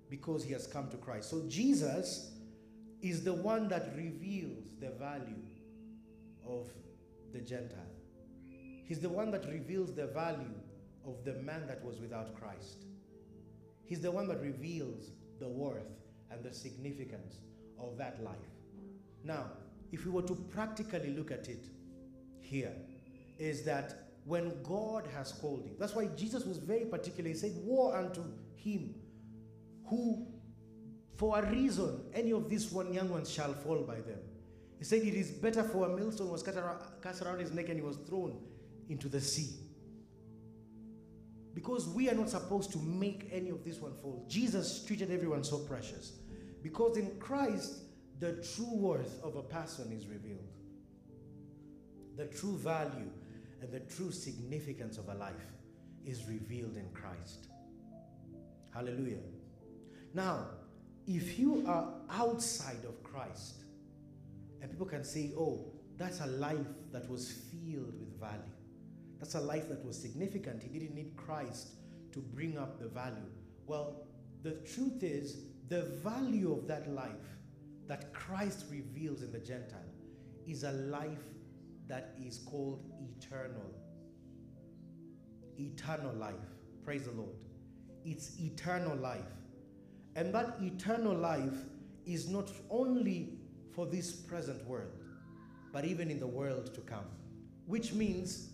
because 0.10 0.44
he 0.44 0.54
has 0.54 0.68
come 0.68 0.90
to 0.90 0.98
Christ. 0.98 1.30
So 1.30 1.44
Jesus 1.48 2.32
is 3.02 3.24
the 3.24 3.34
one 3.34 3.68
that 3.70 3.92
reveals 3.96 4.64
the 4.80 4.92
value 4.92 5.44
of 6.48 6.68
the 7.34 7.40
Gentile. 7.40 7.80
He's 8.84 9.00
the 9.00 9.10
one 9.10 9.32
that 9.32 9.48
reveals 9.48 9.94
the 9.94 10.08
value 10.08 10.54
of 11.06 11.24
the 11.24 11.34
man 11.36 11.66
that 11.68 11.84
was 11.84 12.00
without 12.00 12.36
Christ. 12.36 12.86
He's 13.86 14.02
the 14.02 14.12
one 14.12 14.28
that 14.28 14.42
reveals 14.42 15.12
the 15.40 15.48
worth 15.48 16.01
and 16.32 16.44
the 16.44 16.54
significance 16.54 17.36
of 17.80 17.98
that 17.98 18.24
life. 18.24 18.36
Now, 19.24 19.46
if 19.92 20.06
we 20.06 20.12
were 20.12 20.22
to 20.24 20.36
practically 20.36 21.14
look 21.16 21.32
at 21.32 21.48
it 21.48 21.66
here, 22.40 22.74
is 23.38 23.64
that 23.64 24.12
when 24.26 24.62
God 24.64 25.08
has 25.16 25.32
called 25.32 25.66
you, 25.66 25.72
that's 25.80 25.96
why 25.96 26.06
Jesus 26.16 26.46
was 26.46 26.58
very 26.58 26.86
particular. 26.86 27.30
He 27.30 27.36
said, 27.36 27.54
Woe 27.58 27.92
unto 27.94 28.24
him 28.56 28.94
who, 29.86 30.28
for 31.16 31.40
a 31.40 31.50
reason, 31.50 32.02
any 32.14 32.32
of 32.32 32.50
these 32.50 32.72
one 32.72 32.94
young 32.94 33.10
ones 33.10 33.32
shall 33.32 33.54
fall 33.54 33.84
by 33.84 33.96
them. 33.96 34.20
He 34.78 34.86
said, 34.86 35.02
It 35.02 35.16
is 35.16 35.32
better 35.32 35.64
for 35.64 35.88
a 35.88 35.96
millstone 35.96 36.30
was 36.30 36.44
cast 36.44 37.22
around 37.22 37.40
his 37.40 37.52
neck 37.52 37.70
and 37.70 37.78
he 37.78 37.86
was 37.86 37.98
thrown 38.08 38.38
into 38.90 39.10
the 39.10 39.20
sea. 39.20 39.50
Because 41.54 41.88
we 41.90 42.10
are 42.10 42.16
not 42.16 42.30
supposed 42.30 42.72
to 42.72 42.78
make 42.78 43.30
any 43.32 43.50
of 43.50 43.64
this 43.66 43.80
one 43.80 43.94
fall. 44.02 44.26
Jesus 44.30 44.86
treated 44.86 45.12
everyone 45.12 45.44
so 45.44 45.60
precious. 45.60 46.14
Because 46.62 46.98
in 46.98 47.18
Christ, 47.20 47.84
the 48.20 48.34
true 48.56 48.76
worth 48.76 49.22
of 49.24 49.36
a 49.36 49.42
person 49.42 49.92
is 49.92 50.08
revealed. 50.08 50.48
The 52.18 52.26
true 52.26 52.58
value 52.58 53.10
and 53.62 53.72
the 53.72 53.80
true 53.80 54.12
significance 54.12 54.98
of 54.98 55.10
a 55.10 55.16
life 55.16 55.34
is 56.06 56.28
revealed 56.28 56.78
in 56.78 56.90
Christ. 56.94 57.48
Hallelujah. 58.74 59.18
Now, 60.14 60.46
if 61.08 61.40
you 61.40 61.64
are 61.68 61.88
outside 62.10 62.86
of 62.88 63.02
Christ, 63.04 63.64
and 64.62 64.70
people 64.70 64.86
can 64.86 65.04
say, 65.04 65.32
oh, 65.38 65.66
that's 65.98 66.22
a 66.22 66.28
life 66.28 66.58
that 66.92 67.10
was 67.10 67.32
filled 67.32 68.00
with 68.00 68.20
value. 68.20 68.40
That's 69.20 69.36
a 69.36 69.42
life 69.42 69.70
that 69.70 69.84
was 69.86 70.00
significant. 70.00 70.64
He 70.64 70.70
didn't 70.70 70.96
need 70.96 71.16
Christ 71.16 71.74
to 72.12 72.20
bring 72.20 72.58
up 72.58 72.80
the 72.80 72.88
value. 72.88 73.30
Well, 73.68 74.08
the 74.44 74.52
truth 74.74 75.04
is, 75.04 75.38
the 75.70 75.84
value 76.04 76.52
of 76.52 76.68
that 76.68 76.92
life 76.94 77.38
that 77.88 78.14
Christ 78.14 78.66
reveals 78.70 79.22
in 79.22 79.32
the 79.32 79.40
Gentile 79.40 79.80
is 80.48 80.64
a 80.64 80.72
life 80.72 81.24
that 81.88 82.16
is 82.24 82.40
called 82.40 82.84
eternal. 83.18 83.72
Eternal 85.60 86.14
life. 86.14 86.36
Praise 86.84 87.04
the 87.04 87.12
Lord. 87.12 87.36
It's 88.06 88.40
eternal 88.40 88.96
life. 88.96 89.22
And 90.16 90.34
that 90.34 90.58
eternal 90.62 91.14
life 91.14 91.66
is 92.06 92.30
not 92.30 92.50
only 92.70 93.34
for 93.74 93.86
this 93.86 94.12
present 94.12 94.66
world, 94.66 94.92
but 95.72 95.86
even 95.86 96.10
in 96.10 96.20
the 96.20 96.28
world 96.28 96.74
to 96.74 96.82
come. 96.82 97.06
Which 97.66 97.94
means 97.94 98.50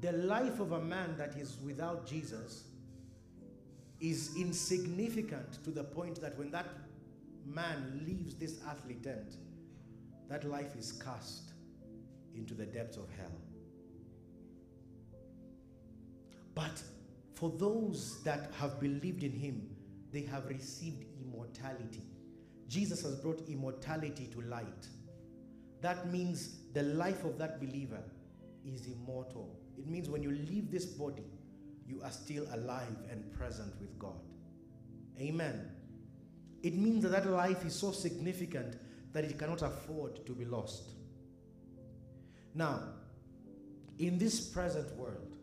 the 0.00 0.12
life 0.12 0.60
of 0.60 0.72
a 0.72 0.80
man 0.80 1.16
that 1.18 1.36
is 1.36 1.56
without 1.64 2.06
Jesus 2.06 2.64
is 4.00 4.34
insignificant 4.36 5.62
to 5.64 5.70
the 5.70 5.84
point 5.84 6.20
that 6.20 6.38
when 6.38 6.50
that 6.50 6.66
man 7.46 8.02
leaves 8.06 8.34
this 8.34 8.60
earthly 8.70 8.94
tent, 8.94 9.36
that 10.28 10.44
life 10.44 10.76
is 10.78 10.92
cast 10.92 11.52
into 12.34 12.54
the 12.54 12.64
depths 12.64 12.96
of 12.96 13.08
hell. 13.18 13.32
But 16.54 16.82
for 17.34 17.50
those 17.50 18.22
that 18.24 18.50
have 18.58 18.80
believed 18.80 19.22
in 19.22 19.32
him, 19.32 19.68
they 20.12 20.22
have 20.22 20.46
received 20.46 21.04
immortality. 21.20 22.04
Jesus 22.68 23.02
has 23.02 23.16
brought 23.16 23.48
immortality 23.48 24.28
to 24.32 24.40
light. 24.42 24.86
That 25.80 26.10
means 26.12 26.56
the 26.74 26.82
life 26.82 27.24
of 27.24 27.38
that 27.38 27.60
believer 27.60 28.02
is 28.64 28.86
immortal. 28.86 29.58
It 29.78 29.88
means 29.88 30.08
when 30.08 30.22
you 30.22 30.30
leave 30.30 30.70
this 30.70 30.84
body, 30.84 31.29
you 31.90 32.00
are 32.02 32.10
still 32.10 32.46
alive 32.52 32.96
and 33.10 33.32
present 33.32 33.72
with 33.80 33.98
God. 33.98 34.20
Amen. 35.18 35.70
It 36.62 36.74
means 36.74 37.02
that 37.02 37.10
that 37.10 37.26
life 37.26 37.64
is 37.64 37.74
so 37.74 37.90
significant 37.90 38.76
that 39.12 39.24
it 39.24 39.38
cannot 39.38 39.62
afford 39.62 40.24
to 40.26 40.32
be 40.32 40.44
lost. 40.44 40.90
Now, 42.54 42.82
in 43.98 44.18
this 44.18 44.40
present 44.40 44.94
world, 44.96 45.36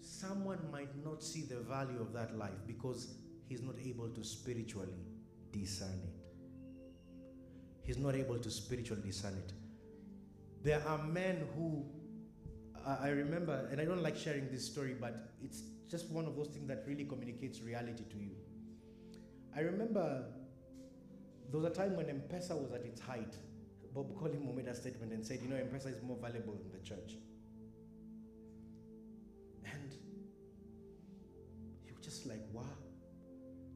someone 0.00 0.58
might 0.72 0.94
not 1.04 1.22
see 1.22 1.42
the 1.42 1.60
value 1.60 2.00
of 2.00 2.12
that 2.12 2.36
life 2.36 2.58
because 2.66 3.14
he's 3.46 3.62
not 3.62 3.76
able 3.84 4.08
to 4.08 4.24
spiritually 4.24 4.98
discern 5.52 6.00
it. 6.04 6.18
He's 7.82 7.98
not 7.98 8.14
able 8.14 8.38
to 8.38 8.50
spiritually 8.50 9.02
discern 9.04 9.34
it. 9.34 9.52
There 10.62 10.82
are 10.86 10.98
men 10.98 11.46
who, 11.56 11.86
I 12.88 13.08
remember, 13.10 13.68
and 13.70 13.82
I 13.82 13.84
don't 13.84 14.02
like 14.02 14.16
sharing 14.16 14.50
this 14.50 14.64
story, 14.64 14.96
but 14.98 15.28
it's 15.42 15.60
just 15.90 16.10
one 16.10 16.24
of 16.24 16.36
those 16.36 16.48
things 16.48 16.66
that 16.68 16.84
really 16.86 17.04
communicates 17.04 17.60
reality 17.60 18.04
to 18.08 18.16
you. 18.16 18.30
I 19.54 19.60
remember 19.60 20.24
there 21.50 21.60
was 21.60 21.70
a 21.70 21.74
time 21.74 21.96
when 21.96 22.08
M-Pesa 22.08 22.58
was 22.58 22.72
at 22.72 22.86
its 22.86 23.00
height. 23.00 23.36
Bob 23.94 24.14
Collymore 24.16 24.56
made 24.56 24.68
a 24.68 24.74
statement 24.74 25.12
and 25.12 25.24
said, 25.24 25.40
you 25.42 25.48
know, 25.48 25.56
M-Pesa 25.56 25.94
is 25.94 26.02
more 26.02 26.16
valuable 26.16 26.54
than 26.54 26.72
the 26.72 26.78
church. 26.86 27.16
And 29.66 29.92
you 31.86 31.94
were 31.94 32.00
just 32.00 32.26
like, 32.26 32.40
wow. 32.52 32.64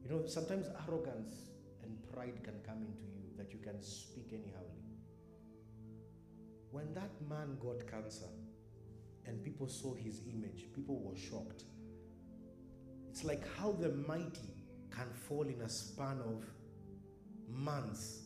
You 0.03 0.09
know, 0.09 0.25
sometimes 0.25 0.67
arrogance 0.87 1.35
and 1.83 1.97
pride 2.11 2.43
can 2.43 2.55
come 2.65 2.81
into 2.81 3.03
you 3.03 3.29
that 3.37 3.53
you 3.53 3.59
can 3.59 3.79
speak 3.83 4.31
anyhowly. 4.33 4.81
When 6.71 6.95
that 6.95 7.11
man 7.29 7.57
got 7.61 7.87
cancer 7.87 8.29
and 9.25 9.43
people 9.43 9.67
saw 9.67 9.93
his 9.93 10.21
image, 10.27 10.65
people 10.73 11.01
were 11.01 11.17
shocked. 11.17 11.63
It's 13.09 13.23
like 13.23 13.43
how 13.57 13.71
the 13.73 13.89
mighty 13.89 14.53
can 14.89 15.07
fall 15.27 15.43
in 15.43 15.61
a 15.61 15.69
span 15.69 16.19
of 16.19 16.45
months. 17.47 18.21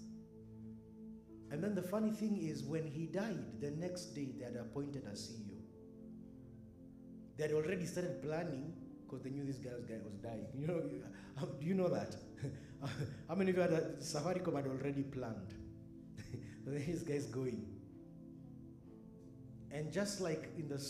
And 1.52 1.64
then 1.64 1.76
the 1.76 1.82
funny 1.82 2.12
thing 2.12 2.38
is, 2.38 2.64
when 2.64 2.86
he 2.88 3.06
died, 3.06 3.62
the 3.62 3.72
next 3.72 4.16
day 4.16 4.34
they 4.38 4.44
had 4.44 4.56
appointed 4.56 5.04
a 5.06 5.16
CEO. 5.16 5.58
They 7.38 7.44
had 7.44 7.54
already 7.54 7.86
started 7.86 8.22
planning 8.22 8.74
because 9.04 9.24
they 9.24 9.30
knew 9.30 9.46
this 9.46 9.58
guy's 9.58 9.86
guy 9.88 9.96
was 10.04 10.16
dying. 10.16 10.48
You 10.58 10.68
know, 10.68 10.82
um, 11.42 11.50
do 11.60 11.66
you 11.66 11.74
know 11.74 11.88
that? 11.90 12.16
How 13.30 13.36
many 13.36 13.52
of 13.52 13.58
you 13.58 13.62
had 13.62 13.72
a 13.74 13.82
Safaricom 14.00 14.56
had 14.56 14.68
already 14.68 15.04
planned? 15.04 15.54
this 16.66 17.04
guy's 17.04 17.28
going. 17.28 17.77
And 19.78 19.94
just 19.94 20.22
like 20.22 20.50
in 20.58 20.68
the 20.68 20.84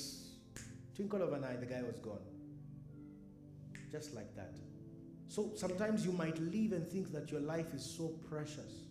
twinkle 0.96 1.22
of 1.22 1.34
an 1.34 1.44
eye, 1.44 1.58
the 1.60 1.66
guy 1.66 1.82
was 1.82 2.00
gone. 2.00 2.22
Just 3.92 4.16
like 4.16 4.34
that. 4.38 4.56
So 5.28 5.52
sometimes 5.56 6.06
you 6.06 6.14
might 6.14 6.40
live 6.40 6.72
and 6.72 6.90
think 6.90 7.12
that 7.12 7.30
your 7.30 7.42
life 7.42 7.74
is 7.74 7.84
so 7.84 8.08
precious 8.30 8.86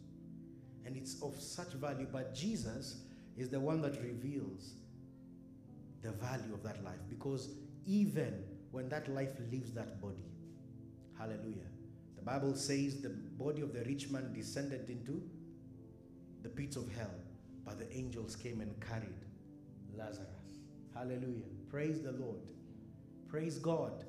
and 0.84 0.98
it's 0.98 1.22
of 1.22 1.40
such 1.40 1.72
value, 1.72 2.06
but 2.12 2.34
Jesus 2.34 3.04
is 3.38 3.48
the 3.48 3.58
one 3.58 3.80
that 3.80 3.98
reveals 4.02 4.74
the 6.02 6.12
value 6.12 6.52
of 6.52 6.62
that 6.62 6.84
life 6.84 7.00
because 7.08 7.48
even 7.86 8.44
when 8.72 8.90
that 8.90 9.08
life 9.08 9.32
leaves 9.50 9.72
that 9.72 9.98
body, 9.98 10.26
hallelujah, 11.18 11.70
the 12.16 12.22
Bible 12.22 12.54
says 12.54 13.00
the 13.00 13.08
body 13.08 13.62
of 13.62 13.72
the 13.72 13.82
rich 13.84 14.10
man 14.10 14.30
descended 14.34 14.90
into 14.90 15.22
the 16.42 16.50
pits 16.50 16.76
of 16.76 16.94
hell, 16.94 17.14
but 17.64 17.78
the 17.78 17.90
angels 17.96 18.36
came 18.36 18.60
and 18.60 18.78
carried 18.78 19.25
Lazarus. 19.96 20.60
Hallelujah. 20.94 21.44
Praise 21.70 22.00
the 22.02 22.12
Lord. 22.12 22.40
Praise 23.28 23.58
God. 23.58 24.04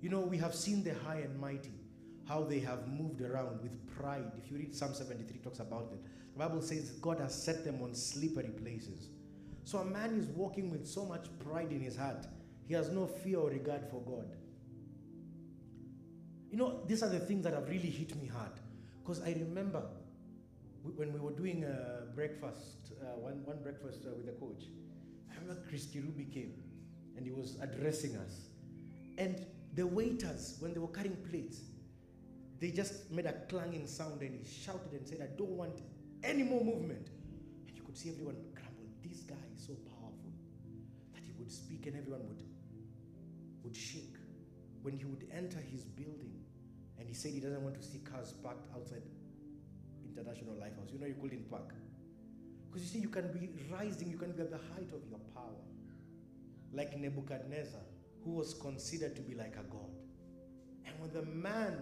You 0.00 0.08
know, 0.08 0.20
we 0.20 0.38
have 0.38 0.54
seen 0.54 0.82
the 0.82 0.94
high 0.94 1.18
and 1.18 1.38
mighty, 1.38 1.74
how 2.26 2.42
they 2.44 2.60
have 2.60 2.88
moved 2.88 3.20
around 3.20 3.62
with 3.62 3.72
pride. 3.96 4.32
If 4.36 4.50
you 4.50 4.56
read 4.56 4.74
Psalm 4.74 4.94
73, 4.94 5.38
talks 5.38 5.60
about 5.60 5.90
it. 5.92 6.00
The 6.32 6.38
Bible 6.38 6.62
says 6.62 6.90
God 6.92 7.20
has 7.20 7.34
set 7.34 7.64
them 7.64 7.82
on 7.82 7.94
slippery 7.94 8.50
places. 8.50 9.08
So 9.64 9.78
a 9.78 9.84
man 9.84 10.18
is 10.18 10.26
walking 10.26 10.70
with 10.70 10.86
so 10.86 11.04
much 11.04 11.26
pride 11.38 11.70
in 11.70 11.80
his 11.80 11.96
heart, 11.96 12.26
he 12.66 12.74
has 12.74 12.90
no 12.90 13.06
fear 13.06 13.38
or 13.38 13.50
regard 13.50 13.82
for 13.90 14.00
God. 14.00 14.34
You 16.50 16.58
know, 16.58 16.80
these 16.86 17.02
are 17.02 17.08
the 17.08 17.20
things 17.20 17.44
that 17.44 17.54
have 17.54 17.68
really 17.68 17.90
hit 17.90 18.14
me 18.20 18.26
hard. 18.26 18.52
Because 19.02 19.22
I 19.22 19.32
remember 19.32 19.82
when 20.96 21.12
we 21.12 21.20
were 21.20 21.32
doing 21.32 21.64
a 21.64 22.14
breakfast, 22.14 22.92
uh, 23.00 23.18
one, 23.18 23.44
one 23.44 23.62
breakfast 23.62 24.04
uh, 24.06 24.10
with 24.14 24.26
the 24.26 24.32
coach, 24.32 24.64
Remember 25.42 25.62
Chris 25.68 25.86
Kirubi 25.86 26.32
came 26.32 26.54
and 27.16 27.26
he 27.26 27.32
was 27.32 27.56
addressing 27.60 28.16
us. 28.16 28.46
And 29.18 29.44
The 29.74 29.86
waiters, 29.86 30.56
when 30.60 30.74
they 30.74 30.80
were 30.80 30.88
carrying 30.88 31.16
plates, 31.30 31.60
they 32.60 32.70
just 32.70 33.10
made 33.10 33.24
a 33.26 33.32
clanging 33.48 33.86
sound 33.86 34.20
and 34.20 34.34
he 34.34 34.44
shouted 34.44 34.92
and 34.92 35.06
said, 35.08 35.20
I 35.22 35.34
don't 35.36 35.56
want 35.56 35.80
any 36.22 36.42
more 36.42 36.62
movement. 36.62 37.08
And 37.66 37.74
you 37.74 37.82
could 37.82 37.96
see 37.96 38.10
everyone 38.10 38.36
grumble. 38.54 38.86
This 39.02 39.20
guy 39.22 39.34
is 39.56 39.64
so 39.66 39.72
powerful 39.88 40.30
that 41.14 41.22
he 41.24 41.32
would 41.38 41.50
speak 41.50 41.86
and 41.86 41.96
everyone 41.96 42.28
would, 42.28 42.42
would 43.64 43.74
shake. 43.74 44.16
When 44.82 44.94
he 44.94 45.04
would 45.04 45.26
enter 45.32 45.58
his 45.58 45.84
building, 45.84 46.34
and 46.98 47.08
he 47.08 47.14
said 47.14 47.32
he 47.32 47.40
doesn't 47.40 47.62
want 47.62 47.74
to 47.80 47.82
see 47.82 47.98
cars 47.98 48.32
parked 48.32 48.68
outside 48.74 49.02
International 50.04 50.54
Lifehouse. 50.54 50.92
You 50.92 50.98
know, 50.98 51.06
you 51.06 51.14
couldn't 51.20 51.50
park. 51.50 51.72
Because 52.72 52.86
you 52.86 53.00
see, 53.00 53.02
you 53.02 53.10
can 53.10 53.30
be 53.32 53.50
rising, 53.70 54.10
you 54.10 54.16
can 54.16 54.32
be 54.32 54.40
at 54.42 54.50
the 54.50 54.60
height 54.74 54.88
of 54.94 55.06
your 55.10 55.18
power. 55.34 55.60
Like 56.72 56.98
Nebuchadnezzar, 56.98 57.80
who 58.24 58.30
was 58.30 58.54
considered 58.54 59.14
to 59.16 59.20
be 59.20 59.34
like 59.34 59.56
a 59.56 59.70
god. 59.70 59.90
And 60.86 60.94
when 60.98 61.12
the 61.12 61.30
man 61.30 61.76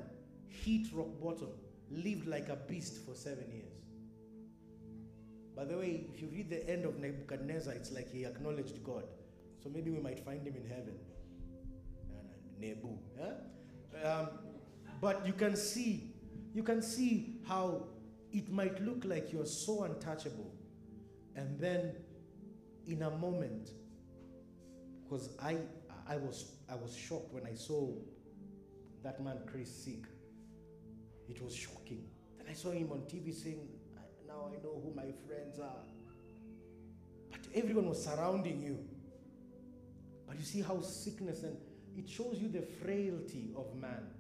hit 0.49 0.89
rock 0.93 1.09
bottom, 1.23 1.51
lived 1.91 2.27
like 2.27 2.49
a 2.49 2.57
beast 2.57 3.05
for 3.07 3.15
seven 3.15 3.51
years. 3.53 3.71
By 5.57 5.65
the 5.65 5.77
way, 5.77 6.07
if 6.13 6.21
you 6.21 6.29
read 6.29 6.51
the 6.51 6.69
end 6.69 6.85
of 6.85 6.99
Nebuchadnezzar, 6.99 7.75
it's 7.75 7.93
like 7.93 8.11
he 8.11 8.25
acknowledged 8.25 8.83
God. 8.83 9.05
So 9.63 9.69
maybe 9.69 9.91
we 9.91 10.01
might 10.01 10.19
find 10.19 10.45
him 10.45 10.57
in 10.57 10.67
heaven. 10.69 10.95
Nebu. 12.59 12.99
Yeah? 13.19 14.11
Um, 14.11 14.29
but 15.01 15.25
you 15.27 15.35
can 15.35 15.55
see, 15.55 16.15
you 16.53 16.63
can 16.63 16.83
see 16.83 17.37
how 17.47 17.85
it 18.33 18.51
might 18.51 18.83
look 18.83 19.05
like 19.05 19.33
you're 19.33 19.47
so 19.47 19.85
untouchable. 19.85 20.53
And 21.41 21.59
then 21.59 21.93
in 22.87 23.01
a 23.01 23.11
moment, 23.11 23.71
because 25.03 25.31
I 25.43 25.57
I 26.07 26.19
was 26.19 26.53
I 26.71 26.75
was 26.75 26.95
shocked 26.95 27.33
when 27.33 27.47
I 27.47 27.55
saw 27.55 27.95
that 29.03 29.25
man 29.25 29.39
Chris 29.51 29.75
sick. 29.75 30.05
It 31.31 31.43
was 31.43 31.55
shocking. 31.55 32.05
Then 32.37 32.47
I 32.51 32.53
saw 32.53 32.73
him 32.73 32.93
on 32.93 32.99
TV 33.13 33.33
saying, 33.33 33.69
Now 34.27 34.51
I 34.53 34.63
know 34.63 34.83
who 34.85 34.93
my 34.95 35.13
friends 35.27 35.59
are. 35.61 35.85
But 37.31 37.41
everyone 37.55 37.89
was 37.89 38.05
surrounding 38.05 38.61
you. 38.61 38.79
But 40.27 40.39
you 40.39 40.45
see 40.45 40.61
how 40.61 40.83
sickness 40.83 41.43
and 41.43 41.57
it 41.97 42.07
shows 42.07 42.37
you 42.39 42.49
the 42.49 42.63
frailty 42.83 43.55
of 43.57 43.75
man. 43.81 44.11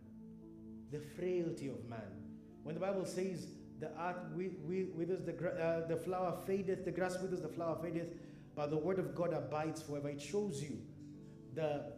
The 0.91 1.01
frailty 1.01 1.69
of 1.69 1.87
man. 1.87 2.25
When 2.63 2.75
the 2.77 2.81
Bible 2.81 3.05
says 3.05 3.47
the 3.81 3.91
earth 4.01 4.17
withers, 4.35 5.25
the, 5.25 5.33
uh, 5.33 5.87
the 5.89 5.97
flower 5.97 6.37
fadeth, 6.47 6.85
the 6.85 6.91
grass 6.91 7.19
withers, 7.21 7.41
the 7.41 7.49
flower 7.49 7.79
fadeth, 7.83 8.09
but 8.55 8.71
the 8.71 8.77
word 8.77 8.99
of 8.99 9.15
God 9.15 9.33
abides 9.33 9.83
forever. 9.83 10.09
It 10.11 10.21
shows 10.21 10.63
you 10.63 10.79
the 11.55 11.93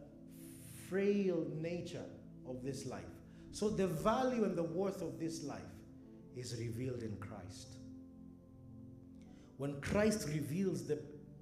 frail 0.89 1.45
nature 1.55 2.05
of 2.47 2.63
this 2.63 2.85
life. 2.85 3.03
So 3.51 3.69
the 3.69 3.87
value 3.87 4.45
and 4.45 4.55
the 4.55 4.63
worth 4.63 5.01
of 5.01 5.19
this 5.19 5.43
life 5.43 5.61
is 6.35 6.55
revealed 6.57 7.03
in 7.03 7.15
Christ. 7.17 7.75
When 9.57 9.79
Christ 9.81 10.27
reveals 10.29 10.87
the 10.87 10.99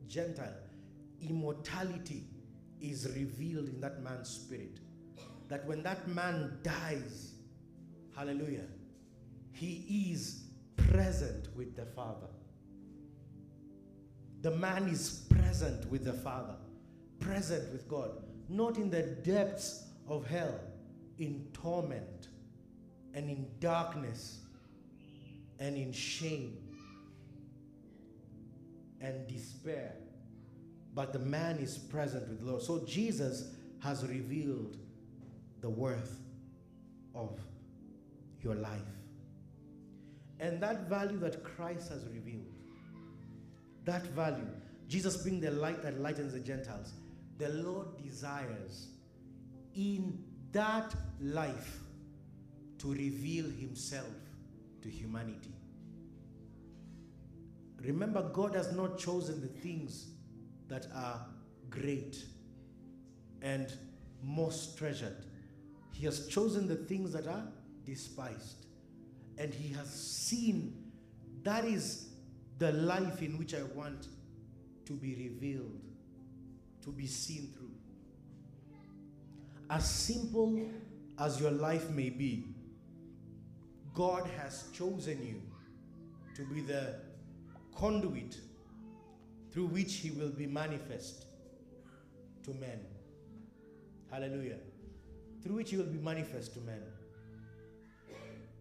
Gentile, 0.07 0.55
immortality 1.21 2.25
is 2.81 3.07
revealed 3.15 3.69
in 3.69 3.79
that 3.81 4.03
man's 4.03 4.29
spirit. 4.29 4.79
That 5.47 5.65
when 5.67 5.83
that 5.83 6.07
man 6.07 6.57
dies, 6.63 7.33
hallelujah, 8.15 8.65
he 9.53 10.11
is 10.11 10.43
present 10.75 11.47
with 11.55 11.75
the 11.75 11.85
Father. 11.85 12.27
The 14.41 14.51
man 14.51 14.87
is 14.87 15.27
present 15.29 15.89
with 15.91 16.05
the 16.05 16.13
Father, 16.13 16.55
present 17.19 17.71
with 17.71 17.87
God, 17.87 18.11
not 18.49 18.77
in 18.77 18.89
the 18.89 19.03
depths 19.03 19.85
of 20.07 20.25
hell, 20.25 20.59
in 21.19 21.47
torment 21.53 22.29
and 23.13 23.29
in 23.29 23.45
darkness 23.59 24.39
and 25.59 25.75
in 25.77 25.91
shame 25.91 26.57
and 28.99 29.27
despair 29.27 29.93
but 30.93 31.13
the 31.13 31.19
man 31.19 31.57
is 31.57 31.77
present 31.77 32.27
with 32.27 32.39
the 32.39 32.45
Lord. 32.45 32.61
So 32.61 32.83
Jesus 32.85 33.53
has 33.79 34.05
revealed 34.05 34.77
the 35.61 35.69
worth 35.69 36.19
of 37.15 37.39
your 38.41 38.55
life. 38.55 38.79
And 40.41 40.59
that 40.61 40.89
value 40.89 41.19
that 41.19 41.43
Christ 41.43 41.89
has 41.89 42.03
revealed, 42.05 42.51
that 43.85 44.07
value, 44.07 44.47
Jesus 44.87 45.17
being 45.17 45.39
the 45.39 45.51
light 45.51 45.83
that 45.83 46.01
lightens 46.01 46.33
the 46.33 46.39
Gentiles, 46.39 46.93
the 47.37 47.49
Lord 47.49 47.87
desires 48.03 48.87
in 49.75 50.17
that 50.51 50.93
life 51.21 51.79
to 52.79 52.91
reveal 52.91 53.45
himself 53.45 54.09
to 54.81 54.89
humanity. 54.89 55.53
Remember, 57.83 58.23
God 58.33 58.55
has 58.55 58.71
not 58.73 58.97
chosen 58.97 59.41
the 59.41 59.47
things 59.47 60.07
that 60.67 60.87
are 60.95 61.23
great 61.69 62.17
and 63.43 63.71
most 64.23 64.77
treasured. 64.77 65.17
He 65.93 66.05
has 66.05 66.27
chosen 66.27 66.67
the 66.67 66.75
things 66.75 67.13
that 67.13 67.27
are 67.27 67.43
despised. 67.85 68.65
And 69.37 69.53
he 69.53 69.73
has 69.73 69.89
seen 69.89 70.81
that 71.43 71.65
is 71.65 72.09
the 72.59 72.71
life 72.71 73.21
in 73.21 73.37
which 73.37 73.55
I 73.55 73.63
want 73.75 74.07
to 74.85 74.93
be 74.93 75.15
revealed, 75.15 75.81
to 76.83 76.91
be 76.91 77.07
seen 77.07 77.51
through. 77.57 77.71
As 79.69 79.89
simple 79.89 80.69
as 81.17 81.39
your 81.39 81.51
life 81.51 81.89
may 81.89 82.09
be, 82.09 82.45
God 83.93 84.29
has 84.37 84.65
chosen 84.73 85.25
you 85.25 85.41
to 86.35 86.45
be 86.53 86.61
the 86.61 86.95
conduit 87.75 88.37
through 89.51 89.67
which 89.67 89.95
he 89.95 90.11
will 90.11 90.29
be 90.29 90.45
manifest 90.45 91.25
to 92.43 92.51
men. 92.55 92.79
Hallelujah. 94.09 94.57
Through 95.43 95.55
which 95.55 95.71
he 95.71 95.77
will 95.77 95.85
be 95.85 95.99
manifest 95.99 96.53
to 96.53 96.59
men. 96.61 96.81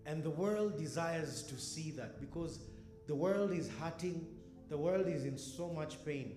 And 0.07 0.23
the 0.23 0.31
world 0.31 0.79
desires 0.79 1.43
to 1.43 1.59
see 1.59 1.91
that 1.93 2.21
because 2.21 2.61
the 3.07 3.15
world 3.15 3.53
is 3.53 3.71
hurting, 3.81 4.27
the 4.69 4.77
world 4.77 5.07
is 5.07 5.25
in 5.25 5.37
so 5.37 5.69
much 5.69 6.05
pain. 6.05 6.37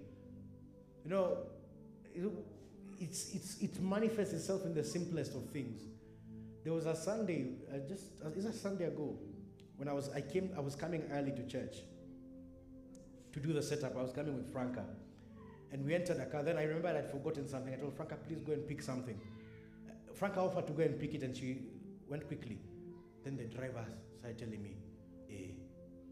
You 1.04 1.12
know, 1.12 1.38
it, 2.14 2.32
it's, 3.00 3.34
it's, 3.34 3.62
it 3.62 3.82
manifests 3.82 4.34
itself 4.34 4.66
in 4.66 4.74
the 4.74 4.84
simplest 4.84 5.36
of 5.36 5.50
things. 5.50 5.82
There 6.64 6.74
was 6.74 6.86
a 6.86 6.96
Sunday, 6.96 7.56
uh, 7.74 7.78
just 7.88 8.06
uh, 8.26 8.30
is 8.30 8.46
a 8.46 8.54
Sunday 8.54 8.86
ago, 8.86 9.18
when 9.76 9.90
I 9.90 9.94
was 9.94 10.10
I 10.10 10.22
came 10.22 10.52
I 10.56 10.62
was 10.62 10.76
coming 10.76 11.04
early 11.12 11.32
to 11.32 11.46
church 11.46 11.78
to 13.34 13.40
do 13.40 13.52
the 13.52 13.62
setup. 13.62 13.98
I 13.98 14.02
was 14.02 14.14
coming 14.14 14.36
with 14.36 14.52
Franca. 14.52 14.86
And 15.72 15.84
we 15.84 15.96
entered 15.96 16.20
the 16.20 16.26
car. 16.26 16.44
Then 16.44 16.58
I 16.58 16.64
remember 16.64 16.90
I'd 16.90 17.10
forgotten 17.10 17.50
something. 17.50 17.74
I 17.74 17.78
told 17.78 17.96
Franca, 17.96 18.16
please 18.16 18.42
go 18.46 18.54
and 18.54 18.68
pick 18.68 18.82
something. 18.82 19.20
Uh, 19.90 20.14
Franca 20.14 20.40
offered 20.40 20.68
to 20.68 20.74
go 20.74 20.84
and 20.84 21.00
pick 21.00 21.16
it 21.16 21.24
and 21.24 21.36
she 21.36 21.64
went 22.08 22.28
quickly. 22.28 22.60
Then 23.24 23.38
the 23.38 23.46
driver 23.46 23.86
started 24.20 24.38
telling 24.40 24.62
me, 24.64 24.78
eh, 25.30 25.56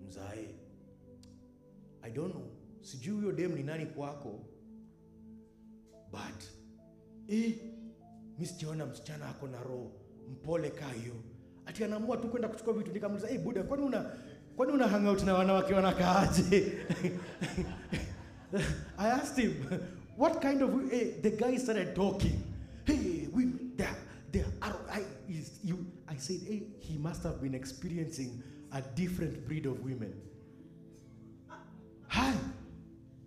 mzae, 0.07 0.47
I 2.03 2.09
don't 2.09 2.31
know. 2.33 2.51
Sijui 2.81 3.15
huyo 3.15 3.31
dem 3.31 3.55
ni 3.55 3.63
nani 3.63 3.85
kwako. 3.85 4.39
But, 6.11 6.43
eh, 7.27 7.53
mi 8.39 8.45
msichana 8.85 9.29
ako 9.29 9.47
na 9.47 9.63
roho 9.63 9.91
mpole 10.31 10.69
kaa 10.69 10.91
hiyo. 10.91 11.15
Ati 11.65 11.83
anaamua 11.83 12.17
tu 12.17 12.27
kwenda 12.27 12.47
kuchukua 12.47 12.73
vitu. 12.73 12.91
Nikamuuliza, 12.91 13.29
eh, 13.29 13.39
buda, 13.39 13.63
kwani 13.63 13.83
una 13.83 14.11
kwani 14.55 14.71
una 14.73 14.87
hang 14.87 15.25
na 15.25 15.33
wanawake 15.33 15.73
wanakaaje 15.73 16.57
i 18.97 19.11
asked 19.11 19.37
him 19.43 19.53
what 20.17 20.41
kind 20.41 20.61
of 20.61 20.91
hey, 20.91 21.21
the 21.21 21.31
guy 21.31 21.57
started 21.57 21.95
talking 21.95 22.39
hey 22.85 23.20
must 27.01 27.23
have 27.23 27.41
been 27.41 27.55
experiencing 27.55 28.43
a 28.73 28.81
different 28.81 29.45
breed 29.47 29.65
of 29.65 29.79
women 29.83 30.13
hi 32.07 32.33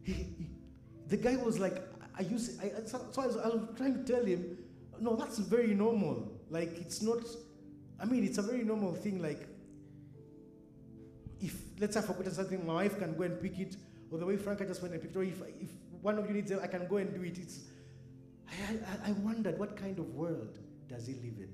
he, 0.03 0.13
he, 0.13 0.47
the 1.09 1.17
guy 1.17 1.37
was 1.37 1.59
like 1.59 1.83
i 2.19 2.23
used 2.23 2.61
I, 2.63 2.71
so, 2.87 3.01
so 3.11 3.23
I, 3.23 3.27
was, 3.27 3.37
I 3.37 3.49
was 3.49 3.63
trying 3.77 3.95
to 4.05 4.13
tell 4.13 4.25
him 4.25 4.59
no 5.01 5.17
that's 5.17 5.39
very 5.39 5.75
normal 5.75 6.33
like 6.51 6.79
it's 6.79 7.03
not 7.03 7.19
i 8.01 8.05
mean 8.05 8.25
it's 8.25 8.39
a 8.39 8.43
very 8.43 8.63
normal 8.63 8.95
thing 8.95 9.21
like 9.21 9.49
if 11.45 11.63
let's 11.79 11.95
say 11.95 12.01
I've 12.01 12.07
forgotten 12.07 12.33
something, 12.33 12.67
my 12.67 12.75
wife 12.75 12.99
can 12.99 13.15
go 13.15 13.25
and 13.25 13.41
pick 13.41 13.59
it, 13.59 13.77
or 14.11 14.19
the 14.19 14.27
way 14.27 14.37
Franca 14.37 14.65
just 14.65 14.81
went 14.83 14.95
and 14.95 15.03
picked 15.03 15.15
it, 15.15 15.19
or 15.19 15.25
if, 15.25 15.41
if 15.61 15.69
one 16.01 16.19
of 16.19 16.27
you 16.27 16.35
needs 16.35 16.51
it, 16.51 16.59
I 16.63 16.67
can 16.67 16.87
go 16.87 16.97
and 16.97 17.15
do 17.15 17.23
it. 17.23 17.39
It's, 17.39 17.61
I, 18.49 19.09
I, 19.09 19.11
I 19.11 19.13
wondered 19.13 19.59
what 19.59 19.77
kind 19.77 19.99
of 19.99 20.15
world 20.15 20.59
does 20.89 21.07
he 21.07 21.15
live 21.15 21.39
in? 21.39 21.49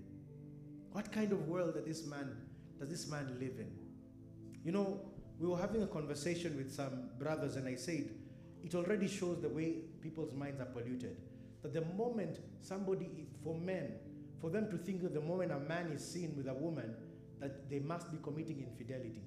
What 0.93 1.13
kind 1.13 1.33
of 1.33 1.49
world 1.49 1.75
that 1.75 1.87
this 1.87 2.07
man 2.07 2.37
does 2.79 2.89
this 2.89 3.09
man 3.09 3.37
live 3.39 3.59
in? 3.59 3.71
You 4.65 4.73
know, 4.73 5.01
we 5.39 5.47
were 5.47 5.59
having 5.59 5.83
a 5.83 5.87
conversation 5.87 6.57
with 6.57 6.73
some 6.73 7.11
brothers, 7.19 7.57
and 7.57 7.69
I 7.69 7.77
said, 7.77 8.11
it 8.63 8.75
already 8.75 9.09
shows 9.09 9.41
the 9.41 9.49
way 9.49 9.77
people's 10.03 10.35
minds 10.35 10.61
are 10.61 10.67
polluted. 10.67 11.17
That 11.63 11.73
the 11.73 11.83
moment 11.97 12.39
somebody, 12.61 13.09
for 13.43 13.55
men, 13.55 13.93
for 14.41 14.51
them 14.51 14.71
to 14.71 14.79
think 14.79 15.03
that 15.03 15.15
the 15.15 15.21
moment 15.21 15.53
a 15.53 15.59
man 15.59 15.93
is 15.93 16.05
seen 16.05 16.35
with 16.37 16.49
a 16.49 16.55
woman, 16.55 16.95
that 17.39 17.71
they 17.71 17.79
must 17.79 18.11
be 18.11 18.19
committing 18.23 18.67
infidelity. 18.67 19.23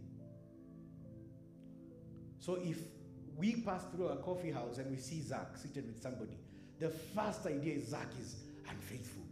So 2.39 2.59
if 2.61 2.79
we 3.37 3.55
pass 3.61 3.83
through 3.95 4.07
a 4.09 4.17
coffee 4.17 4.51
house 4.51 4.77
and 4.77 4.91
we 4.91 4.97
see 4.97 5.21
Zach 5.21 5.57
seated 5.57 5.87
with 5.87 6.01
somebody, 6.01 6.37
the 6.79 6.89
first 6.89 7.45
idea 7.45 7.75
is 7.75 7.87
Zach 7.87 8.09
is 8.21 8.35
unfaithful. 8.69 9.22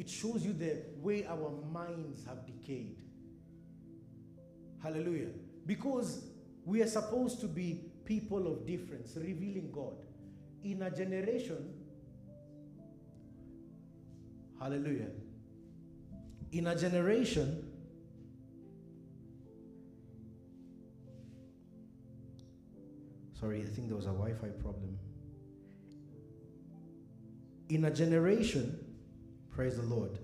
It 0.00 0.08
shows 0.08 0.46
you 0.46 0.54
the 0.54 0.78
way 1.02 1.26
our 1.26 1.52
minds 1.70 2.24
have 2.24 2.46
decayed. 2.46 2.96
Hallelujah. 4.82 5.28
Because 5.66 6.24
we 6.64 6.80
are 6.80 6.86
supposed 6.86 7.38
to 7.42 7.46
be 7.46 7.82
people 8.06 8.50
of 8.50 8.66
difference, 8.66 9.14
revealing 9.14 9.70
God. 9.70 9.92
In 10.64 10.80
a 10.80 10.90
generation, 10.90 11.74
hallelujah. 14.58 15.10
In 16.52 16.66
a 16.66 16.74
generation, 16.74 17.70
sorry, 23.38 23.60
I 23.60 23.66
think 23.66 23.88
there 23.88 23.96
was 23.96 24.06
a 24.06 24.14
Wi 24.16 24.32
Fi 24.32 24.48
problem. 24.48 24.98
In 27.68 27.84
a 27.84 27.90
generation, 27.90 28.89
praise 29.60 29.76
the 29.76 29.94
Lord, 29.94 30.18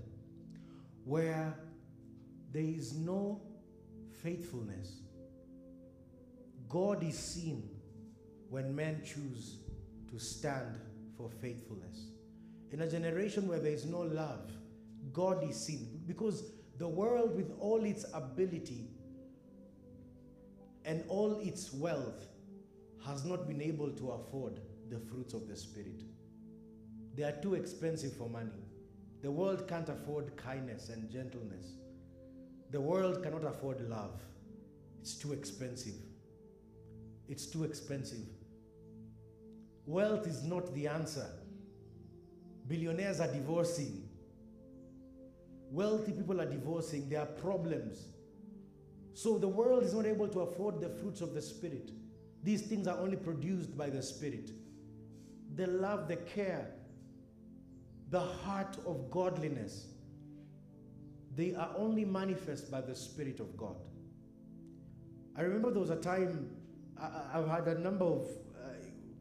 where 1.04 1.54
there 2.54 2.62
is 2.62 2.94
no 2.94 3.42
faithfulness, 4.22 5.02
God 6.70 7.02
is 7.02 7.18
seen 7.18 7.68
when 8.48 8.74
men 8.74 9.02
choose 9.04 9.58
to 10.10 10.18
stand 10.18 10.78
for 11.18 11.28
faithfulness. 11.28 12.06
In 12.70 12.80
a 12.80 12.90
generation 12.90 13.46
where 13.46 13.58
there 13.58 13.72
is 13.72 13.84
no 13.84 14.00
love, 14.00 14.50
God 15.12 15.46
is 15.46 15.62
seen 15.62 16.00
because 16.06 16.44
the 16.78 16.88
world, 16.88 17.36
with 17.36 17.52
all 17.60 17.84
its 17.84 18.06
ability 18.14 18.88
and 20.86 21.04
all 21.08 21.40
its 21.40 21.74
wealth, 21.74 22.26
has 23.04 23.26
not 23.26 23.46
been 23.46 23.60
able 23.60 23.90
to 23.90 24.12
afford 24.12 24.60
the 24.88 24.98
fruits 24.98 25.34
of 25.34 25.46
the 25.46 25.56
Spirit. 25.56 26.04
They 27.14 27.24
are 27.24 27.36
too 27.42 27.52
expensive 27.52 28.14
for 28.14 28.30
money. 28.30 28.65
The 29.26 29.32
world 29.32 29.66
can't 29.66 29.88
afford 29.88 30.36
kindness 30.36 30.88
and 30.88 31.10
gentleness. 31.10 31.72
The 32.70 32.80
world 32.80 33.24
cannot 33.24 33.42
afford 33.42 33.80
love. 33.90 34.22
It's 35.00 35.16
too 35.16 35.32
expensive. 35.32 35.96
It's 37.28 37.46
too 37.46 37.64
expensive. 37.64 38.28
Wealth 39.84 40.28
is 40.28 40.44
not 40.44 40.72
the 40.74 40.86
answer. 40.86 41.26
Billionaires 42.68 43.18
are 43.18 43.26
divorcing. 43.26 44.08
Wealthy 45.72 46.12
people 46.12 46.40
are 46.40 46.48
divorcing. 46.48 47.08
There 47.08 47.22
are 47.22 47.26
problems. 47.26 48.06
So 49.12 49.38
the 49.38 49.48
world 49.48 49.82
is 49.82 49.92
not 49.92 50.06
able 50.06 50.28
to 50.28 50.40
afford 50.42 50.80
the 50.80 50.88
fruits 50.88 51.20
of 51.20 51.34
the 51.34 51.42
Spirit. 51.42 51.90
These 52.44 52.62
things 52.62 52.86
are 52.86 53.00
only 53.00 53.16
produced 53.16 53.76
by 53.76 53.90
the 53.90 54.04
Spirit. 54.04 54.52
The 55.56 55.66
love, 55.66 56.06
the 56.06 56.14
care, 56.14 56.75
the 58.16 58.22
heart 58.22 58.78
of 58.86 59.10
godliness, 59.10 59.88
they 61.36 61.54
are 61.54 61.70
only 61.76 62.02
manifest 62.02 62.70
by 62.70 62.80
the 62.80 62.94
Spirit 62.94 63.40
of 63.40 63.54
God. 63.58 63.76
I 65.36 65.42
remember 65.42 65.70
there 65.70 65.80
was 65.80 65.90
a 65.90 65.96
time 65.96 66.48
I, 66.98 67.10
have 67.34 67.46
had 67.46 67.68
a 67.68 67.78
number 67.78 68.06
of, 68.06 68.22
uh, 68.56 68.68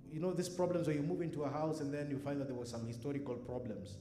you 0.09 0.21
know, 0.21 0.31
these 0.31 0.47
problems 0.47 0.87
where 0.87 0.95
you 0.95 1.01
move 1.01 1.21
into 1.21 1.43
a 1.43 1.49
house 1.49 1.81
and 1.81 1.93
then 1.93 2.09
you 2.09 2.17
find 2.17 2.39
that 2.39 2.47
there 2.47 2.55
were 2.55 2.65
some 2.65 2.87
historical 2.87 3.35
problems. 3.35 3.97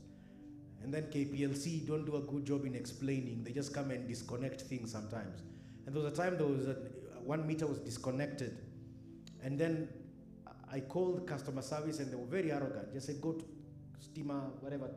And 0.80 0.95
then 0.95 1.05
KPLC 1.05 1.84
don't 1.88 2.05
do 2.05 2.14
a 2.14 2.20
good 2.20 2.45
job 2.45 2.64
in 2.64 2.76
explaining. 2.76 3.42
They 3.42 3.51
just 3.51 3.74
come 3.74 3.90
and 3.90 4.07
disconnect 4.07 4.61
things 4.61 4.92
sometimes. 4.92 5.42
And 5.86 5.97
there 5.97 6.05
was 6.05 6.12
a 6.12 6.16
time 6.16 6.38
there 6.38 6.47
was 6.47 6.68
a, 6.68 6.76
one 7.24 7.45
meter 7.49 7.66
was 7.66 7.78
disconnected. 7.80 8.59
And 9.42 9.59
then 9.59 9.88
I 10.72 10.78
called 10.78 11.26
customer 11.26 11.62
service 11.62 11.99
and 11.99 12.12
they 12.12 12.16
were 12.16 12.26
very 12.26 12.53
arrogant. 12.53 12.92
Just 12.92 13.07
said, 13.07 13.20
go 13.20 13.32
to 13.32 13.45
Stima, 14.01 14.51
whatever, 14.61 14.88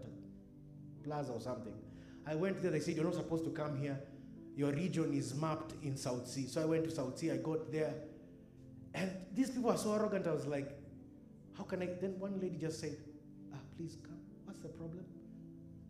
Plaza 1.03 1.31
or 1.31 1.41
something. 1.41 1.73
I 2.25 2.35
went 2.35 2.61
there, 2.61 2.71
they 2.71 2.79
said, 2.79 2.95
you're 2.95 3.05
not 3.05 3.15
supposed 3.15 3.45
to 3.45 3.51
come 3.51 3.77
here. 3.77 3.99
Your 4.55 4.71
region 4.71 5.13
is 5.13 5.35
mapped 5.35 5.73
in 5.83 5.95
South 5.95 6.27
C. 6.27 6.47
So 6.47 6.61
I 6.61 6.65
went 6.65 6.83
to 6.85 6.91
South 6.91 7.17
C, 7.17 7.31
I 7.31 7.37
got 7.37 7.71
there. 7.71 7.93
And 8.93 9.11
these 9.33 9.51
people 9.51 9.69
are 9.69 9.77
so 9.77 9.93
arrogant. 9.93 10.27
I 10.27 10.31
was 10.31 10.47
like, 10.47 10.75
how 11.57 11.63
can 11.63 11.81
I? 11.81 11.89
Then 12.01 12.19
one 12.19 12.39
lady 12.41 12.57
just 12.57 12.79
said, 12.79 12.97
ah, 13.53 13.57
please 13.77 13.97
come. 14.03 14.17
What's 14.45 14.59
the 14.59 14.69
problem? 14.69 15.05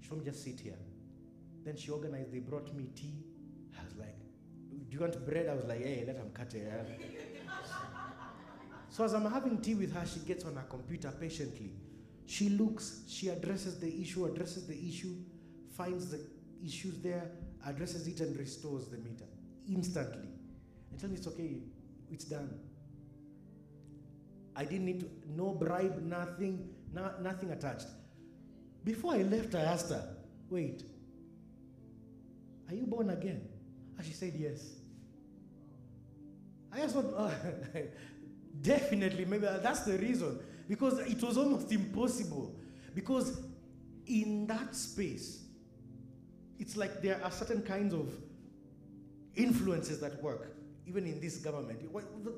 She 0.01 0.09
told 0.09 0.21
me 0.21 0.29
just 0.29 0.43
sit 0.43 0.59
here. 0.59 0.77
Then 1.63 1.77
she 1.77 1.91
organized, 1.91 2.33
they 2.33 2.39
brought 2.39 2.73
me 2.75 2.89
tea. 2.95 3.23
I 3.79 3.85
was 3.85 3.95
like, 3.97 4.15
do 4.89 4.95
you 4.95 4.99
want 4.99 5.25
bread? 5.25 5.47
I 5.49 5.55
was 5.55 5.65
like, 5.65 5.83
hey, 5.83 6.03
let 6.05 6.17
him 6.17 6.29
cut 6.33 6.53
it. 6.53 6.69
so 8.89 9.03
as 9.03 9.13
I'm 9.13 9.29
having 9.31 9.59
tea 9.59 9.75
with 9.75 9.93
her, 9.93 10.05
she 10.05 10.19
gets 10.19 10.45
on 10.45 10.55
her 10.55 10.65
computer 10.69 11.11
patiently. 11.19 11.71
She 12.27 12.49
looks, 12.49 13.03
she 13.07 13.29
addresses 13.29 13.79
the 13.79 14.01
issue, 14.01 14.25
addresses 14.25 14.67
the 14.67 14.77
issue, 14.77 15.15
finds 15.71 16.11
the 16.11 16.19
issues 16.63 16.97
there, 16.99 17.31
addresses 17.65 18.05
it, 18.05 18.19
and 18.19 18.37
restores 18.37 18.87
the 18.87 18.97
meter 18.97 19.23
instantly. 19.69 20.27
And 20.91 20.99
tell 20.99 21.09
me 21.09 21.15
it's 21.15 21.27
okay, 21.27 21.61
it's 22.11 22.25
done. 22.25 22.59
I 24.57 24.65
didn't 24.65 24.85
need 24.85 24.99
to, 24.99 25.09
no 25.29 25.53
bribe, 25.53 26.03
nothing, 26.03 26.67
no, 26.93 27.11
nothing 27.21 27.51
attached. 27.51 27.87
Before 28.83 29.13
I 29.13 29.21
left, 29.21 29.55
I 29.55 29.61
asked 29.61 29.89
her, 29.89 30.17
wait, 30.49 30.83
are 32.67 32.75
you 32.75 32.87
born 32.87 33.09
again? 33.09 33.47
And 33.97 34.05
she 34.05 34.13
said, 34.13 34.33
yes. 34.35 34.73
I 36.73 36.81
asked, 36.81 36.97
uh, 36.97 37.31
definitely, 38.61 39.23
maybe 39.23 39.47
that's 39.61 39.81
the 39.81 39.97
reason. 39.97 40.39
Because 40.67 40.99
it 40.99 41.21
was 41.23 41.37
almost 41.37 41.71
impossible. 41.71 42.55
Because 42.93 43.39
in 44.05 44.47
that 44.47 44.75
space, 44.75 45.43
it's 46.59 46.75
like 46.75 47.01
there 47.01 47.23
are 47.23 47.31
certain 47.31 47.61
kinds 47.61 47.93
of 47.93 48.09
influences 49.35 49.99
that 49.99 50.21
work, 50.21 50.55
even 50.85 51.05
in 51.05 51.19
this 51.21 51.37
government. 51.37 51.79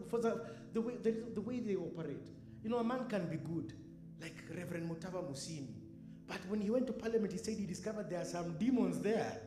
For 0.10 0.20
the, 0.20 0.46
the, 0.74 0.82
way, 0.82 0.96
the, 1.02 1.16
the 1.34 1.42
way 1.42 1.60
they 1.60 1.76
operate. 1.76 2.28
You 2.64 2.70
know, 2.70 2.78
a 2.78 2.84
man 2.84 3.08
can 3.08 3.28
be 3.28 3.38
good, 3.38 3.74
like 4.22 4.36
Reverend 4.56 4.90
Mutava 4.90 5.24
Musyimi. 5.24 5.74
But 6.28 6.40
when 6.48 6.62
he 6.62 6.70
went 6.70 6.86
to 6.88 6.94
parliament, 6.94 7.32
he 7.32 7.40
said 7.40 7.56
he 7.58 7.66
discovered 7.66 8.10
there 8.10 8.22
are 8.22 8.26
some 8.26 8.58
demons 8.58 9.00
there. 9.00 9.42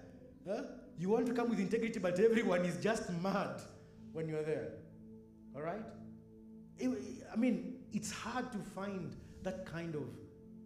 Huh? 0.49 0.63
You 0.99 1.11
want 1.11 1.27
to 1.27 1.33
come 1.33 1.51
with 1.51 1.61
integrity, 1.61 2.01
but 2.01 2.19
everyone 2.19 2.65
is 2.65 2.77
just 2.83 3.11
mad 3.23 3.61
when 4.13 4.29
you're 4.29 4.43
there. 4.43 4.71
All 5.55 5.63
right? 5.63 5.83
I 6.83 7.37
mean, 7.37 7.72
it's 7.93 8.11
hard 8.11 8.51
to 8.53 8.59
find 8.59 9.15
that 9.43 9.67
kind 9.67 9.95
of 9.95 10.05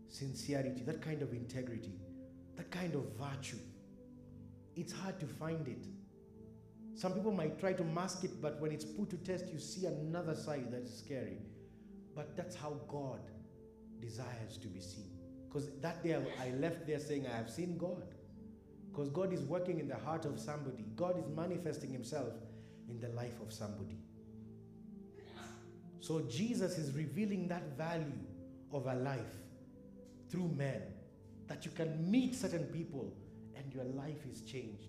sincerity, 0.08 0.82
that 0.82 1.02
kind 1.02 1.22
of 1.22 1.32
integrity, 1.32 2.00
that 2.56 2.70
kind 2.70 2.94
of 2.94 3.04
virtue. 3.18 3.58
It's 4.76 4.92
hard 4.92 5.18
to 5.20 5.26
find 5.26 5.66
it. 5.66 5.86
Some 6.94 7.12
people 7.12 7.32
might 7.32 7.58
try 7.58 7.72
to 7.74 7.84
mask 7.84 8.24
it, 8.24 8.40
but 8.40 8.60
when 8.60 8.72
it's 8.72 8.84
put 8.84 9.10
to 9.10 9.16
test, 9.16 9.46
you 9.52 9.58
see 9.58 9.86
another 9.86 10.34
side 10.34 10.68
that's 10.70 10.98
scary. 10.98 11.38
But 12.14 12.36
that's 12.36 12.56
how 12.56 12.80
God 12.88 13.20
desires 14.00 14.56
to 14.62 14.68
be 14.68 14.80
seen. 14.80 15.10
Because 15.46 15.70
that 15.80 16.02
day 16.02 16.14
I 16.14 16.50
left 16.56 16.86
there 16.86 16.98
saying, 16.98 17.26
I 17.26 17.36
have 17.36 17.50
seen 17.50 17.76
God. 17.76 18.14
Because 18.90 19.10
God 19.10 19.32
is 19.32 19.42
working 19.42 19.78
in 19.78 19.88
the 19.88 19.96
heart 19.96 20.24
of 20.24 20.38
somebody, 20.40 20.84
God 20.94 21.18
is 21.18 21.28
manifesting 21.34 21.92
Himself 21.92 22.32
in 22.88 22.98
the 23.00 23.08
life 23.08 23.38
of 23.42 23.52
somebody. 23.52 23.98
So 26.06 26.20
Jesus 26.28 26.78
is 26.78 26.94
revealing 26.94 27.48
that 27.48 27.76
value 27.76 28.12
of 28.72 28.86
a 28.86 28.94
life 28.94 29.34
through 30.30 30.52
men. 30.56 30.80
That 31.48 31.64
you 31.64 31.72
can 31.72 32.08
meet 32.08 32.36
certain 32.36 32.62
people 32.66 33.12
and 33.56 33.74
your 33.74 33.82
life 33.82 34.24
is 34.30 34.42
changed. 34.42 34.86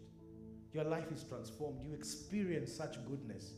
Your 0.73 0.83
life 0.83 1.11
is 1.11 1.23
transformed. 1.23 1.79
You 1.83 1.95
experience 1.95 2.71
such 2.71 3.03
goodness. 3.07 3.53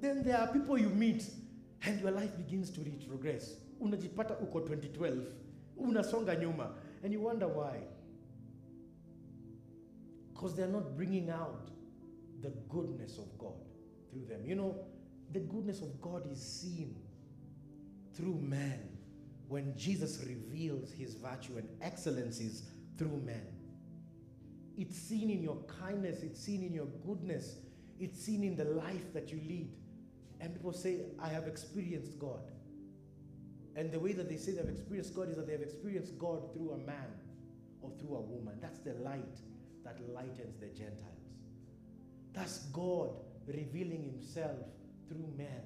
Then 0.00 0.22
there 0.22 0.38
are 0.38 0.46
people 0.52 0.78
you 0.78 0.88
meet 0.88 1.24
and 1.82 2.00
your 2.00 2.12
life 2.12 2.36
begins 2.36 2.70
to 2.70 2.80
retrogress. 2.80 3.54
Unajipata 3.80 4.36
uko 4.40 4.60
2012, 4.60 5.26
unasonga 5.80 6.36
nyuma, 6.36 6.70
and 7.02 7.12
you 7.12 7.20
wonder 7.20 7.48
why. 7.48 7.80
Because 10.32 10.54
they're 10.54 10.68
not 10.68 10.96
bringing 10.96 11.28
out 11.28 11.70
the 12.40 12.52
goodness 12.68 13.18
of 13.18 13.36
God 13.36 13.66
through 14.12 14.26
them. 14.26 14.46
You 14.46 14.54
know, 14.54 14.76
the 15.32 15.40
goodness 15.40 15.80
of 15.80 16.00
God 16.00 16.30
is 16.30 16.40
seen 16.40 16.94
through 18.20 18.38
man 18.40 18.78
when 19.48 19.76
Jesus 19.76 20.22
reveals 20.26 20.92
his 20.92 21.14
virtue 21.14 21.56
and 21.56 21.68
excellencies 21.80 22.62
through 22.98 23.20
men. 23.24 23.46
It's 24.76 24.96
seen 24.96 25.30
in 25.30 25.42
your 25.42 25.58
kindness, 25.80 26.22
it's 26.22 26.40
seen 26.40 26.62
in 26.62 26.72
your 26.72 26.86
goodness, 27.06 27.56
it's 27.98 28.20
seen 28.20 28.44
in 28.44 28.56
the 28.56 28.64
life 28.64 29.12
that 29.14 29.32
you 29.32 29.40
lead. 29.48 29.72
And 30.40 30.54
people 30.54 30.72
say, 30.72 31.00
I 31.18 31.28
have 31.28 31.46
experienced 31.46 32.18
God. 32.18 32.40
And 33.76 33.90
the 33.90 33.98
way 33.98 34.12
that 34.12 34.28
they 34.28 34.36
say 34.36 34.52
they've 34.52 34.68
experienced 34.68 35.14
God 35.14 35.30
is 35.30 35.36
that 35.36 35.46
they 35.46 35.52
have 35.52 35.62
experienced 35.62 36.18
God 36.18 36.52
through 36.52 36.72
a 36.72 36.78
man 36.78 37.08
or 37.82 37.90
through 37.98 38.16
a 38.16 38.20
woman. 38.20 38.58
That's 38.60 38.80
the 38.80 38.94
light 38.94 39.38
that 39.84 39.98
lightens 40.12 40.58
the 40.60 40.66
Gentiles. 40.66 41.06
That's 42.32 42.58
God 42.66 43.10
revealing 43.46 44.02
himself 44.02 44.56
through 45.08 45.32
men. 45.36 45.62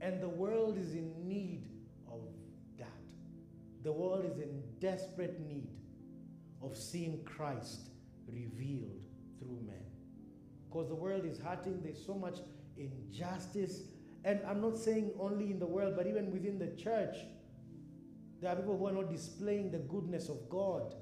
And 0.00 0.20
the 0.22 0.28
world 0.28 0.78
is 0.78 0.92
in 0.92 1.12
need 1.26 1.64
of 2.10 2.20
that. 2.78 2.86
The 3.82 3.92
world 3.92 4.24
is 4.24 4.38
in 4.38 4.62
desperate 4.80 5.40
need 5.40 5.68
of 6.62 6.76
seeing 6.76 7.22
Christ 7.24 7.90
revealed 8.26 9.02
through 9.38 9.58
men. 9.66 9.82
Because 10.68 10.88
the 10.88 10.94
world 10.94 11.24
is 11.24 11.38
hurting, 11.38 11.80
there's 11.82 12.04
so 12.04 12.14
much 12.14 12.38
injustice. 12.76 13.82
And 14.24 14.40
I'm 14.46 14.60
not 14.60 14.76
saying 14.76 15.12
only 15.18 15.50
in 15.50 15.58
the 15.58 15.66
world, 15.66 15.94
but 15.96 16.06
even 16.06 16.30
within 16.30 16.58
the 16.58 16.68
church, 16.80 17.16
there 18.40 18.52
are 18.52 18.56
people 18.56 18.76
who 18.76 18.86
are 18.86 18.92
not 18.92 19.10
displaying 19.10 19.70
the 19.70 19.78
goodness 19.78 20.28
of 20.28 20.48
God. 20.48 20.94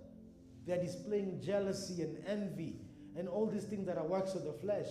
They 0.67 0.73
are 0.73 0.83
displaying 0.83 1.41
jealousy 1.43 2.03
and 2.03 2.19
envy 2.27 2.77
and 3.17 3.29
all 3.29 3.47
these 3.47 3.65
things 3.65 3.87
that 3.87 3.99
are 3.99 4.07
works 4.07 4.35
of 4.35 4.45
the 4.45 4.53
flesh. 4.53 4.89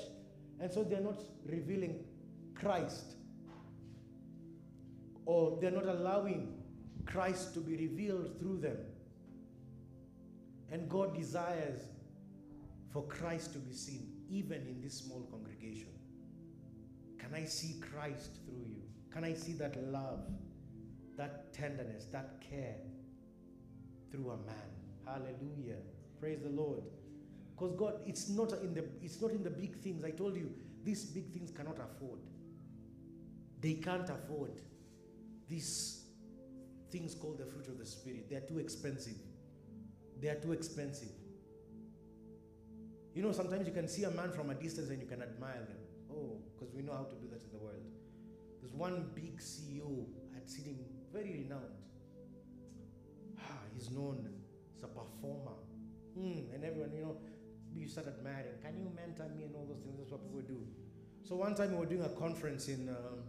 And 0.60 0.72
so 0.72 0.84
they're 0.84 1.01
not 1.01 1.22
revealing 1.45 2.03
Christ. 2.56 3.16
Or 5.26 5.57
they're 5.59 5.71
not 5.71 5.86
allowing 5.86 6.53
Christ 7.05 7.53
to 7.55 7.59
be 7.59 7.76
revealed 7.76 8.39
through 8.39 8.59
them. 8.59 8.78
And 10.71 10.89
God 10.89 11.15
desires 11.15 11.82
for 12.91 13.03
Christ 13.03 13.53
to 13.53 13.59
be 13.59 13.73
seen, 13.73 14.11
even 14.30 14.61
in 14.67 14.82
this 14.82 14.95
small 14.95 15.28
congregation. 15.32 15.89
Can 17.19 17.34
I 17.34 17.45
see 17.45 17.76
Christ 17.80 18.39
through 18.45 18.65
you? 18.65 18.82
Can 19.11 19.23
I 19.23 19.34
see 19.34 19.53
that 19.53 19.82
love, 19.91 20.21
that 21.17 21.53
tenderness, 21.53 22.05
that 22.11 22.41
care 22.41 22.76
through 24.11 24.32
a 24.32 24.38
man? 24.38 24.69
Hallelujah. 25.05 25.78
Praise 26.19 26.39
the 26.41 26.49
Lord. 26.49 26.84
Because 27.55 27.73
God, 27.78 27.93
it's 28.05 28.30
not 28.30 28.51
in 28.61 28.73
the 28.73 28.86
it's 29.01 29.21
not 29.21 29.32
in 29.32 29.43
the 29.43 29.49
big 29.49 29.78
things. 29.78 30.03
I 30.03 30.11
told 30.11 30.36
you, 30.36 30.51
these 30.84 31.05
big 31.05 31.32
things 31.32 31.51
cannot 31.51 31.78
afford. 31.80 32.19
They 33.61 33.76
can't 33.76 34.09
afford 34.09 34.61
these 35.49 36.05
things 36.91 37.15
called 37.15 37.37
the 37.37 37.45
fruit 37.45 37.67
of 37.67 37.77
the 37.77 37.85
spirit. 37.85 38.29
They 38.29 38.35
are 38.35 38.47
too 38.47 38.59
expensive. 38.59 39.17
They 40.21 40.29
are 40.29 40.35
too 40.35 40.53
expensive. 40.53 41.11
You 43.13 43.23
know, 43.23 43.31
sometimes 43.31 43.67
you 43.67 43.73
can 43.73 43.87
see 43.87 44.03
a 44.03 44.11
man 44.11 44.31
from 44.31 44.49
a 44.49 44.55
distance 44.55 44.89
and 44.89 45.01
you 45.01 45.07
can 45.07 45.21
admire 45.21 45.65
them. 45.67 45.77
Oh, 46.11 46.37
because 46.53 46.73
we 46.73 46.81
know 46.81 46.93
how 46.93 47.03
to 47.03 47.15
do 47.15 47.27
that 47.31 47.41
in 47.43 47.51
the 47.51 47.57
world. 47.57 47.83
There's 48.61 48.73
one 48.73 49.09
big 49.13 49.39
CEO, 49.39 50.05
I'd 50.35 50.49
seen 50.49 50.65
him 50.65 50.79
very 51.13 51.31
renowned. 51.43 51.63
Ah, 53.39 53.59
he's 53.73 53.89
known 53.89 54.27
as 54.77 54.83
a 54.83 54.87
performer. 54.87 55.57
Hmm, 56.17 56.53
and 56.53 56.63
everyone, 56.63 56.91
you 56.93 57.01
know, 57.01 57.17
you 57.73 57.87
start 57.87 58.07
admiring. 58.07 58.55
Can 58.63 58.77
you 58.77 58.91
mentor 58.95 59.29
me 59.35 59.43
and 59.43 59.55
all 59.55 59.65
those 59.65 59.83
things? 59.83 59.97
That's 59.99 60.11
what 60.11 60.23
people 60.23 60.41
do. 60.41 60.65
So 61.23 61.35
one 61.35 61.55
time 61.55 61.71
we 61.71 61.77
were 61.77 61.85
doing 61.85 62.03
a 62.03 62.09
conference 62.09 62.67
in, 62.67 62.89
um, 62.89 63.23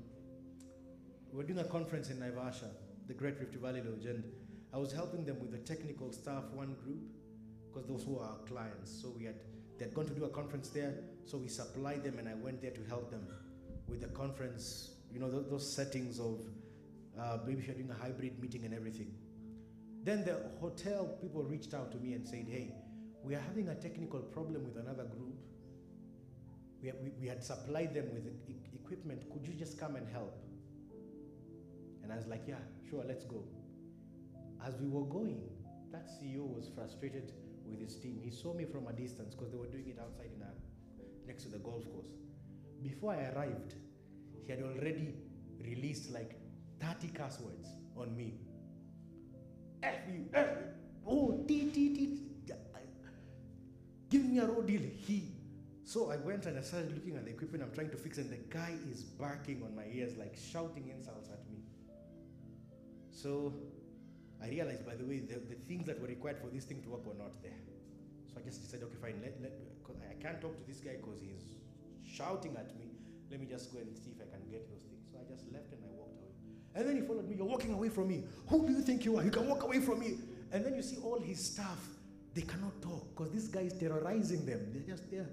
we 1.36 1.42
were 1.42 1.48
doing 1.48 1.58
a 1.58 1.68
conference 1.68 2.08
in 2.08 2.16
Naivasha, 2.16 2.70
the 3.08 3.12
Great 3.12 3.38
Rift 3.38 3.54
Valley 3.56 3.82
Lodge, 3.82 4.06
and 4.06 4.24
I 4.72 4.78
was 4.78 4.90
helping 4.90 5.26
them 5.26 5.38
with 5.38 5.50
the 5.50 5.58
technical 5.58 6.10
staff, 6.10 6.44
one 6.54 6.74
group, 6.82 7.02
because 7.66 7.86
those 7.86 8.06
were 8.06 8.22
our 8.22 8.38
clients. 8.48 8.90
So 9.02 9.12
we 9.14 9.26
had 9.26 9.34
they'd 9.78 9.92
gone 9.92 10.06
to 10.06 10.14
do 10.14 10.24
a 10.24 10.30
conference 10.30 10.70
there, 10.70 10.94
so 11.26 11.36
we 11.36 11.48
supplied 11.48 12.04
them, 12.04 12.18
and 12.18 12.26
I 12.26 12.32
went 12.32 12.62
there 12.62 12.70
to 12.70 12.80
help 12.88 13.10
them 13.10 13.28
with 13.86 14.00
the 14.00 14.08
conference. 14.08 14.92
You 15.12 15.20
know 15.20 15.30
those, 15.30 15.50
those 15.50 15.70
settings 15.70 16.18
of 16.18 16.40
uh, 17.20 17.36
maybe 17.46 17.60
if 17.60 17.66
you're 17.66 17.76
doing 17.76 17.90
a 17.90 18.02
hybrid 18.02 18.40
meeting 18.40 18.64
and 18.64 18.72
everything. 18.72 19.12
Then 20.04 20.24
the 20.24 20.40
hotel 20.58 21.18
people 21.20 21.42
reached 21.42 21.74
out 21.74 21.92
to 21.92 21.98
me 21.98 22.14
and 22.14 22.26
said, 22.26 22.46
"Hey, 22.48 22.72
we 23.22 23.34
are 23.34 23.42
having 23.46 23.68
a 23.68 23.74
technical 23.74 24.20
problem 24.20 24.64
with 24.64 24.78
another 24.82 25.04
group. 25.04 25.36
We, 26.82 26.92
we, 27.02 27.10
we 27.20 27.26
had 27.26 27.44
supplied 27.44 27.92
them 27.92 28.06
with 28.14 28.26
equipment. 28.72 29.30
Could 29.30 29.46
you 29.46 29.52
just 29.52 29.78
come 29.78 29.96
and 29.96 30.08
help?" 30.08 30.34
And 32.06 32.12
I 32.12 32.16
was 32.16 32.28
like, 32.28 32.44
"Yeah, 32.46 32.62
sure, 32.88 33.02
let's 33.04 33.24
go." 33.24 33.42
As 34.64 34.76
we 34.76 34.88
were 34.88 35.04
going, 35.04 35.42
that 35.90 36.06
CEO 36.06 36.46
was 36.46 36.68
frustrated 36.72 37.32
with 37.68 37.80
his 37.80 37.96
team. 37.96 38.20
He 38.22 38.30
saw 38.30 38.54
me 38.54 38.64
from 38.64 38.86
a 38.86 38.92
distance 38.92 39.34
because 39.34 39.50
they 39.50 39.58
were 39.58 39.66
doing 39.66 39.88
it 39.88 39.98
outside 39.98 40.30
in 40.36 40.40
a, 40.40 40.52
next 41.26 41.42
to 41.44 41.48
the 41.48 41.58
golf 41.58 41.84
course. 41.92 42.12
Before 42.80 43.12
I 43.12 43.32
arrived, 43.34 43.74
he 44.44 44.52
had 44.52 44.62
already 44.62 45.14
released 45.64 46.12
like 46.12 46.38
30 46.80 47.08
curse 47.08 47.40
words 47.40 47.66
on 47.96 48.16
me. 48.16 48.34
F 49.82 49.94
you, 50.08 50.26
F 50.32 50.46
you, 50.46 50.66
oh, 51.08 51.44
T, 51.48 51.70
T, 51.70 51.94
T. 51.94 52.26
Give 54.08 54.24
me 54.24 54.38
a 54.38 54.46
road 54.46 54.66
deal. 54.66 54.82
He. 55.06 55.32
So 55.84 56.10
I 56.10 56.16
went 56.16 56.46
and 56.46 56.58
I 56.58 56.62
started 56.62 56.92
looking 56.94 57.16
at 57.16 57.24
the 57.24 57.30
equipment 57.30 57.64
I'm 57.64 57.72
trying 57.74 57.90
to 57.90 57.96
fix, 57.96 58.18
and 58.18 58.30
the 58.30 58.38
guy 58.50 58.74
is 58.90 59.02
barking 59.02 59.62
on 59.64 59.74
my 59.74 59.84
ears, 59.92 60.16
like 60.16 60.36
shouting 60.36 60.88
insults 60.88 61.28
at 61.28 61.48
me. 61.50 61.55
So 63.16 63.54
I 64.42 64.48
realized, 64.48 64.84
by 64.84 64.94
the 64.94 65.04
way, 65.04 65.20
the, 65.20 65.40
the 65.40 65.56
things 65.66 65.86
that 65.86 65.98
were 65.98 66.06
required 66.06 66.38
for 66.38 66.48
this 66.48 66.64
thing 66.64 66.82
to 66.82 66.90
work 66.90 67.06
were 67.06 67.16
not 67.16 67.42
there. 67.42 67.56
So 68.26 68.38
I 68.38 68.44
just 68.44 68.62
decided, 68.62 68.84
okay, 68.84 69.00
fine, 69.00 69.20
let, 69.22 69.40
let, 69.40 69.52
cause 69.82 69.96
I 70.04 70.22
can't 70.22 70.38
talk 70.38 70.54
to 70.58 70.64
this 70.68 70.80
guy 70.80 70.96
because 71.00 71.20
he's 71.20 71.56
shouting 72.04 72.54
at 72.56 72.76
me. 72.78 72.92
Let 73.30 73.40
me 73.40 73.46
just 73.46 73.72
go 73.72 73.80
and 73.80 73.96
see 73.96 74.12
if 74.12 74.20
I 74.20 74.28
can 74.36 74.46
get 74.50 74.68
those 74.68 74.82
things. 74.82 75.08
So 75.10 75.16
I 75.18 75.24
just 75.32 75.50
left 75.50 75.72
and 75.72 75.80
I 75.82 75.96
walked 75.96 76.20
away. 76.20 76.36
And 76.74 76.86
then 76.86 76.96
he 76.96 77.02
followed 77.02 77.26
me. 77.26 77.36
You're 77.36 77.46
walking 77.46 77.72
away 77.72 77.88
from 77.88 78.08
me. 78.08 78.24
Who 78.48 78.66
do 78.66 78.72
you 78.74 78.82
think 78.82 79.06
you 79.06 79.16
are? 79.16 79.24
You 79.24 79.30
can 79.30 79.48
walk 79.48 79.62
away 79.62 79.80
from 79.80 80.00
me. 80.00 80.18
And 80.52 80.64
then 80.64 80.76
you 80.76 80.82
see 80.82 80.98
all 80.98 81.18
his 81.18 81.42
staff. 81.42 81.88
They 82.34 82.42
cannot 82.42 82.82
talk 82.82 83.16
because 83.16 83.32
this 83.32 83.48
guy 83.48 83.60
is 83.60 83.72
terrorizing 83.72 84.44
them. 84.44 84.60
They're 84.74 84.94
just 84.94 85.10
there. 85.10 85.26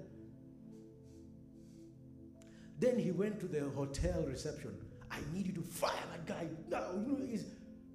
Then 2.80 2.98
he 2.98 3.12
went 3.12 3.42
to 3.42 3.48
the 3.48 3.70
hotel 3.76 4.24
reception. 4.26 4.74
I 5.12 5.20
need 5.34 5.48
you 5.48 5.54
to 5.54 5.62
fire 5.62 5.92
that 6.12 6.26
guy. 6.26 6.48
No, 6.70 7.04
you 7.06 7.12
know, 7.12 7.26
he's 7.30 7.44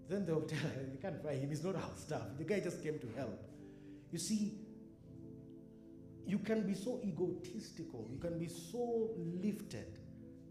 then 0.08 0.24
the 0.24 0.34
hotel, 0.34 0.58
you 0.92 0.98
can't 1.00 1.22
fire 1.22 1.34
him, 1.34 1.50
he's 1.50 1.64
not 1.64 1.76
our 1.76 1.90
staff. 1.96 2.22
The 2.38 2.44
guy 2.44 2.60
just 2.60 2.82
came 2.82 2.98
to 2.98 3.08
help. 3.16 3.38
You 4.10 4.18
see, 4.18 4.54
you 6.26 6.38
can 6.38 6.66
be 6.66 6.74
so 6.74 7.00
egotistical, 7.04 8.08
you 8.10 8.18
can 8.18 8.38
be 8.38 8.48
so 8.48 9.10
lifted 9.16 9.98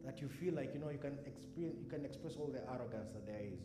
that 0.06 0.22
you 0.22 0.30
feel 0.30 0.54
like 0.54 0.74
you 0.74 0.80
know 0.80 0.90
you 0.90 0.98
can 0.98 1.18
experience 1.26 1.78
you 1.84 1.90
can 1.90 2.06
express 2.06 2.36
all 2.38 2.48
the 2.48 2.62
arrogance 2.72 3.12
that 3.14 3.26
there 3.26 3.42
is. 3.42 3.60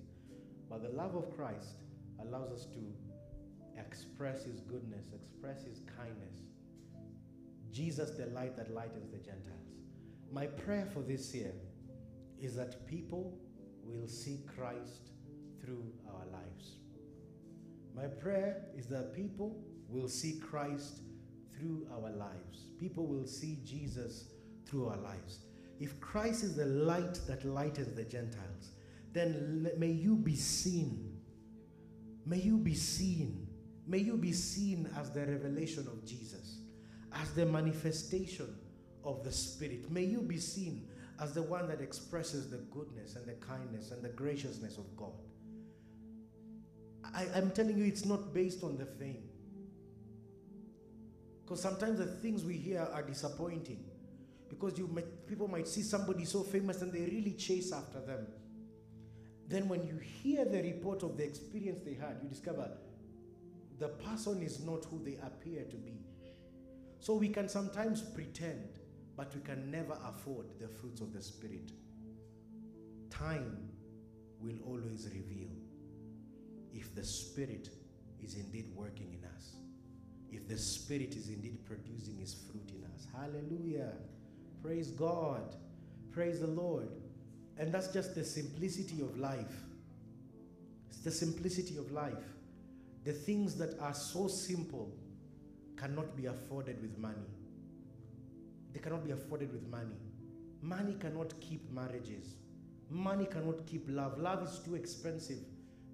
But 0.68 0.82
the 0.82 0.88
love 0.88 1.14
of 1.14 1.34
Christ 1.36 1.84
allows 2.20 2.50
us 2.50 2.66
to 2.66 3.80
express 3.80 4.44
his 4.44 4.60
goodness, 4.60 5.06
express 5.14 5.64
his 5.64 5.80
kindness. 5.96 6.40
Jesus, 7.70 8.10
the 8.10 8.26
light 8.26 8.56
that 8.56 8.74
lightens 8.74 9.10
the 9.10 9.18
Gentiles. 9.18 9.70
My 10.32 10.46
prayer 10.46 10.86
for 10.92 11.00
this 11.00 11.34
year 11.34 11.52
is 12.40 12.56
that 12.56 12.86
people 12.86 13.38
will 13.84 14.08
see 14.08 14.40
Christ 14.56 15.11
through 15.62 15.84
our 16.08 16.26
lives. 16.32 16.76
My 17.94 18.06
prayer 18.06 18.64
is 18.76 18.86
that 18.86 19.14
people 19.14 19.62
will 19.88 20.08
see 20.08 20.40
Christ 20.40 21.00
through 21.56 21.86
our 21.92 22.10
lives. 22.10 22.66
People 22.80 23.06
will 23.06 23.26
see 23.26 23.58
Jesus 23.64 24.24
through 24.66 24.88
our 24.88 24.96
lives. 24.96 25.40
If 25.78 26.00
Christ 26.00 26.42
is 26.42 26.56
the 26.56 26.66
light 26.66 27.20
that 27.26 27.44
lightens 27.44 27.94
the 27.94 28.04
Gentiles, 28.04 28.72
then 29.12 29.70
may 29.76 29.90
you 29.90 30.16
be 30.16 30.36
seen. 30.36 31.16
May 32.24 32.38
you 32.38 32.56
be 32.56 32.74
seen. 32.74 33.46
May 33.86 33.98
you 33.98 34.16
be 34.16 34.32
seen 34.32 34.88
as 34.96 35.10
the 35.10 35.26
revelation 35.26 35.86
of 35.88 36.04
Jesus, 36.06 36.58
as 37.12 37.32
the 37.32 37.44
manifestation 37.44 38.54
of 39.04 39.24
the 39.24 39.32
Spirit. 39.32 39.90
May 39.90 40.04
you 40.04 40.22
be 40.22 40.38
seen 40.38 40.88
as 41.20 41.34
the 41.34 41.42
one 41.42 41.68
that 41.68 41.80
expresses 41.80 42.48
the 42.48 42.58
goodness 42.70 43.16
and 43.16 43.26
the 43.26 43.34
kindness 43.34 43.90
and 43.90 44.02
the 44.02 44.08
graciousness 44.08 44.78
of 44.78 44.96
God. 44.96 45.12
I, 47.04 47.26
am 47.34 47.50
telling 47.50 47.78
you, 47.78 47.84
it's 47.84 48.04
not 48.04 48.32
based 48.32 48.62
on 48.62 48.76
the 48.76 48.86
fame. 48.86 49.24
Because 51.42 51.60
sometimes 51.60 51.98
the 51.98 52.06
things 52.06 52.44
we 52.44 52.54
hear 52.54 52.86
are 52.92 53.02
disappointing. 53.02 53.84
Because 54.48 54.78
you 54.78 54.86
might, 54.88 55.26
people 55.26 55.48
might 55.48 55.66
see 55.66 55.82
somebody 55.82 56.24
so 56.24 56.42
famous 56.42 56.82
and 56.82 56.92
they 56.92 57.00
really 57.00 57.32
chase 57.32 57.72
after 57.72 58.00
them. 58.00 58.26
Then, 59.48 59.68
when 59.68 59.86
you 59.86 59.98
hear 59.98 60.44
the 60.44 60.62
report 60.62 61.02
of 61.02 61.16
the 61.16 61.24
experience 61.24 61.80
they 61.84 61.94
had, 61.94 62.18
you 62.22 62.28
discover 62.28 62.70
the 63.78 63.88
person 63.88 64.42
is 64.42 64.64
not 64.64 64.84
who 64.84 65.02
they 65.04 65.18
appear 65.24 65.64
to 65.64 65.76
be. 65.76 66.00
So, 67.00 67.14
we 67.14 67.28
can 67.28 67.48
sometimes 67.48 68.00
pretend, 68.00 68.78
but 69.16 69.34
we 69.34 69.40
can 69.42 69.70
never 69.70 69.98
afford 70.06 70.46
the 70.60 70.68
fruits 70.68 71.00
of 71.00 71.12
the 71.12 71.20
Spirit. 71.20 71.72
Time 73.10 73.68
will 74.40 74.58
always 74.64 75.08
reveal 75.12 75.50
if 76.72 76.94
the 76.94 77.04
Spirit 77.04 77.68
is 78.22 78.34
indeed 78.34 78.66
working 78.74 79.12
in 79.12 79.24
us, 79.36 79.56
if 80.30 80.48
the 80.48 80.56
Spirit 80.56 81.14
is 81.14 81.28
indeed 81.28 81.64
producing 81.66 82.16
His 82.18 82.34
fruit 82.34 82.70
in 82.70 82.84
us. 82.94 83.06
Hallelujah. 83.14 83.92
Praise 84.62 84.90
God. 84.90 85.54
Praise 86.12 86.40
the 86.40 86.46
Lord. 86.46 86.88
And 87.58 87.72
that's 87.72 87.88
just 87.88 88.14
the 88.14 88.24
simplicity 88.24 89.02
of 89.02 89.18
life. 89.18 89.54
It's 90.88 91.00
the 91.00 91.10
simplicity 91.10 91.76
of 91.76 91.90
life. 91.92 92.12
The 93.04 93.12
things 93.12 93.56
that 93.56 93.78
are 93.80 93.94
so 93.94 94.28
simple 94.28 94.94
cannot 95.76 96.16
be 96.16 96.26
afforded 96.26 96.80
with 96.80 96.96
money. 96.98 97.28
They 98.72 98.80
cannot 98.80 99.04
be 99.04 99.10
afforded 99.10 99.52
with 99.52 99.68
money. 99.68 99.98
Money 100.62 100.96
cannot 100.98 101.38
keep 101.40 101.70
marriages. 101.70 102.36
Money 102.88 103.26
cannot 103.26 103.66
keep 103.66 103.84
love. 103.88 104.18
Love 104.18 104.44
is 104.44 104.60
too 104.60 104.76
expensive 104.76 105.38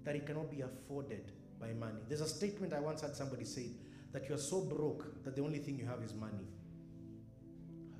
that 0.03 0.15
it 0.15 0.25
cannot 0.25 0.49
be 0.49 0.61
afforded 0.61 1.31
by 1.59 1.73
money. 1.73 1.99
There's 2.07 2.21
a 2.21 2.27
statement 2.27 2.73
I 2.73 2.79
once 2.79 3.01
had 3.01 3.15
somebody 3.15 3.45
say 3.45 3.71
that 4.11 4.27
you're 4.27 4.37
so 4.37 4.61
broke 4.61 5.23
that 5.23 5.35
the 5.35 5.43
only 5.43 5.59
thing 5.59 5.77
you 5.77 5.85
have 5.85 6.01
is 6.01 6.13
money. 6.13 6.47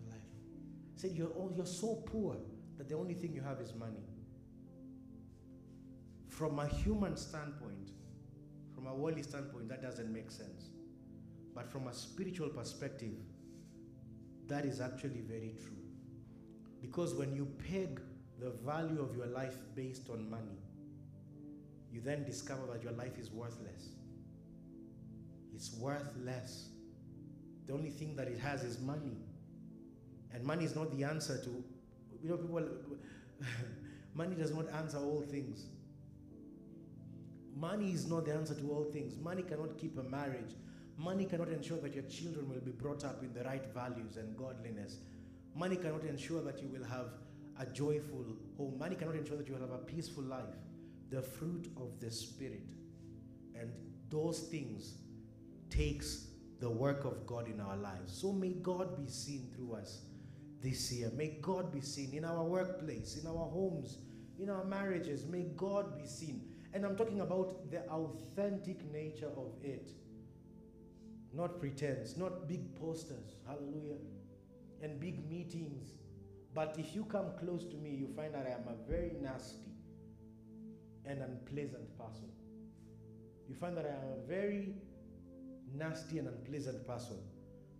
Life. 0.10 0.18
Said 0.96 1.12
you're, 1.14 1.30
all, 1.30 1.52
you're 1.56 1.66
so 1.66 1.96
poor 2.06 2.38
that 2.78 2.90
the 2.90 2.96
only 2.96 3.14
thing 3.14 3.34
you 3.34 3.42
have 3.42 3.60
is 3.60 3.74
money. 3.76 4.04
From 6.28 6.60
a 6.60 6.68
human 6.68 7.18
standpoint, 7.18 7.92
from 8.74 8.88
a 8.88 8.96
worldly 8.96 9.24
standpoint, 9.24 9.68
that 9.70 9.82
doesn't 9.82 10.12
make 10.12 10.32
sense. 10.32 10.70
But 11.54 11.70
from 11.70 11.88
a 11.88 11.94
spiritual 11.94 12.50
perspective, 12.50 13.14
that 14.48 14.66
is 14.66 14.80
actually 14.80 15.22
very 15.22 15.56
true. 15.62 15.76
Because 16.82 17.14
when 17.14 17.36
you 17.36 17.46
peg 17.70 18.00
the 18.40 18.52
value 18.66 19.02
of 19.02 19.16
your 19.16 19.26
life 19.28 19.58
based 19.76 20.10
on 20.10 20.30
money, 20.30 20.58
you 21.92 22.02
then 22.02 22.24
discover 22.24 22.62
that 22.72 22.84
your 22.84 22.94
life 22.94 23.18
is 23.18 23.32
worthless. 23.32 23.90
It's 25.54 25.76
worth 25.78 26.14
less. 26.24 26.70
The 27.68 27.74
only 27.74 27.90
thing 27.90 28.16
that 28.16 28.28
it 28.28 28.40
has 28.40 28.64
is 28.64 28.80
money. 28.80 29.18
And 30.34 30.44
money 30.44 30.66
is 30.66 30.76
not 30.76 30.96
the 30.96 31.04
answer 31.04 31.38
to, 31.38 31.64
you 32.22 32.30
know, 32.30 32.38
people, 32.38 32.68
money 34.14 34.36
does 34.36 34.54
not 34.54 34.70
answer 34.74 34.98
all 34.98 35.22
things. 35.22 35.66
Money 37.56 37.92
is 37.92 38.08
not 38.08 38.26
the 38.26 38.34
answer 38.34 38.56
to 38.56 38.72
all 38.72 38.86
things. 38.86 39.18
Money 39.18 39.42
cannot 39.42 39.78
keep 39.78 39.98
a 39.98 40.04
marriage. 40.04 40.56
Money 40.98 41.26
cannot 41.26 41.50
ensure 41.50 41.78
that 41.80 41.94
your 41.94 42.04
children 42.04 42.50
will 42.50 42.62
be 42.62 42.72
brought 42.72 43.04
up 43.04 43.24
in 43.24 43.34
the 43.34 43.44
right 43.44 43.66
values 43.74 44.18
and 44.18 44.38
godliness. 44.38 44.98
Money 45.56 45.76
cannot 45.76 46.04
ensure 46.04 46.42
that 46.42 46.62
you 46.62 46.70
will 46.70 46.86
have 46.86 47.08
a 47.60 47.66
joyful 47.66 48.26
home. 48.58 48.78
Money 48.78 48.96
cannot 48.96 49.16
ensure 49.16 49.38
that 49.38 49.48
you 49.48 49.54
will 49.54 49.62
have 49.62 49.72
a 49.72 49.80
peaceful 49.80 50.24
life. 50.24 50.56
The 51.10 51.22
fruit 51.22 51.72
of 51.78 52.00
the 52.00 52.12
Spirit. 52.12 52.70
And 53.60 53.72
those 54.10 54.40
things 54.40 54.96
takes 55.70 56.28
the 56.60 56.70
work 56.70 57.06
of 57.06 57.26
God 57.26 57.48
in 57.48 57.60
our 57.60 57.78
lives. 57.78 58.14
So 58.14 58.32
may 58.32 58.54
God 58.54 58.98
be 58.98 59.10
seen 59.10 59.50
through 59.56 59.76
us 59.76 60.02
this 60.62 60.92
year. 60.92 61.12
May 61.16 61.38
God 61.42 61.72
be 61.72 61.82
seen 61.82 62.14
in 62.14 62.26
our 62.26 62.44
workplace, 62.44 63.18
in 63.18 63.28
our 63.28 63.48
homes, 63.50 64.00
in 64.38 64.50
our 64.50 64.66
marriages. 64.66 65.26
May 65.26 65.44
God 65.56 65.98
be 65.98 66.06
seen. 66.06 66.50
And 66.74 66.86
I'm 66.86 66.96
talking 66.96 67.22
about 67.22 67.72
the 67.72 67.82
authentic 67.90 68.92
nature 68.92 69.32
of 69.38 69.54
it. 69.64 69.90
Not 71.34 71.60
pretense, 71.60 72.18
not 72.18 72.48
big 72.48 72.76
posters, 72.76 73.36
hallelujah, 73.48 73.98
and 74.82 75.00
big 75.00 75.30
meetings. 75.30 75.94
But 76.54 76.76
if 76.78 76.96
you 76.96 77.06
come 77.06 77.28
close 77.40 77.66
to 77.66 77.76
me, 77.78 77.92
you 77.92 78.08
find 78.16 78.34
that 78.34 78.48
I 78.48 78.52
am 78.52 78.68
a 78.68 78.90
very 78.90 79.12
nasty 79.22 79.69
and 81.10 81.22
unpleasant 81.22 81.98
person. 81.98 82.30
You 83.50 83.56
find 83.56 83.76
that 83.78 83.86
I 83.86 83.90
am 83.90 84.24
a 84.24 84.28
very 84.28 84.76
nasty 85.76 86.20
and 86.20 86.28
unpleasant 86.28 86.88
person. 86.88 87.18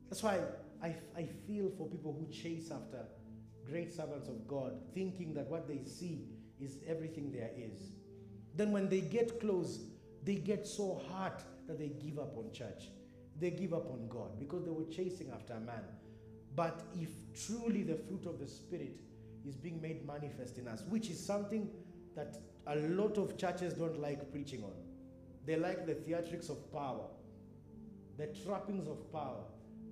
That's 0.10 0.24
why 0.24 0.40
I, 0.82 0.96
I 1.16 1.28
feel 1.48 1.72
for 1.78 1.88
people 1.88 2.14
who 2.14 2.32
chase 2.34 2.72
after 2.72 3.06
great 3.70 3.94
servants 3.94 4.28
of 4.28 4.48
God, 4.48 4.74
thinking 4.94 5.34
that 5.36 5.48
what 5.48 5.68
they 5.68 5.84
see 5.84 6.26
is 6.60 6.78
everything 6.88 7.32
there 7.32 7.52
is. 7.56 7.92
Then 8.56 8.72
when 8.72 8.90
they 8.90 9.02
get 9.02 9.40
close, 9.40 9.80
they 10.24 10.36
get 10.36 10.68
so 10.68 11.02
hot 11.10 11.44
that 11.68 11.78
they 11.78 11.90
give 11.90 12.18
up 12.18 12.36
on 12.36 12.52
church. 12.52 12.90
They 13.40 13.52
give 13.52 13.74
up 13.74 13.90
on 13.92 14.08
God 14.10 14.40
because 14.40 14.66
they 14.66 14.72
were 14.72 14.90
chasing 14.92 15.32
after 15.32 15.54
a 15.54 15.60
man. 15.60 15.84
But 16.56 16.82
if 16.96 17.10
truly 17.46 17.84
the 17.84 17.96
fruit 17.96 18.26
of 18.26 18.40
the 18.40 18.48
Spirit 18.48 19.00
is 19.48 19.56
being 19.56 19.80
made 19.80 20.06
manifest 20.06 20.58
in 20.58 20.68
us, 20.68 20.84
which 20.90 21.10
is 21.10 21.24
something 21.24 21.70
that 22.16 22.38
a 22.70 22.76
lot 22.76 23.18
of 23.18 23.38
churches 23.38 23.74
don't 23.74 24.00
like 24.00 24.32
preaching 24.32 24.64
on, 24.64 24.74
they 25.46 25.56
like 25.56 25.86
the 25.86 25.96
theatrics 25.96 26.50
of 26.50 26.72
power, 26.72 27.08
the 28.18 28.28
trappings 28.46 28.88
of 28.88 29.12
power. 29.12 29.44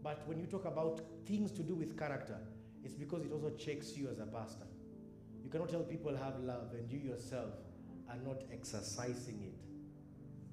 But 0.03 0.21
when 0.27 0.39
you 0.39 0.45
talk 0.45 0.65
about 0.65 1.01
things 1.25 1.51
to 1.53 1.63
do 1.63 1.73
with 1.73 1.97
character, 1.97 2.37
it's 2.83 2.93
because 2.93 3.25
it 3.25 3.31
also 3.31 3.49
checks 3.51 3.97
you 3.97 4.07
as 4.09 4.19
a 4.19 4.25
pastor. 4.25 4.67
You 5.43 5.49
cannot 5.49 5.69
tell 5.69 5.81
people 5.81 6.15
have 6.15 6.39
love 6.41 6.73
and 6.73 6.89
you 6.91 6.99
yourself 6.99 7.53
are 8.09 8.17
not 8.25 8.43
exercising 8.51 9.41
it. 9.43 9.65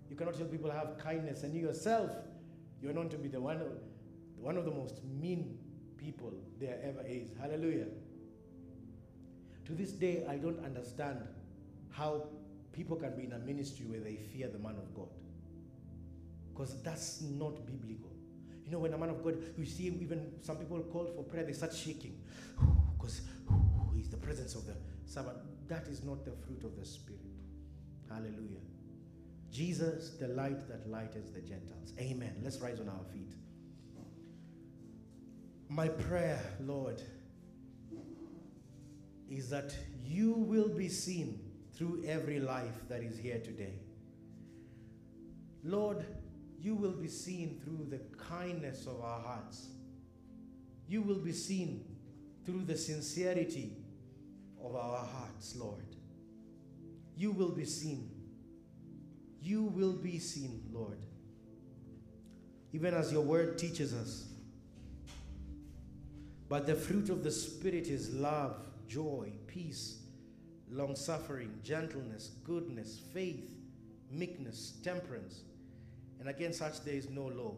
You 0.08 0.16
cannot 0.16 0.34
tell 0.34 0.46
people 0.46 0.70
have 0.70 0.96
kindness 0.98 1.42
and 1.42 1.54
you 1.54 1.60
yourself 1.62 2.10
you're 2.80 2.92
known 2.92 3.08
to 3.10 3.16
be 3.16 3.28
the 3.28 3.40
one 3.40 3.60
one 4.36 4.56
of 4.56 4.64
the 4.64 4.70
most 4.70 5.02
mean 5.04 5.58
people 5.96 6.32
there 6.60 6.78
ever 6.82 7.02
is. 7.06 7.30
Hallelujah. 7.40 7.86
To 9.66 9.72
this 9.72 9.92
day, 9.92 10.24
I 10.28 10.36
don't 10.36 10.62
understand 10.64 11.20
how 11.96 12.26
people 12.72 12.96
can 12.96 13.14
be 13.16 13.24
in 13.24 13.32
a 13.32 13.38
ministry 13.38 13.86
where 13.86 14.00
they 14.00 14.16
fear 14.16 14.48
the 14.48 14.58
man 14.58 14.76
of 14.76 14.94
God. 14.94 15.08
Because 16.52 16.82
that's 16.82 17.22
not 17.22 17.66
biblical. 17.66 18.10
You 18.64 18.72
know, 18.72 18.78
when 18.78 18.92
a 18.94 18.98
man 18.98 19.10
of 19.10 19.22
God, 19.22 19.36
you 19.56 19.64
see 19.64 19.86
even 20.00 20.32
some 20.42 20.56
people 20.56 20.80
call 20.80 21.06
for 21.14 21.22
prayer, 21.22 21.44
they 21.44 21.52
start 21.52 21.72
shaking. 21.72 22.18
Because 22.96 23.20
he's 23.94 24.08
the 24.08 24.16
presence 24.16 24.54
of 24.54 24.66
the 24.66 24.74
servant. 25.04 25.36
That 25.68 25.86
is 25.88 26.02
not 26.02 26.24
the 26.24 26.32
fruit 26.32 26.64
of 26.64 26.76
the 26.78 26.84
Spirit. 26.84 27.20
Hallelujah. 28.08 28.62
Jesus, 29.52 30.10
the 30.18 30.28
light 30.28 30.66
that 30.68 30.88
lightens 30.88 31.32
the 31.32 31.40
Gentiles. 31.40 31.92
Amen. 31.98 32.34
Let's 32.42 32.58
rise 32.60 32.80
on 32.80 32.88
our 32.88 33.04
feet. 33.12 33.34
My 35.68 35.88
prayer, 35.88 36.40
Lord, 36.60 37.02
is 39.30 39.50
that 39.50 39.74
you 40.02 40.32
will 40.32 40.68
be 40.68 40.88
seen 40.88 41.43
through 41.76 42.04
every 42.06 42.40
life 42.40 42.88
that 42.88 43.02
is 43.02 43.18
here 43.18 43.38
today. 43.38 43.74
Lord, 45.62 46.04
you 46.60 46.74
will 46.74 46.92
be 46.92 47.08
seen 47.08 47.60
through 47.64 47.86
the 47.90 48.00
kindness 48.16 48.86
of 48.86 49.00
our 49.02 49.20
hearts. 49.20 49.68
You 50.88 51.02
will 51.02 51.18
be 51.18 51.32
seen 51.32 51.84
through 52.44 52.62
the 52.62 52.76
sincerity 52.76 53.72
of 54.62 54.74
our 54.76 55.04
hearts, 55.04 55.56
Lord. 55.56 55.84
You 57.16 57.32
will 57.32 57.50
be 57.50 57.64
seen. 57.64 58.10
You 59.42 59.64
will 59.64 59.92
be 59.92 60.18
seen, 60.18 60.62
Lord. 60.72 60.98
Even 62.72 62.94
as 62.94 63.12
your 63.12 63.22
word 63.22 63.58
teaches 63.58 63.94
us. 63.94 64.26
But 66.48 66.66
the 66.66 66.74
fruit 66.74 67.08
of 67.08 67.22
the 67.22 67.30
Spirit 67.30 67.86
is 67.88 68.12
love, 68.14 68.66
joy, 68.88 69.32
peace, 69.46 70.03
long 70.70 70.96
suffering, 70.96 71.58
gentleness, 71.62 72.32
goodness, 72.44 73.00
faith, 73.12 73.50
meekness, 74.10 74.74
temperance. 74.82 75.42
And 76.20 76.28
against 76.28 76.58
such 76.58 76.80
there 76.82 76.94
is 76.94 77.10
no 77.10 77.26
law. 77.26 77.54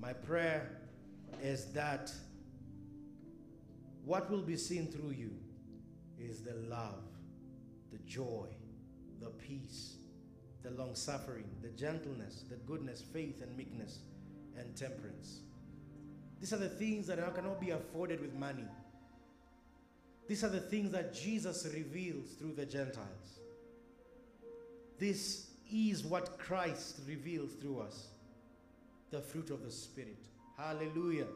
My 0.00 0.12
prayer 0.12 0.70
is 1.42 1.72
that 1.72 2.12
what 4.04 4.30
will 4.30 4.42
be 4.42 4.56
seen 4.56 4.86
through 4.86 5.10
you 5.10 5.32
is 6.18 6.42
the 6.42 6.54
love, 6.68 7.02
the 7.90 7.98
joy, 7.98 8.46
the 9.20 9.30
peace, 9.30 9.96
the 10.62 10.70
long 10.70 10.94
suffering, 10.94 11.44
the 11.62 11.68
gentleness, 11.70 12.44
the 12.48 12.56
goodness, 12.56 13.02
faith, 13.12 13.42
and 13.42 13.56
meekness, 13.56 14.00
and 14.58 14.76
temperance. 14.76 15.40
These 16.40 16.52
are 16.52 16.58
the 16.58 16.68
things 16.68 17.06
that 17.06 17.18
cannot 17.34 17.60
be 17.60 17.70
afforded 17.70 18.20
with 18.20 18.34
money. 18.34 18.64
These 20.28 20.42
are 20.42 20.48
the 20.48 20.60
things 20.60 20.90
that 20.92 21.14
Jesus 21.14 21.66
reveals 21.72 22.30
through 22.38 22.54
the 22.54 22.66
Gentiles. 22.66 23.40
This 24.98 25.48
is 25.70 26.04
what 26.04 26.38
Christ 26.38 27.00
reveals 27.06 27.52
through 27.54 27.80
us 27.80 28.08
the 29.10 29.20
fruit 29.20 29.50
of 29.50 29.64
the 29.64 29.70
Spirit. 29.70 30.18
Hallelujah. 30.56 31.26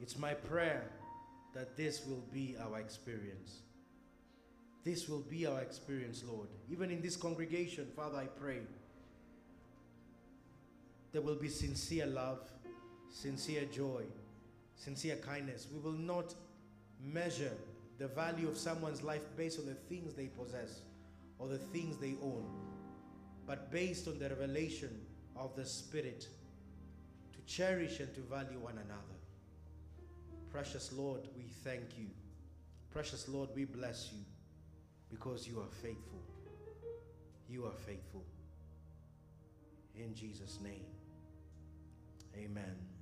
It's 0.00 0.18
my 0.18 0.34
prayer 0.34 0.90
that 1.54 1.76
this 1.76 2.06
will 2.06 2.24
be 2.32 2.56
our 2.60 2.78
experience. 2.78 3.60
This 4.84 5.08
will 5.08 5.20
be 5.20 5.46
our 5.46 5.60
experience, 5.60 6.22
Lord. 6.26 6.48
Even 6.70 6.90
in 6.90 7.00
this 7.00 7.16
congregation, 7.16 7.86
Father, 7.96 8.18
I 8.18 8.26
pray 8.26 8.58
there 11.12 11.22
will 11.22 11.36
be 11.36 11.48
sincere 11.48 12.06
love, 12.06 12.40
sincere 13.10 13.64
joy, 13.66 14.02
sincere 14.76 15.16
kindness. 15.16 15.66
We 15.72 15.80
will 15.80 15.98
not 15.98 16.34
measure 17.00 17.52
the 17.98 18.08
value 18.08 18.48
of 18.48 18.56
someone's 18.56 19.02
life 19.02 19.22
based 19.36 19.58
on 19.58 19.66
the 19.66 19.74
things 19.74 20.14
they 20.14 20.26
possess 20.26 20.80
or 21.38 21.48
the 21.48 21.58
things 21.58 21.96
they 21.96 22.14
own, 22.22 22.44
but 23.46 23.70
based 23.70 24.08
on 24.08 24.18
the 24.18 24.28
revelation 24.28 24.90
of 25.36 25.54
the 25.56 25.64
Spirit 25.64 26.28
to 27.32 27.40
cherish 27.52 28.00
and 28.00 28.12
to 28.14 28.20
value 28.20 28.58
one 28.58 28.74
another. 28.74 29.00
Precious 30.50 30.92
Lord, 30.92 31.28
we 31.36 31.44
thank 31.64 31.98
you. 31.98 32.06
Precious 32.90 33.28
Lord, 33.28 33.50
we 33.54 33.64
bless 33.64 34.10
you 34.12 34.20
because 35.10 35.48
you 35.48 35.58
are 35.60 35.70
faithful. 35.82 36.22
You 37.48 37.66
are 37.66 37.76
faithful. 37.86 38.24
In 39.96 40.14
Jesus' 40.14 40.58
name. 40.62 40.84
Amen. 42.36 42.93